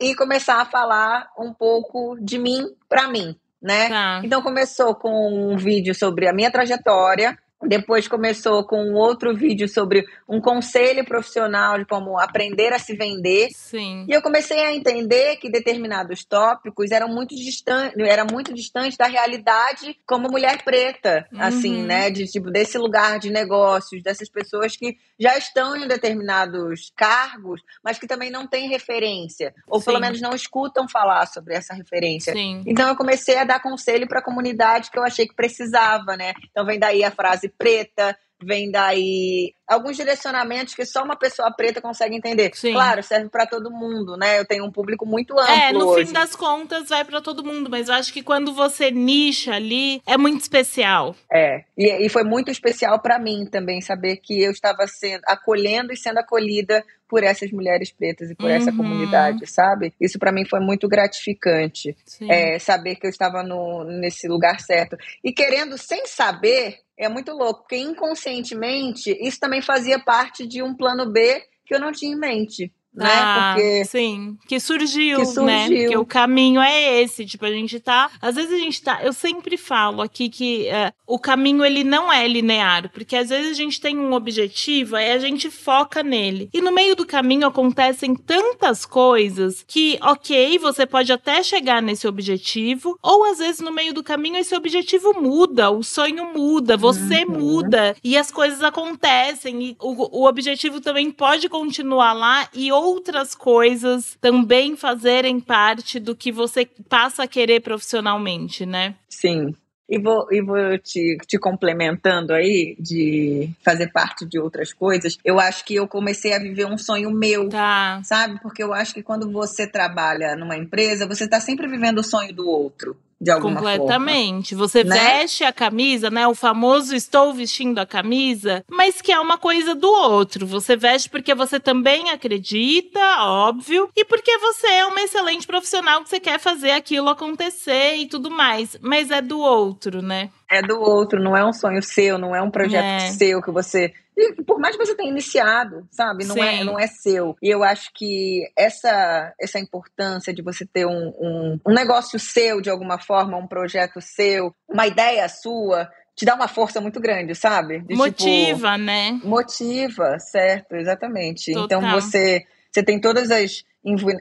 e 0.01 0.15
começar 0.15 0.61
a 0.61 0.65
falar 0.65 1.29
um 1.39 1.53
pouco 1.53 2.17
de 2.21 2.39
mim 2.39 2.67
para 2.89 3.09
mim, 3.09 3.37
né? 3.61 3.89
Tá. 3.89 4.21
Então 4.25 4.43
começou 4.43 4.95
com 4.95 5.53
um 5.53 5.57
vídeo 5.57 5.95
sobre 5.95 6.29
a 6.29 6.33
minha 6.33 6.51
trajetória, 6.51 7.39
depois 7.67 8.09
começou 8.09 8.65
com 8.65 8.83
um 8.83 8.95
outro 8.95 9.35
vídeo 9.35 9.69
sobre 9.69 10.05
um 10.29 10.41
conselho 10.41 11.05
profissional 11.05 11.79
de 11.79 11.85
como 11.85 12.19
aprender 12.19 12.73
a 12.73 12.79
se 12.79 12.95
vender. 12.95 13.49
Sim. 13.53 14.07
E 14.09 14.13
eu 14.13 14.23
comecei 14.23 14.61
a 14.61 14.75
entender 14.75 15.37
que 15.37 15.51
determinados 15.51 16.25
tópicos 16.25 16.91
eram 16.91 17.09
muito 17.09 17.35
distantes, 17.35 17.95
era 17.99 18.25
muito 18.25 18.53
distante 18.53 18.97
da 18.97 19.07
realidade 19.07 19.97
como 20.07 20.31
mulher 20.31 20.63
preta, 20.63 21.27
assim, 21.33 21.37
uhum. 21.37 21.43
assim, 21.43 21.83
né, 21.83 22.11
de 22.11 22.27
tipo 22.27 22.51
desse 22.51 22.79
lugar 22.79 23.19
de 23.19 23.31
negócios, 23.31 24.03
dessas 24.03 24.29
pessoas 24.29 24.77
que 24.77 24.97
já 25.19 25.37
estão 25.39 25.77
em 25.77 25.87
determinados 25.87 26.93
cargos, 26.97 27.61
mas 27.83 27.99
que 27.99 28.07
também 28.07 28.31
não 28.31 28.47
têm 28.47 28.69
referência, 28.69 29.55
ou 29.67 29.79
Sim. 29.79 29.87
pelo 29.87 30.01
menos 30.01 30.21
não 30.21 30.35
escutam 30.35 30.89
falar 30.89 31.27
sobre 31.27 31.55
essa 31.55 31.75
referência. 31.75 32.33
Sim. 32.33 32.63
Então 32.67 32.89
eu 32.89 32.97
comecei 32.97 33.37
a 33.39 33.45
dar 33.45 33.61
conselho 33.61 34.09
para 34.09 34.19
a 34.19 34.25
comunidade 34.25 34.91
que 34.91 34.99
eu 34.99 35.05
achei 35.05 35.27
que 35.27 35.35
precisava, 35.35 36.17
né? 36.17 36.35
Então 36.51 36.65
vem 36.67 36.79
daí 36.79 37.05
a 37.05 37.11
frase 37.11 37.49
preta, 37.57 38.17
vem 38.45 38.71
daí 38.71 39.55
alguns 39.67 39.97
direcionamentos 39.97 40.75
que 40.75 40.85
só 40.85 41.03
uma 41.03 41.17
pessoa 41.17 41.51
preta 41.51 41.81
consegue 41.81 42.15
entender. 42.15 42.51
Sim. 42.55 42.73
Claro, 42.73 43.03
serve 43.03 43.29
para 43.31 43.47
todo 43.47 43.71
mundo, 43.71 44.17
né? 44.17 44.39
Eu 44.39 44.45
tenho 44.45 44.65
um 44.65 44.71
público 44.71 45.07
muito 45.07 45.33
amplo. 45.39 45.55
É, 45.55 45.73
no 45.73 45.89
hoje. 45.89 46.07
fim 46.07 46.13
das 46.13 46.37
contas 46.37 46.89
vai 46.89 47.05
para 47.05 47.21
todo 47.21 47.45
mundo, 47.45 47.71
mas 47.71 47.89
eu 47.89 47.95
acho 47.95 48.13
que 48.13 48.23
quando 48.23 48.53
você 48.53 48.91
nicha 48.91 49.55
ali 49.55 50.03
é 50.07 50.17
muito 50.17 50.43
especial. 50.43 51.17
É, 51.33 51.65
e, 51.77 52.07
e 52.07 52.09
foi 52.09 52.25
muito 52.25 52.51
especial 52.51 53.01
para 53.01 53.19
mim 53.19 53.47
também 53.51 53.81
saber 53.81 54.17
que 54.17 54.43
eu 54.43 54.51
estava 54.51 54.87
sendo 54.87 55.23
acolhendo 55.27 55.93
e 55.93 55.97
sendo 55.97 56.19
acolhida 56.19 56.85
por 57.09 57.23
essas 57.23 57.51
mulheres 57.51 57.93
pretas 57.93 58.31
e 58.31 58.35
por 58.35 58.47
uhum. 58.47 58.57
essa 58.57 58.73
comunidade, 58.73 59.47
sabe? 59.47 59.93
Isso 60.01 60.19
para 60.19 60.33
mim 60.33 60.45
foi 60.45 60.61
muito 60.61 60.89
gratificante. 60.89 61.97
É, 62.29 62.59
saber 62.59 62.97
que 62.97 63.07
eu 63.07 63.11
estava 63.11 63.43
no, 63.43 63.85
nesse 63.85 64.27
lugar 64.27 64.61
certo. 64.61 64.97
E 65.23 65.33
querendo, 65.33 65.79
sem 65.79 66.07
saber, 66.07 66.79
é 66.97 67.09
muito 67.09 67.33
louco, 67.33 67.61
porque 67.61 67.77
inconscientemente 67.77 69.11
isso 69.21 69.41
também 69.41 69.61
fazia 69.61 69.99
parte 69.99 70.47
de 70.47 70.63
um 70.63 70.75
plano 70.75 71.11
B 71.11 71.43
que 71.67 71.75
eu 71.75 71.81
não 71.81 71.93
tinha 71.93 72.13
em 72.13 72.19
mente 72.19 72.73
né? 72.95 73.11
Ah, 73.11 73.53
Porque 73.55 73.85
sim, 73.85 74.39
que 74.47 74.61
surgiu, 74.61 75.19
que 75.19 75.27
surgiu, 75.27 75.45
né? 75.45 75.69
Porque 75.69 75.97
o 75.97 76.07
caminho 76.07 76.61
é 76.61 77.03
esse, 77.03 77.27
tipo, 77.27 77.45
a 77.45 77.51
gente 77.51 77.81
tá, 77.81 78.11
às 78.23 78.37
vezes 78.37 78.53
a 78.53 78.59
gente 78.59 78.81
tá, 78.81 79.01
eu 79.03 79.13
sempre 79.13 79.57
falo 79.57 80.01
aqui 80.01 80.29
que 80.29 80.69
uh, 80.69 80.93
o 81.07 81.19
caminho 81.19 81.65
ele 81.65 81.83
não 81.83 82.13
é 82.13 82.27
linear, 82.29 82.91
porque 82.91 83.17
às 83.17 83.31
vezes 83.31 83.51
a 83.51 83.55
gente 83.55 83.81
tem 83.81 83.99
um 83.99 84.13
objetivo, 84.13 84.97
aí 84.97 85.13
a 85.13 85.19
gente 85.19 85.51
foca 85.51 86.03
nele. 86.03 86.49
E 86.53 86.61
no 86.61 86.73
meio 86.73 86.95
do 86.95 87.05
caminho 87.05 87.47
acontecem 87.47 88.15
tantas 88.15 88.87
coisas 88.87 89.65
que, 89.67 89.99
OK, 90.01 90.59
você 90.59 90.87
pode 90.87 91.13
até 91.13 91.43
chegar 91.43 91.83
nesse 91.83 92.07
objetivo, 92.07 92.97
ou 93.03 93.25
às 93.25 93.39
vezes 93.39 93.61
no 93.61 93.73
meio 93.73 93.93
do 93.93 94.05
caminho 94.05 94.37
esse 94.37 94.55
objetivo 94.55 95.21
muda, 95.21 95.71
o 95.71 95.83
sonho 95.83 96.33
muda, 96.33 96.77
você 96.77 97.25
uhum. 97.25 97.39
muda 97.39 97.97
e 98.05 98.17
as 98.17 98.31
coisas 98.31 98.63
acontecem 98.63 99.63
e 99.63 99.77
o, 99.81 100.21
o 100.21 100.29
objetivo 100.29 100.81
também 100.81 101.11
pode 101.11 101.49
continuar 101.49 102.13
lá 102.13 102.49
e 102.55 102.71
outras 102.85 103.35
coisas 103.35 104.17
também 104.21 104.77
fazerem 104.77 105.41
parte 105.41 105.99
do 105.99 106.15
que 106.15 106.31
você 106.31 106.67
passa 106.89 107.23
a 107.23 107.29
querer 107.29 107.61
profissionalmente, 107.61 108.67
né? 108.67 108.95
Sim. 109.09 109.55
E 109.89 109.99
vou, 109.99 110.27
e 110.31 110.41
vou 110.41 110.79
te, 110.79 111.19
te 111.27 111.39
complementando 111.39 112.33
aí, 112.33 112.75
de 112.81 113.51
fazer 113.63 113.93
parte 113.93 114.27
de 114.27 114.39
outras 114.39 114.73
coisas. 114.73 115.19
Eu 115.23 115.39
acho 115.39 115.65
que 115.65 115.75
eu 115.75 115.87
comecei 115.87 116.33
a 116.33 116.39
viver 116.39 116.67
um 116.67 116.79
sonho 116.79 117.11
meu, 117.11 117.51
tá. 117.51 118.01
sabe? 118.03 118.41
Porque 118.41 118.63
eu 118.63 118.73
acho 118.73 118.95
que 118.95 119.03
quando 119.03 119.31
você 119.31 119.67
trabalha 119.67 120.37
numa 120.37 120.57
empresa, 120.57 121.07
você 121.07 121.25
está 121.25 121.39
sempre 121.39 121.69
vivendo 121.69 121.99
o 121.99 122.05
sonho 122.05 122.35
do 122.35 122.49
outro 122.49 122.97
de 123.25 123.31
alguma 123.31 123.57
Completamente. 123.57 124.51
Forma. 124.51 124.69
Você 124.69 124.85
né? 124.85 124.95
veste 124.95 125.45
a 125.45 125.53
camisa, 125.53 126.11
né? 126.11 126.29
O 126.29 126.35
famoso 126.35 126.95
estou 126.95 127.33
vestindo 127.33 127.79
a 127.79 127.87
camisa, 127.87 128.63
mas 128.69 129.01
que 129.01 129.11
é 129.11 129.19
uma 129.19 129.39
coisa 129.39 129.75
do 129.75 129.89
outro. 129.89 130.47
Você 130.47 130.77
veste 130.77 131.09
porque 131.09 131.35
você 131.35 131.59
também 131.59 132.11
acredita, 132.11 133.01
óbvio, 133.21 133.89
e 133.97 134.05
porque 134.05 134.37
você 134.39 134.67
é 134.67 134.87
uma 134.87 135.01
excelente 135.01 135.47
profissional 135.47 136.03
que 136.03 136.11
você 136.11 136.21
quer 136.21 136.39
fazer 136.39 136.73
aquilo 136.73 137.09
acontecer 137.09 137.97
e 137.97 138.07
tudo 138.07 138.31
mais, 138.31 138.77
mas 138.83 139.11
é 139.11 139.23
do 139.23 139.41
outro, 139.41 140.03
né? 140.03 140.29
É 140.51 140.61
do 140.61 140.79
outro, 140.79 141.19
não 141.19 141.35
é 141.35 141.45
um 141.45 141.53
sonho 141.53 141.83
seu, 141.83 142.19
não 142.19 142.37
é 142.37 142.43
um 142.43 142.51
projeto 142.51 142.85
é. 142.85 143.11
seu 143.11 143.41
que 143.41 143.51
você 143.51 143.93
e 144.17 144.43
por 144.45 144.59
mais 144.61 144.77
que 144.77 144.85
você 144.85 144.95
tenha 144.95 145.11
iniciado, 145.11 145.87
sabe? 145.91 146.25
Não 146.25 146.37
é, 146.37 146.65
não 146.65 146.79
é 146.79 146.87
seu. 146.87 147.37
E 147.43 147.49
eu 147.49 147.65
acho 147.65 147.91
que 147.95 148.43
essa, 148.57 149.35
essa 149.41 149.59
importância 149.59 150.33
de 150.33 150.43
você 150.43 150.65
ter 150.65 150.87
um, 150.87 151.13
um, 151.19 151.61
um 151.67 151.75
negócio 151.75 152.19
seu, 152.19 152.61
de 152.61 152.71
alguma 152.71 152.99
forma, 152.99 153.37
um 153.37 153.47
projeto 153.47 154.01
seu, 154.01 154.55
uma 154.69 154.87
ideia 154.87 155.29
sua, 155.29 155.91
te 156.17 156.25
dá 156.25 156.35
uma 156.35 156.49
força 156.49 156.81
muito 156.81 157.01
grande, 157.01 157.35
sabe? 157.35 157.81
De, 157.81 157.95
motiva, 157.97 158.73
tipo, 158.73 158.85
né? 158.85 159.21
Motiva, 159.25 160.19
certo, 160.21 160.77
exatamente. 160.77 161.51
Então, 161.51 161.81
Total. 161.81 161.83
Então 161.83 162.01
você, 162.01 162.45
você 162.73 162.83
tem 162.85 163.01
todas 163.01 163.31
as, 163.33 163.65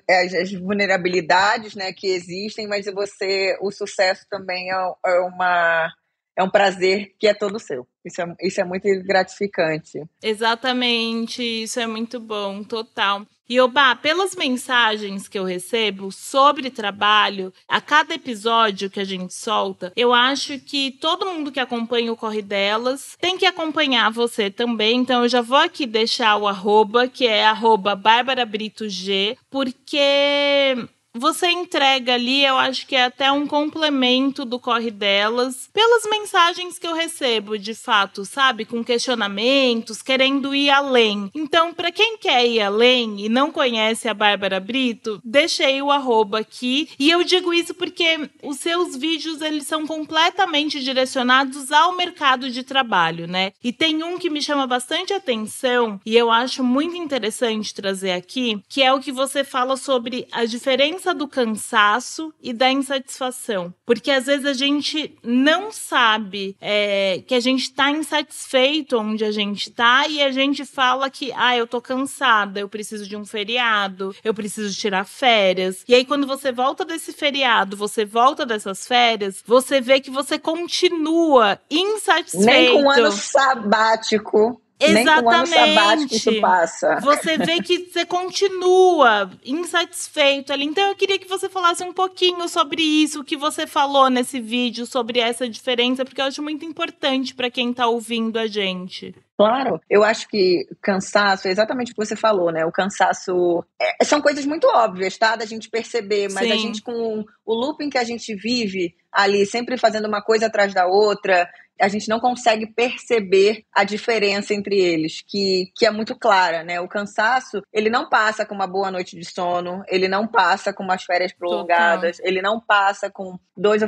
as, 0.09 0.51
vulnerabilidades 0.53 1.75
né, 1.75 1.93
que 1.93 2.07
existem, 2.07 2.67
mas 2.67 2.85
você 2.85 3.55
o 3.61 3.71
sucesso 3.71 4.25
também 4.29 4.71
é, 4.71 4.75
é 5.05 5.19
uma 5.19 5.93
é 6.37 6.43
um 6.43 6.49
prazer 6.49 7.13
que 7.19 7.27
é 7.27 7.33
todo 7.33 7.59
seu. 7.59 7.87
Isso 8.03 8.21
é, 8.21 8.35
isso 8.41 8.61
é 8.61 8.63
muito 8.63 8.87
gratificante. 9.05 10.01
Exatamente, 10.21 11.41
isso 11.41 11.79
é 11.79 11.87
muito 11.87 12.19
bom, 12.19 12.63
total. 12.63 13.25
E 13.47 13.59
Oba, 13.59 13.95
pelas 13.95 14.35
mensagens 14.35 15.27
que 15.27 15.37
eu 15.37 15.43
recebo 15.43 16.11
sobre 16.11 16.69
trabalho, 16.69 17.53
a 17.67 17.81
cada 17.81 18.15
episódio 18.15 18.89
que 18.89 18.99
a 18.99 19.03
gente 19.03 19.33
solta, 19.33 19.91
eu 19.95 20.13
acho 20.13 20.59
que 20.59 20.91
todo 20.99 21.25
mundo 21.25 21.51
que 21.51 21.59
acompanha 21.59 22.11
o 22.11 22.17
Corre 22.17 22.41
Delas 22.41 23.17
tem 23.19 23.37
que 23.37 23.45
acompanhar 23.45 24.09
você 24.11 24.49
também. 24.49 24.99
Então 24.99 25.23
eu 25.23 25.29
já 25.29 25.41
vou 25.41 25.57
aqui 25.57 25.85
deixar 25.85 26.37
o 26.37 26.47
arroba, 26.47 27.07
que 27.07 27.27
é 27.27 27.45
arroba 27.45 27.95
Bárbara 27.95 28.45
Brito 28.45 28.87
G, 28.89 29.37
porque 29.49 30.87
você 31.13 31.47
entrega 31.49 32.13
ali, 32.13 32.43
eu 32.43 32.57
acho 32.57 32.87
que 32.87 32.95
é 32.95 33.05
até 33.05 33.31
um 33.31 33.45
complemento 33.45 34.45
do 34.45 34.59
corre 34.59 34.89
delas, 34.89 35.69
pelas 35.73 36.03
mensagens 36.09 36.79
que 36.79 36.87
eu 36.87 36.93
recebo, 36.93 37.57
de 37.57 37.73
fato, 37.73 38.25
sabe? 38.25 38.65
Com 38.65 38.83
questionamentos, 38.83 40.01
querendo 40.01 40.55
ir 40.55 40.69
além. 40.69 41.29
Então, 41.35 41.73
para 41.73 41.91
quem 41.91 42.17
quer 42.17 42.45
ir 42.45 42.61
além 42.61 43.25
e 43.25 43.29
não 43.29 43.51
conhece 43.51 44.07
a 44.07 44.13
Bárbara 44.13 44.59
Brito, 44.59 45.21
deixei 45.23 45.81
o 45.81 45.91
arroba 45.91 46.39
aqui. 46.39 46.89
E 46.97 47.09
eu 47.09 47.23
digo 47.23 47.53
isso 47.53 47.73
porque 47.73 48.29
os 48.41 48.57
seus 48.57 48.95
vídeos, 48.95 49.41
eles 49.41 49.67
são 49.67 49.85
completamente 49.85 50.79
direcionados 50.79 51.71
ao 51.71 51.95
mercado 51.95 52.49
de 52.49 52.63
trabalho, 52.63 53.27
né? 53.27 53.51
E 53.63 53.71
tem 53.71 54.03
um 54.03 54.17
que 54.17 54.29
me 54.29 54.41
chama 54.41 54.65
bastante 54.65 55.13
atenção 55.13 55.99
e 56.05 56.15
eu 56.15 56.31
acho 56.31 56.63
muito 56.63 56.95
interessante 56.95 57.73
trazer 57.73 58.11
aqui, 58.11 58.61
que 58.69 58.81
é 58.81 58.93
o 58.93 58.99
que 58.99 59.11
você 59.11 59.43
fala 59.43 59.75
sobre 59.75 60.27
a 60.31 60.45
diferença 60.45 61.02
do 61.11 61.27
cansaço 61.27 62.31
e 62.39 62.53
da 62.53 62.71
insatisfação. 62.71 63.73
Porque 63.83 64.11
às 64.11 64.27
vezes 64.27 64.45
a 64.45 64.53
gente 64.53 65.17
não 65.23 65.71
sabe 65.71 66.55
é, 66.61 67.23
que 67.25 67.33
a 67.33 67.39
gente 67.39 67.63
está 67.63 67.89
insatisfeito 67.89 68.99
onde 68.99 69.25
a 69.25 69.31
gente 69.31 69.69
está 69.69 70.07
e 70.07 70.21
a 70.21 70.31
gente 70.31 70.63
fala 70.65 71.09
que, 71.09 71.31
ah, 71.35 71.57
eu 71.57 71.65
tô 71.65 71.81
cansada, 71.81 72.59
eu 72.59 72.69
preciso 72.69 73.07
de 73.07 73.17
um 73.17 73.25
feriado, 73.25 74.15
eu 74.23 74.33
preciso 74.33 74.79
tirar 74.79 75.05
férias. 75.05 75.83
E 75.87 75.95
aí, 75.95 76.05
quando 76.05 76.27
você 76.27 76.51
volta 76.51 76.85
desse 76.85 77.11
feriado, 77.11 77.75
você 77.75 78.05
volta 78.05 78.45
dessas 78.45 78.87
férias, 78.87 79.43
você 79.45 79.81
vê 79.81 79.99
que 79.99 80.11
você 80.11 80.37
continua 80.37 81.59
insatisfeito. 81.69 82.45
Nem 82.45 82.73
com 82.73 82.83
um 82.83 82.91
ano 82.91 83.11
sabático 83.11 84.61
Exatamente. 84.79 86.15
isso 86.15 86.41
passa. 86.41 86.99
Você 87.01 87.37
vê 87.37 87.61
que 87.61 87.89
você 87.89 88.05
continua 88.05 89.31
insatisfeito 89.45 90.51
ali. 90.51 90.65
Então 90.65 90.89
eu 90.89 90.95
queria 90.95 91.19
que 91.19 91.27
você 91.27 91.47
falasse 91.47 91.83
um 91.83 91.93
pouquinho 91.93 92.47
sobre 92.47 92.81
isso, 92.81 93.21
o 93.21 93.23
que 93.23 93.37
você 93.37 93.65
falou 93.65 94.09
nesse 94.09 94.39
vídeo 94.39 94.85
sobre 94.85 95.19
essa 95.19 95.47
diferença, 95.47 96.03
porque 96.03 96.21
eu 96.21 96.25
acho 96.25 96.41
muito 96.41 96.65
importante 96.65 97.33
para 97.33 97.49
quem 97.49 97.71
está 97.71 97.87
ouvindo 97.87 98.37
a 98.37 98.47
gente. 98.47 99.15
Claro, 99.35 99.81
eu 99.89 100.03
acho 100.03 100.27
que 100.27 100.67
cansaço 100.81 101.47
é 101.47 101.51
exatamente 101.51 101.91
o 101.91 101.95
que 101.95 102.05
você 102.05 102.15
falou, 102.15 102.51
né? 102.51 102.65
O 102.65 102.71
cansaço 102.71 103.65
é, 103.81 104.05
são 104.05 104.21
coisas 104.21 104.45
muito 104.45 104.67
óbvias, 104.67 105.17
tá? 105.17 105.35
Da 105.35 105.45
gente 105.45 105.69
perceber, 105.69 106.31
mas 106.31 106.47
Sim. 106.47 106.51
a 106.51 106.55
gente 106.55 106.81
com 106.81 107.25
o 107.43 107.53
looping 107.53 107.89
que 107.89 107.97
a 107.97 108.03
gente 108.03 108.35
vive 108.35 108.95
ali, 109.11 109.45
sempre 109.45 109.77
fazendo 109.77 110.07
uma 110.07 110.21
coisa 110.21 110.45
atrás 110.45 110.73
da 110.73 110.85
outra, 110.85 111.49
a 111.79 111.87
gente 111.87 112.07
não 112.07 112.19
consegue 112.19 112.67
perceber 112.67 113.63
a 113.73 113.83
diferença 113.83 114.53
entre 114.53 114.79
eles, 114.79 115.21
que, 115.27 115.71
que 115.75 115.85
é 115.85 115.91
muito 115.91 116.17
clara, 116.17 116.63
né? 116.63 116.79
O 116.79 116.87
cansaço, 116.87 117.61
ele 117.71 117.89
não 117.89 118.07
passa 118.09 118.45
com 118.45 118.55
uma 118.55 118.67
boa 118.67 118.91
noite 118.91 119.17
de 119.17 119.25
sono, 119.25 119.83
ele 119.87 120.07
não 120.07 120.27
passa 120.27 120.73
com 120.73 120.83
umas 120.83 121.03
férias 121.03 121.33
prolongadas, 121.33 122.17
Total. 122.17 122.31
ele 122.31 122.41
não 122.41 122.59
passa 122.59 123.09
com 123.09 123.37
dois, 123.55 123.81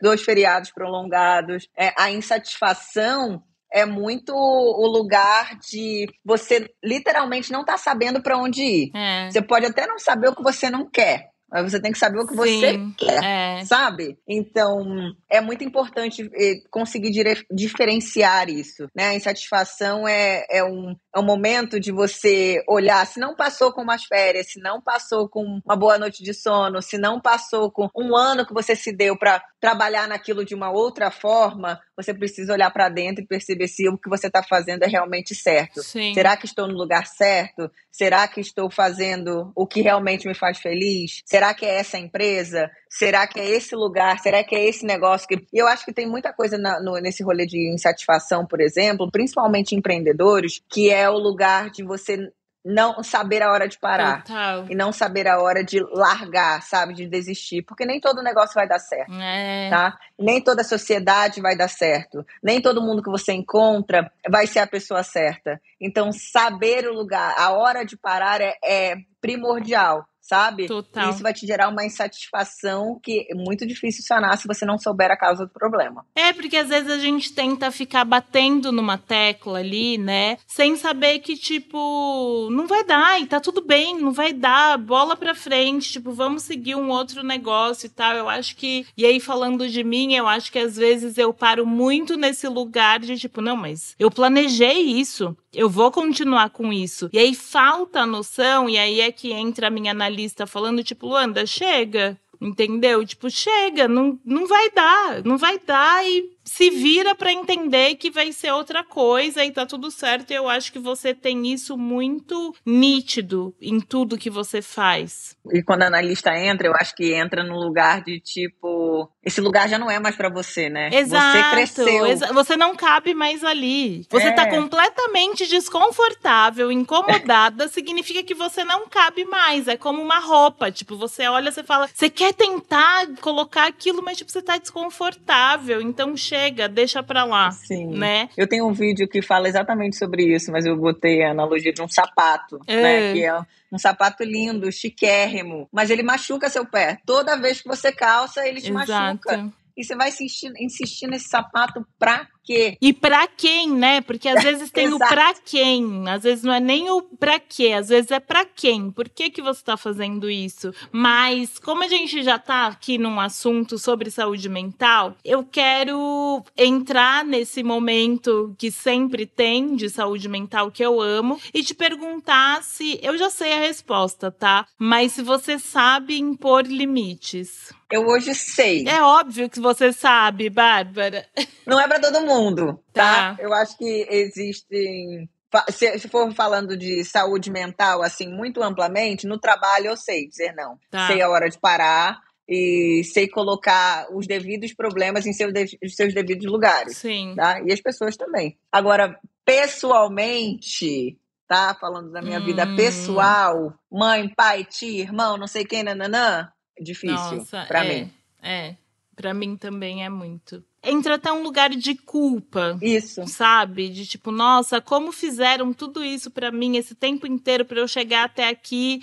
dois 0.00 0.22
feriados 0.22 0.70
prolongados. 0.70 1.68
É, 1.76 1.92
a 1.98 2.10
insatisfação 2.10 3.42
é 3.72 3.86
muito 3.86 4.34
o 4.34 4.86
lugar 4.86 5.56
de 5.58 6.08
você 6.24 6.68
literalmente 6.82 7.52
não 7.52 7.64
tá 7.64 7.76
sabendo 7.76 8.22
para 8.22 8.36
onde 8.36 8.62
ir. 8.62 8.90
É. 8.94 9.30
Você 9.30 9.40
pode 9.40 9.66
até 9.66 9.86
não 9.86 9.98
saber 9.98 10.28
o 10.28 10.34
que 10.34 10.42
você 10.42 10.68
não 10.68 10.88
quer, 10.88 11.30
mas 11.50 11.70
você 11.70 11.80
tem 11.80 11.92
que 11.92 11.98
saber 11.98 12.20
o 12.20 12.26
que 12.26 12.36
você 12.36 12.78
quer, 12.96 13.24
é. 13.24 13.64
sabe? 13.64 14.18
Então, 14.28 15.12
é 15.28 15.40
muito 15.40 15.64
importante 15.64 16.30
eh, 16.34 16.60
conseguir 16.70 17.10
diferenciar 17.50 18.48
isso, 18.48 18.86
né? 18.94 19.08
A 19.08 19.14
insatisfação 19.14 20.06
é, 20.06 20.44
é, 20.50 20.64
um, 20.64 20.94
é 21.14 21.18
um 21.18 21.24
momento 21.24 21.80
de 21.80 21.90
você 21.90 22.62
olhar, 22.68 23.06
se 23.06 23.18
não 23.18 23.34
passou 23.34 23.72
com 23.72 23.82
umas 23.82 24.04
férias, 24.04 24.52
se 24.52 24.60
não 24.60 24.80
passou 24.80 25.28
com 25.28 25.60
uma 25.64 25.76
boa 25.76 25.98
noite 25.98 26.22
de 26.22 26.32
sono, 26.32 26.80
se 26.80 26.96
não 26.96 27.20
passou 27.20 27.70
com 27.70 27.88
um 27.96 28.16
ano 28.16 28.46
que 28.46 28.54
você 28.54 28.76
se 28.76 28.92
deu 28.92 29.18
para 29.18 29.42
trabalhar 29.60 30.08
naquilo 30.08 30.44
de 30.44 30.54
uma 30.54 30.70
outra 30.70 31.10
forma, 31.10 31.80
você 32.02 32.14
precisa 32.14 32.52
olhar 32.52 32.70
para 32.70 32.88
dentro 32.88 33.22
e 33.22 33.26
perceber 33.26 33.68
se 33.68 33.88
o 33.88 33.98
que 33.98 34.08
você 34.08 34.26
está 34.26 34.42
fazendo 34.42 34.82
é 34.82 34.86
realmente 34.86 35.34
certo. 35.34 35.82
Sim. 35.82 36.14
Será 36.14 36.36
que 36.36 36.46
estou 36.46 36.66
no 36.66 36.74
lugar 36.74 37.06
certo? 37.06 37.70
Será 37.90 38.26
que 38.28 38.40
estou 38.40 38.70
fazendo 38.70 39.52
o 39.54 39.66
que 39.66 39.82
realmente 39.82 40.26
me 40.26 40.34
faz 40.34 40.58
feliz? 40.58 41.22
Será 41.24 41.52
que 41.52 41.66
é 41.66 41.78
essa 41.78 41.98
empresa? 41.98 42.70
Será 42.88 43.26
que 43.26 43.38
é 43.38 43.48
esse 43.48 43.74
lugar? 43.74 44.18
Será 44.20 44.42
que 44.42 44.54
é 44.54 44.64
esse 44.68 44.84
negócio? 44.84 45.26
Que... 45.28 45.46
E 45.52 45.58
eu 45.58 45.66
acho 45.66 45.84
que 45.84 45.92
tem 45.92 46.08
muita 46.08 46.32
coisa 46.32 46.56
na, 46.56 46.80
no, 46.80 46.94
nesse 47.00 47.22
rolê 47.22 47.46
de 47.46 47.72
insatisfação, 47.72 48.46
por 48.46 48.60
exemplo, 48.60 49.10
principalmente 49.10 49.74
empreendedores, 49.74 50.60
que 50.68 50.90
é 50.90 51.08
o 51.08 51.18
lugar 51.18 51.70
de 51.70 51.84
você 51.84 52.30
não 52.64 53.02
saber 53.02 53.42
a 53.42 53.50
hora 53.50 53.66
de 53.66 53.78
parar 53.78 54.22
Total. 54.22 54.66
e 54.68 54.74
não 54.74 54.92
saber 54.92 55.26
a 55.26 55.40
hora 55.40 55.64
de 55.64 55.80
largar, 55.92 56.62
sabe, 56.62 56.94
de 56.94 57.06
desistir, 57.06 57.62
porque 57.62 57.86
nem 57.86 58.00
todo 58.00 58.22
negócio 58.22 58.54
vai 58.54 58.68
dar 58.68 58.78
certo, 58.78 59.12
é. 59.12 59.70
tá? 59.70 59.98
Nem 60.18 60.40
toda 60.40 60.62
sociedade 60.62 61.40
vai 61.40 61.56
dar 61.56 61.68
certo, 61.68 62.24
nem 62.42 62.60
todo 62.60 62.82
mundo 62.82 63.02
que 63.02 63.10
você 63.10 63.32
encontra 63.32 64.10
vai 64.28 64.46
ser 64.46 64.58
a 64.58 64.66
pessoa 64.66 65.02
certa. 65.02 65.60
Então, 65.80 66.12
saber 66.12 66.86
o 66.86 66.94
lugar, 66.94 67.34
a 67.38 67.52
hora 67.52 67.84
de 67.84 67.96
parar 67.96 68.40
é, 68.40 68.56
é 68.62 68.96
primordial 69.20 70.06
sabe? 70.20 70.66
Total. 70.66 71.10
Isso 71.10 71.22
vai 71.22 71.32
te 71.32 71.46
gerar 71.46 71.68
uma 71.68 71.84
insatisfação 71.84 73.00
que 73.02 73.26
é 73.30 73.34
muito 73.34 73.66
difícil 73.66 74.04
sanar 74.04 74.36
se 74.38 74.46
você 74.46 74.64
não 74.64 74.78
souber 74.78 75.10
a 75.10 75.16
causa 75.16 75.46
do 75.46 75.52
problema. 75.52 76.04
É, 76.14 76.32
porque 76.32 76.56
às 76.56 76.68
vezes 76.68 76.90
a 76.90 76.98
gente 76.98 77.32
tenta 77.32 77.70
ficar 77.70 78.04
batendo 78.04 78.70
numa 78.70 78.98
tecla 78.98 79.58
ali, 79.58 79.98
né? 79.98 80.36
Sem 80.46 80.76
saber 80.76 81.20
que, 81.20 81.36
tipo, 81.36 82.48
não 82.50 82.66
vai 82.66 82.84
dar 82.84 83.20
e 83.20 83.26
tá 83.26 83.40
tudo 83.40 83.62
bem, 83.62 83.98
não 83.98 84.12
vai 84.12 84.32
dar, 84.32 84.78
bola 84.78 85.16
pra 85.16 85.34
frente, 85.34 85.92
tipo, 85.92 86.12
vamos 86.12 86.42
seguir 86.42 86.74
um 86.74 86.90
outro 86.90 87.22
negócio 87.22 87.86
e 87.86 87.90
tal. 87.90 88.14
Eu 88.14 88.28
acho 88.28 88.56
que. 88.56 88.86
E 88.96 89.04
aí, 89.04 89.18
falando 89.20 89.68
de 89.68 89.82
mim, 89.82 90.14
eu 90.14 90.28
acho 90.28 90.52
que 90.52 90.58
às 90.58 90.76
vezes 90.76 91.18
eu 91.18 91.32
paro 91.32 91.66
muito 91.66 92.16
nesse 92.16 92.46
lugar 92.46 93.00
de, 93.00 93.18
tipo, 93.18 93.40
não, 93.40 93.56
mas 93.56 93.94
eu 93.98 94.10
planejei 94.10 94.80
isso 94.80 95.36
eu 95.52 95.68
vou 95.68 95.90
continuar 95.90 96.50
com 96.50 96.72
isso. 96.72 97.08
E 97.12 97.18
aí 97.18 97.34
falta 97.34 98.00
a 98.00 98.06
noção, 98.06 98.68
e 98.68 98.78
aí 98.78 99.00
é 99.00 99.10
que 99.10 99.32
entra 99.32 99.66
a 99.66 99.70
minha 99.70 99.90
analista 99.90 100.46
falando, 100.46 100.84
tipo, 100.84 101.06
Luanda, 101.06 101.44
chega. 101.46 102.18
Entendeu? 102.40 103.04
Tipo, 103.04 103.28
chega, 103.28 103.86
não, 103.86 104.18
não 104.24 104.46
vai 104.46 104.70
dar, 104.70 105.22
não 105.24 105.36
vai 105.36 105.58
dar 105.58 106.06
e 106.08 106.30
se 106.50 106.68
vira 106.68 107.14
para 107.14 107.32
entender 107.32 107.94
que 107.94 108.10
vai 108.10 108.32
ser 108.32 108.50
outra 108.50 108.82
coisa 108.82 109.44
e 109.44 109.52
tá 109.52 109.64
tudo 109.64 109.88
certo. 109.88 110.32
E 110.32 110.34
eu 110.34 110.48
acho 110.48 110.72
que 110.72 110.80
você 110.80 111.14
tem 111.14 111.46
isso 111.46 111.78
muito 111.78 112.52
nítido 112.66 113.54
em 113.62 113.78
tudo 113.78 114.18
que 114.18 114.28
você 114.28 114.60
faz. 114.60 115.36
E 115.52 115.62
quando 115.62 115.84
a 115.84 115.86
analista 115.86 116.36
entra, 116.36 116.66
eu 116.66 116.74
acho 116.74 116.92
que 116.96 117.14
entra 117.14 117.44
no 117.44 117.54
lugar 117.54 118.02
de 118.02 118.18
tipo, 118.18 119.08
esse 119.22 119.40
lugar 119.40 119.68
já 119.68 119.78
não 119.78 119.88
é 119.88 120.00
mais 120.00 120.16
para 120.16 120.28
você, 120.28 120.68
né? 120.68 120.90
Exato. 120.92 121.38
Você 121.38 121.50
cresceu. 121.50 122.06
Exa 122.06 122.32
você 122.32 122.56
não 122.56 122.74
cabe 122.74 123.14
mais 123.14 123.44
ali. 123.44 124.04
Você 124.10 124.26
é. 124.26 124.32
tá 124.32 124.50
completamente 124.50 125.46
desconfortável, 125.46 126.72
incomodada, 126.72 127.68
significa 127.70 128.24
que 128.24 128.34
você 128.34 128.64
não 128.64 128.88
cabe 128.88 129.24
mais. 129.24 129.68
É 129.68 129.76
como 129.76 130.02
uma 130.02 130.18
roupa, 130.18 130.68
tipo, 130.72 130.96
você 130.96 131.28
olha, 131.28 131.52
você 131.52 131.62
fala, 131.62 131.88
você 131.94 132.10
quer 132.10 132.34
tentar 132.34 133.06
colocar 133.20 133.68
aquilo, 133.68 134.02
mas 134.02 134.18
tipo, 134.18 134.32
você 134.32 134.42
tá 134.42 134.58
desconfortável. 134.58 135.80
Então 135.80 136.16
chega 136.16 136.39
chega, 136.40 136.68
deixa 136.68 137.02
pra 137.02 137.24
lá. 137.24 137.50
Sim. 137.50 137.86
Né? 137.98 138.28
Eu 138.36 138.48
tenho 138.48 138.66
um 138.66 138.72
vídeo 138.72 139.08
que 139.08 139.20
fala 139.20 139.48
exatamente 139.48 139.96
sobre 139.96 140.34
isso, 140.34 140.50
mas 140.50 140.64
eu 140.64 140.76
botei 140.76 141.22
a 141.22 141.30
analogia 141.30 141.72
de 141.72 141.82
um 141.82 141.88
sapato, 141.88 142.58
é. 142.66 142.82
né? 142.82 143.12
Que 143.12 143.24
é 143.24 143.38
um 143.70 143.78
sapato 143.78 144.24
lindo, 144.24 144.70
chiquérrimo, 144.72 145.68
mas 145.72 145.90
ele 145.90 146.02
machuca 146.02 146.48
seu 146.48 146.66
pé. 146.66 146.98
Toda 147.06 147.40
vez 147.40 147.60
que 147.60 147.68
você 147.68 147.92
calça, 147.92 148.46
ele 148.46 148.60
te 148.60 148.70
Exato. 148.70 149.30
machuca. 149.30 149.52
E 149.76 149.84
você 149.84 149.94
vai 149.94 150.08
insistir, 150.08 150.52
insistir 150.58 151.06
nesse 151.06 151.28
sapato 151.28 151.86
pra 151.98 152.26
quê? 152.44 152.76
E 152.80 152.92
pra 152.92 153.26
quem, 153.26 153.70
né? 153.70 154.00
Porque 154.00 154.28
às 154.28 154.42
vezes 154.42 154.70
tem 154.72 154.92
o 154.92 154.98
pra 154.98 155.34
quem. 155.34 156.08
Às 156.08 156.22
vezes 156.22 156.44
não 156.44 156.52
é 156.52 156.60
nem 156.60 156.90
o 156.90 157.02
pra 157.02 157.38
quê, 157.38 157.72
às 157.72 157.88
vezes 157.88 158.10
é 158.10 158.20
pra 158.20 158.44
quem. 158.44 158.90
Por 158.90 159.08
que, 159.08 159.30
que 159.30 159.42
você 159.42 159.62
tá 159.62 159.76
fazendo 159.76 160.30
isso? 160.30 160.72
Mas, 160.92 161.58
como 161.58 161.84
a 161.84 161.88
gente 161.88 162.22
já 162.22 162.38
tá 162.38 162.66
aqui 162.66 162.98
num 162.98 163.20
assunto 163.20 163.78
sobre 163.78 164.10
saúde 164.10 164.48
mental, 164.48 165.16
eu 165.24 165.44
quero 165.44 166.42
entrar 166.56 167.24
nesse 167.24 167.62
momento 167.62 168.54
que 168.58 168.70
sempre 168.70 169.26
tem 169.26 169.76
de 169.76 169.88
saúde 169.88 170.28
mental 170.28 170.70
que 170.70 170.84
eu 170.84 171.00
amo 171.00 171.40
e 171.52 171.62
te 171.62 171.74
perguntar 171.74 172.62
se. 172.62 172.98
Eu 173.02 173.16
já 173.16 173.30
sei 173.30 173.52
a 173.52 173.60
resposta, 173.60 174.30
tá? 174.30 174.66
Mas 174.78 175.12
se 175.12 175.22
você 175.22 175.58
sabe 175.58 176.18
impor 176.18 176.66
limites. 176.66 177.72
Eu 177.90 178.06
hoje 178.06 178.34
sei. 178.34 178.86
É 178.88 179.02
óbvio 179.02 179.50
que 179.50 179.60
você 179.60 179.92
sabe, 179.92 180.48
Bárbara. 180.48 181.26
Não 181.66 181.80
é 181.80 181.88
para 181.88 182.00
todo 182.00 182.24
mundo, 182.24 182.82
tá? 182.92 183.34
tá? 183.34 183.42
Eu 183.42 183.52
acho 183.52 183.76
que 183.76 184.06
existem 184.08 185.28
se, 185.70 186.08
for 186.08 186.32
falando 186.32 186.76
de 186.76 187.04
saúde 187.04 187.50
mental, 187.50 188.02
assim, 188.02 188.28
muito 188.28 188.62
amplamente, 188.62 189.26
no 189.26 189.38
trabalho 189.38 189.86
eu 189.86 189.96
sei 189.96 190.28
dizer 190.28 190.54
não. 190.54 190.78
Tá. 190.90 191.08
Sei 191.08 191.20
a 191.20 191.28
hora 191.28 191.48
de 191.48 191.58
parar 191.58 192.20
e 192.48 193.02
sei 193.04 193.28
colocar 193.28 194.06
os 194.12 194.26
devidos 194.26 194.72
problemas 194.72 195.26
em 195.26 195.32
seus, 195.32 195.52
seus 195.88 196.14
devidos 196.14 196.46
lugares. 196.46 196.96
Sim. 196.96 197.34
Tá? 197.36 197.60
E 197.64 197.72
as 197.72 197.80
pessoas 197.80 198.16
também. 198.16 198.56
Agora, 198.70 199.18
pessoalmente, 199.44 201.18
tá? 201.48 201.76
Falando 201.80 202.12
da 202.12 202.22
minha 202.22 202.38
hum. 202.38 202.44
vida 202.44 202.66
pessoal, 202.76 203.74
mãe, 203.90 204.28
pai, 204.28 204.64
tia, 204.64 205.02
irmão, 205.02 205.36
não 205.36 205.46
sei 205.46 205.64
quem, 205.64 205.82
nananã, 205.82 206.48
difícil 206.80 207.44
para 207.68 207.84
é, 207.84 207.88
mim. 207.88 208.12
É, 208.42 208.74
para 209.14 209.34
mim 209.34 209.56
também 209.56 210.04
é 210.04 210.08
muito. 210.08 210.64
Entra 210.82 211.16
até 211.16 211.30
um 211.30 211.42
lugar 211.42 211.70
de 211.70 211.94
culpa. 211.94 212.78
Isso. 212.80 213.26
Sabe? 213.26 213.88
De 213.90 214.06
tipo, 214.06 214.30
nossa, 214.30 214.80
como 214.80 215.12
fizeram 215.12 215.72
tudo 215.74 216.02
isso 216.02 216.30
para 216.30 216.50
mim 216.50 216.76
esse 216.76 216.94
tempo 216.94 217.26
inteiro 217.26 217.64
para 217.64 217.80
eu 217.80 217.86
chegar 217.86 218.24
até 218.24 218.48
aqui 218.48 219.02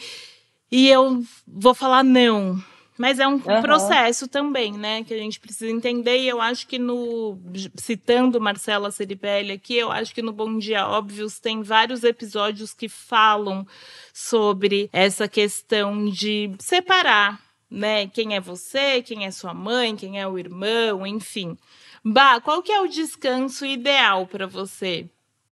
e 0.71 0.89
eu 0.89 1.23
vou 1.47 1.75
falar 1.75 2.03
não. 2.03 2.61
Mas 2.97 3.19
é 3.19 3.27
um 3.27 3.33
uhum. 3.33 3.61
processo 3.61 4.27
também, 4.27 4.73
né? 4.73 5.03
Que 5.03 5.13
a 5.13 5.17
gente 5.17 5.39
precisa 5.39 5.71
entender. 5.71 6.17
E 6.17 6.27
eu 6.27 6.41
acho 6.41 6.65
que 6.65 6.79
no. 6.79 7.37
Citando 7.75 8.41
Marcela 8.41 8.89
Ceribelli 8.89 9.51
aqui, 9.51 9.77
eu 9.77 9.91
acho 9.91 10.15
que 10.15 10.21
no 10.23 10.33
Bom 10.33 10.57
Dia 10.57 10.87
Óbvios 10.87 11.39
tem 11.39 11.61
vários 11.61 12.03
episódios 12.03 12.73
que 12.73 12.89
falam 12.89 13.67
sobre 14.11 14.89
essa 14.91 15.27
questão 15.27 16.09
de 16.09 16.55
separar 16.57 17.46
né? 17.69 18.07
Quem 18.07 18.35
é 18.35 18.39
você, 18.39 19.01
quem 19.01 19.25
é 19.25 19.31
sua 19.31 19.53
mãe, 19.53 19.95
quem 19.95 20.19
é 20.19 20.27
o 20.27 20.37
irmão, 20.37 21.05
enfim. 21.05 21.57
Bah, 22.03 22.39
qual 22.39 22.61
que 22.63 22.71
é 22.71 22.79
o 22.79 22.87
descanso 22.87 23.65
ideal 23.65 24.27
para 24.27 24.47
você? 24.47 25.09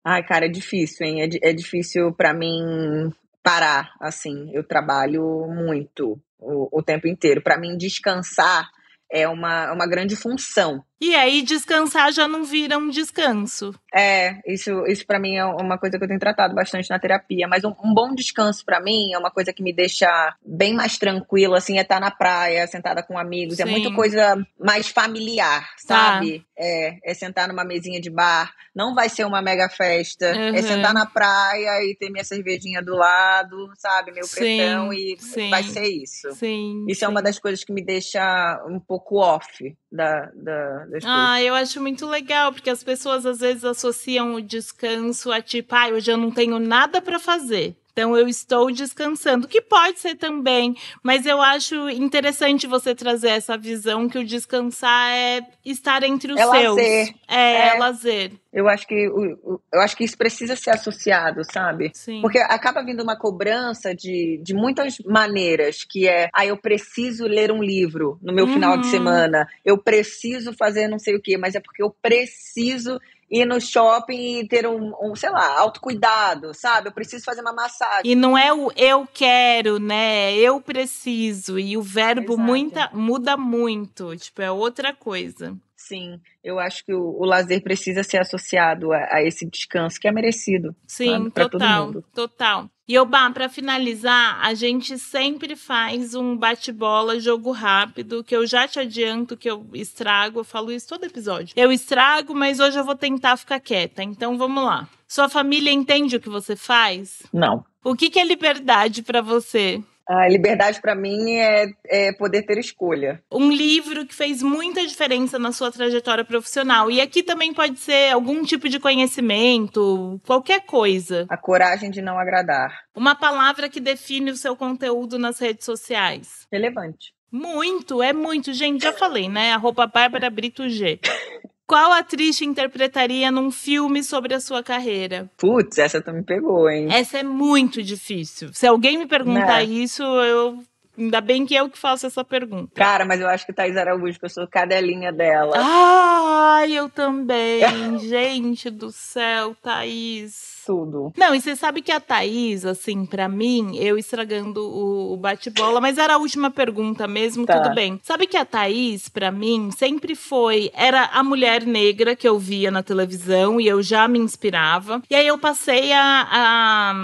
Ai, 0.05 0.23
cara, 0.25 0.47
é 0.47 0.49
difícil, 0.49 1.07
hein? 1.07 1.23
É, 1.23 1.51
é 1.51 1.53
difícil 1.53 2.13
para 2.13 2.35
mim 2.35 3.11
parar, 3.43 3.95
assim. 4.01 4.51
Eu 4.53 4.65
trabalho 4.65 5.47
muito 5.49 6.21
o, 6.39 6.79
o 6.79 6.83
tempo 6.83 7.07
inteiro. 7.07 7.43
Para 7.43 7.59
mim, 7.59 7.77
descansar 7.77 8.69
é 9.11 9.29
uma, 9.29 9.73
uma 9.73 9.87
grande 9.87 10.17
função. 10.17 10.85
E 11.03 11.17
aí 11.17 11.43
descansar 11.43 12.13
já 12.13 12.29
não 12.29 12.45
vira 12.45 12.79
um 12.79 12.89
descanso. 12.89 13.75
É, 13.93 14.37
isso, 14.47 14.87
isso 14.87 15.05
para 15.05 15.19
mim 15.19 15.35
é 15.35 15.45
uma 15.45 15.77
coisa 15.77 15.99
que 15.99 16.05
eu 16.05 16.07
tenho 16.07 16.21
tratado 16.21 16.55
bastante 16.55 16.89
na 16.89 16.99
terapia. 16.99 17.49
Mas 17.49 17.65
um, 17.65 17.75
um 17.83 17.93
bom 17.93 18.15
descanso 18.15 18.65
para 18.65 18.81
mim 18.81 19.13
é 19.13 19.19
uma 19.19 19.33
coisa 19.33 19.53
que 19.53 19.65
me 19.65 19.73
deixa 19.73 20.07
bem 20.47 20.73
mais 20.73 20.97
tranquila, 20.99 21.59
assim, 21.59 21.77
é 21.77 21.83
estar 21.83 21.99
na 21.99 22.13
praia, 22.13 22.69
sentada 22.69 23.03
com 23.03 23.19
amigos. 23.19 23.59
É 23.59 23.65
Sim. 23.65 23.69
É 23.69 23.73
muita 23.73 23.93
coisa 23.93 24.47
mais 24.57 24.87
familiar, 24.91 25.69
tá. 25.89 25.97
sabe? 25.97 26.39
Tá. 26.39 26.45
É, 26.57 27.11
é 27.11 27.15
sentar 27.15 27.49
numa 27.49 27.65
mesinha 27.65 28.01
de 28.01 28.09
bar. 28.09 28.55
Não 28.73 28.95
vai 28.95 29.09
ser 29.09 29.25
uma 29.25 29.43
mega 29.43 29.69
festa. 29.69 30.27
É 30.27 30.51
uhum. 30.51 30.57
É 30.57 30.63
sentar 30.63 30.95
na 30.95 31.05
praia 31.05 31.83
e 31.85 31.97
ter 31.99 32.11
minha 32.11 32.23
cervejinha 32.23 32.81
do 32.81 32.95
lado, 32.95 33.73
sabe? 33.77 34.13
Meu 34.13 34.29
pretão 34.29 34.93
e 34.93 35.17
sim. 35.19 35.51
vai 35.51 35.65
ser 35.65 35.89
isso. 35.89 36.31
Sim. 36.37 36.87
Isso 36.89 37.05
é 37.05 37.09
uma 37.09 37.21
das 37.21 37.41
coisas 37.41 37.65
que 37.65 37.73
me 37.73 37.85
deixa 37.85 38.65
um 38.69 38.79
pouco 38.79 39.17
off 39.17 39.77
da, 39.91 40.31
da 40.35 40.87
ah, 41.05 41.43
eu 41.43 41.55
acho 41.55 41.81
muito 41.81 42.07
legal, 42.07 42.53
porque 42.53 42.71
as 42.71 42.83
pessoas 42.83 43.25
às 43.25 43.41
vezes 43.41 43.65
associam 43.65 44.35
o 44.35 44.43
descanso 44.43 45.31
a 45.33 45.41
tipo, 45.41 45.75
ah, 45.75 45.89
hoje 45.89 46.11
eu 46.11 46.17
não 46.17 46.31
tenho 46.31 46.59
nada 46.59 47.01
para 47.01 47.19
fazer. 47.19 47.77
Então 47.93 48.17
eu 48.17 48.27
estou 48.27 48.73
descansando, 48.73 49.47
que 49.47 49.61
pode 49.61 50.01
ser 50.01 50.15
também, 50.15 50.75
mas 51.03 51.27
eu 51.27 51.43
acho 51.43 51.91
interessante 51.91 52.67
você 52.67 52.95
trazer 52.95 53.29
essa 53.29 53.57
visão 53.57 54.09
que 54.09 54.19
o 54.19 54.25
descansar 54.25 55.11
é 55.11 55.41
estar 55.63 56.03
entre 56.03 56.33
os 56.33 56.41
é 56.41 56.43
seus. 56.43 56.77
Lazer. 56.77 57.15
É, 57.29 57.37
é, 57.37 57.69
é 57.69 57.75
lazer. 57.79 58.33
Eu 58.51 58.69
acho 58.69 58.87
que 58.87 58.95
eu 58.95 59.81
acho 59.81 59.97
que 59.97 60.05
isso 60.05 60.17
precisa 60.17 60.57
ser 60.57 60.71
associado, 60.71 61.43
sabe? 61.45 61.91
Sim. 61.95 62.21
Porque 62.21 62.39
acaba 62.39 62.85
vindo 62.85 63.03
uma 63.03 63.17
cobrança 63.17 63.95
de, 63.95 64.41
de 64.43 64.55
muitas 64.55 64.97
maneiras, 65.07 65.85
que 65.85 66.09
é, 66.09 66.29
ah, 66.35 66.47
eu 66.47 66.57
preciso 66.57 67.25
ler 67.27 67.53
um 67.53 67.63
livro 67.63 68.19
no 68.23 68.33
meu 68.33 68.47
uhum. 68.47 68.53
final 68.55 68.77
de 68.79 68.87
uhum. 68.87 68.91
semana, 68.91 69.47
eu 69.65 69.77
preciso 69.77 70.53
fazer 70.53 70.89
não 70.89 70.99
sei 70.99 71.15
o 71.15 71.21
quê, 71.21 71.37
mas 71.37 71.55
é 71.55 71.61
porque 71.61 71.83
eu 71.83 71.95
preciso 72.03 72.99
ir 73.33 73.47
no 73.47 73.59
shopping 73.59 74.41
e 74.41 74.47
ter 74.47 74.67
um, 74.67 74.93
um, 75.01 75.17
sei 75.17 75.31
lá, 75.31 75.59
autocuidado, 75.59 76.53
sabe? 76.53 76.89
Eu 76.89 76.93
preciso 76.93 77.25
fazer 77.25 77.41
uma 77.41 77.55
massagem. 77.55 78.13
E 78.13 78.15
não 78.15 78.37
é 78.37 78.53
o 78.53 78.71
eu 78.77 79.09
quero, 79.11 79.79
né? 79.79 80.35
Eu 80.35 80.61
preciso. 80.61 81.59
E 81.59 81.77
o 81.79 81.83
verbo 81.83 82.37
muita, 82.37 82.91
muda 82.93 83.35
muito. 83.37 84.15
Tipo, 84.17 84.43
é 84.43 84.51
outra 84.51 84.93
coisa. 84.93 85.57
Sim, 85.87 86.21
eu 86.45 86.61
acho 86.61 86.85
que 86.85 86.95
o, 86.95 87.21
o 87.21 87.25
lazer 87.25 87.61
precisa 87.61 88.05
ser 88.05 88.19
associado 88.19 88.93
a, 88.93 89.17
a, 89.17 89.23
esse 89.23 89.45
descanso 89.45 89.99
que 89.99 90.07
é 90.07 90.13
merecido. 90.13 90.75
Sim, 90.87 91.29
total, 91.31 91.93
total. 92.15 92.71
E 92.87 92.97
Obá, 92.99 93.29
para 93.31 93.49
finalizar, 93.49 94.39
a 94.41 94.55
gente 94.55 94.97
sempre 94.97 95.57
faz 95.57 96.15
um 96.15 96.37
bate-bola, 96.37 97.19
jogo 97.19 97.51
rápido, 97.51 98.23
que 98.23 98.35
eu 98.35 98.47
já 98.47 98.69
te 98.69 98.79
adianto 98.79 99.37
que 99.37 99.51
eu 99.51 99.67
estrago, 99.75 100.41
eu 100.41 100.45
falo 100.45 100.71
isso 100.71 100.89
todo 100.89 101.05
episódio. 101.05 101.55
Eu 101.57 101.73
estrago, 101.73 102.33
mas 102.33 102.61
hoje 102.61 102.79
eu 102.79 102.85
vou 102.85 102.97
tentar 102.97 103.37
ficar 103.37 103.59
quieta. 103.59 104.05
Então 104.05 104.39
vamos 104.39 104.65
lá. 104.65 104.89
Sua 105.09 105.29
família 105.29 105.73
entende 105.73 106.17
o 106.17 106.21
que 106.21 106.29
você 106.29 106.55
faz? 106.55 107.23
Não. 107.33 107.65
O 107.85 107.97
que, 107.97 108.09
que 108.09 108.21
é 108.21 108.25
liberdade 108.25 109.03
para 109.03 109.21
você? 109.21 109.83
A 110.09 110.29
liberdade 110.29 110.81
para 110.81 110.95
mim 110.95 111.37
é, 111.37 111.73
é, 111.87 112.13
poder 112.13 112.43
ter 112.43 112.59
escolha. 112.59 113.23
Um 113.31 113.51
livro 113.51 114.07
que 114.07 114.15
fez 114.15 114.43
muita 114.43 114.87
diferença 114.87 115.39
na 115.39 115.53
sua 115.53 115.71
trajetória 115.71 116.25
profissional. 116.25 116.91
E 116.91 117.01
aqui 117.01 117.23
também 117.23 117.55
pode 117.55 117.79
ser 117.79 118.13
algum 118.13 118.43
tipo 118.43 118.69
de 118.69 118.81
conhecimento, 118.81 120.21
qualquer 120.27 120.67
coisa. 120.67 121.27
A 121.29 121.37
coragem 121.37 121.91
de 121.91 122.03
não 122.03 122.19
agradar. 122.19 122.81
Uma 122.95 123.15
palavra 123.15 123.69
que 123.69 123.81
define 123.81 124.31
o 124.31 124.37
seu 124.37 124.57
conteúdo 124.57 125.19
nas 125.19 125.39
redes 125.39 125.65
sociais. 125.65 126.47
Relevante. 126.53 127.13
Muito, 127.31 128.03
é 128.03 128.13
muito. 128.13 128.53
Gente, 128.53 128.83
já 128.83 128.93
falei, 128.93 129.29
né? 129.29 129.53
Arroba 129.53 129.87
Bárbara 129.87 130.29
Brito 130.29 130.69
G. 130.69 131.01
Qual 131.73 131.91
atriz 131.91 132.37
te 132.37 132.45
interpretaria 132.45 133.31
num 133.31 133.51
filme 133.51 134.05
sobre 134.05 134.35
a 134.35 134.41
sua 134.41 134.63
carreira? 134.63 135.31
Putz, 135.39 135.79
essa 135.79 136.03
tu 136.03 136.13
me 136.13 136.23
pegou, 136.23 136.69
hein? 136.69 136.89
Essa 136.93 137.21
é 137.21 137.23
muito 137.23 137.83
difícil. 137.83 138.53
Se 138.53 138.67
alguém 138.67 138.99
me 138.99 139.07
perguntar 139.07 139.57
né? 139.57 139.65
isso, 139.65 140.03
eu 140.03 140.63
Ainda 140.99 141.23
bem 141.23 141.47
que 141.47 141.55
eu 141.55 141.71
que 141.71 141.79
faço 141.79 142.07
essa 142.07 142.23
pergunta. 142.23 142.73
Cara, 142.75 143.07
mas 143.07 143.23
eu 143.23 143.27
acho 143.27 143.47
que 143.47 143.55
Thaís 143.55 143.75
Araújo, 143.79 144.19
que 144.19 144.27
eu 144.27 144.29
sou 144.29 144.47
cadelinha 144.47 145.11
dela. 145.11 145.55
Ai, 145.57 146.73
eu 146.73 146.91
também. 146.91 147.63
Gente 148.01 148.69
do 148.69 148.93
céu, 148.93 149.57
Thaís 149.63 150.52
tudo. 150.65 151.13
Não, 151.17 151.35
e 151.35 151.41
você 151.41 151.55
sabe 151.57 151.83
que 151.83 151.93
a 151.93 152.01
Thaís, 152.01 152.65
assim, 152.65 153.05
para 153.05 153.29
mim, 153.29 153.77
eu 153.77 153.99
estragando 153.99 154.61
o, 154.61 155.13
o 155.13 155.17
bate-bola, 155.17 155.81
mas 155.81 155.99
era 155.99 156.15
a 156.15 156.19
última 156.19 156.51
pergunta 156.51 157.07
mesmo, 157.07 157.47
tá. 157.47 157.61
tudo 157.61 157.75
bem. 157.75 158.01
Sabe 158.03 158.27
que 158.27 158.37
a 158.37 158.45
Thaís, 158.45 159.09
para 159.09 159.31
mim, 159.31 159.71
sempre 159.71 160.15
foi. 160.15 160.71
Era 160.75 161.05
a 161.13 161.23
mulher 161.23 161.65
negra 161.65 162.17
que 162.17 162.29
eu 162.29 162.39
via 162.39 162.71
na 162.71 162.83
televisão 162.83 163.61
e 163.61 163.67
eu 163.67 163.83
já 163.83 164.07
me 164.09 164.19
inspirava. 164.19 165.03
E 165.11 165.15
aí 165.15 165.27
eu 165.27 165.39
passei 165.39 165.93
a, 165.93 166.29
a 166.31 166.95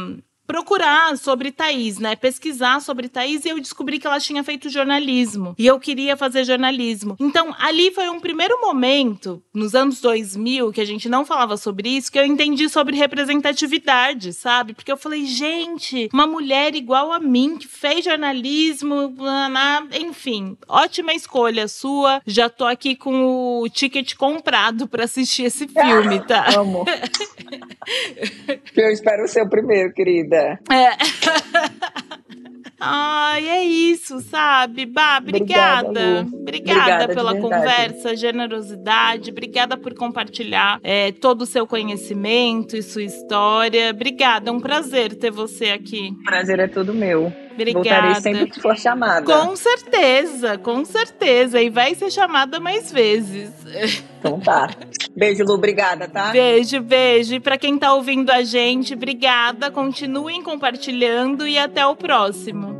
procurar 0.49 1.15
sobre 1.19 1.53
Thaís, 1.53 1.99
né? 1.99 2.17
Pesquisar 2.17 2.81
sobre 2.81 3.07
Thaís 3.07 3.45
e 3.45 3.51
eu 3.51 3.61
descobri 3.61 3.99
que 3.99 4.07
ela 4.07 4.19
tinha 4.19 4.43
feito 4.43 4.71
jornalismo. 4.71 5.55
E 5.59 5.67
eu 5.67 5.79
queria 5.79 6.17
fazer 6.17 6.43
jornalismo. 6.45 7.17
Então, 7.21 7.55
ali 7.59 7.91
foi 7.91 8.09
um 8.09 8.19
primeiro 8.19 8.59
momento, 8.59 9.43
nos 9.53 9.75
anos 9.75 10.01
2000, 10.01 10.73
que 10.73 10.81
a 10.81 10.87
gente 10.87 11.07
não 11.07 11.27
falava 11.27 11.59
sobre 11.59 11.91
isso, 11.91 12.11
que 12.11 12.19
eu 12.19 12.25
entendi 12.25 12.67
sobre 12.71 12.97
representatividade, 12.97 14.33
sabe? 14.33 14.73
Porque 14.73 14.91
eu 14.91 14.97
falei, 14.97 15.27
gente, 15.27 16.09
uma 16.15 16.27
mulher 16.27 16.75
igual 16.75 17.13
a 17.13 17.21
mim, 17.21 17.59
que 17.59 17.69
fez 17.69 18.07
jornalismo, 18.07 19.15
enfim, 20.01 20.57
ótima 20.67 21.13
escolha 21.13 21.69
sua. 21.69 22.23
Já 22.27 22.49
tô 22.49 22.65
aqui 22.65 22.97
com 22.97 23.61
o 23.61 23.69
ticket 23.69 24.15
comprado 24.15 24.89
para 24.89 25.05
assistir 25.05 25.43
esse 25.43 25.69
filme, 25.69 26.21
tá? 26.27 26.47
Amo. 26.57 26.87
eu 28.75 28.91
espero 28.91 29.29
ser 29.29 29.43
o 29.43 29.51
primeiro, 29.51 29.93
querida. 29.93 30.38
É. 30.39 30.59
Ai, 32.81 33.49
é 33.49 33.65
isso, 33.65 34.21
sabe? 34.21 34.87
Bah, 34.87 35.19
obrigada. 35.21 35.89
Obrigada, 35.89 36.37
obrigada, 36.37 36.81
obrigada 36.81 37.15
pela 37.15 37.41
conversa, 37.41 38.17
generosidade. 38.17 39.31
Obrigada 39.33 39.77
por 39.77 39.95
compartilhar 39.95 40.79
é, 40.85 41.11
todo 41.11 41.43
o 41.43 41.47
seu 41.47 41.67
conhecimento 41.67 42.77
e 42.77 42.83
sua 42.83 43.03
história. 43.03 43.91
Obrigada, 43.91 44.51
é 44.51 44.53
um 44.53 44.61
prazer 44.61 45.17
ter 45.17 45.33
você 45.33 45.71
aqui. 45.71 46.13
Prazer 46.25 46.61
é 46.61 46.69
todo 46.69 46.95
meu. 46.95 47.33
Obrigada. 47.63 47.83
Voltarei 47.83 48.15
sempre 48.23 48.51
que 48.51 48.61
for 48.61 48.77
chamada. 48.77 49.25
Com 49.25 49.57
certeza, 49.57 50.59
com 50.59 50.85
certeza. 50.85 51.61
E 51.61 51.71
vai 51.71 51.95
ser 51.95 52.11
chamada 52.11 52.61
mais 52.61 52.93
vezes. 52.93 53.51
Então 54.19 54.41
tá. 54.41 54.71
Beijo, 55.17 55.45
Lu. 55.45 55.55
Obrigada, 55.55 56.09
tá? 56.09 56.31
Beijo, 56.31 56.81
beijo. 56.81 57.35
E 57.35 57.41
pra 57.41 57.59
quem 57.59 57.79
tá 57.79 57.93
ouvindo 57.95 58.31
a 58.31 58.43
gente, 58.43 58.95
obrigada. 58.95 59.71
Continuem 59.71 60.43
compartilhando 60.43 61.47
e 61.47 61.59
até 61.59 61.87
o 61.87 61.95
próximo. 61.95 62.79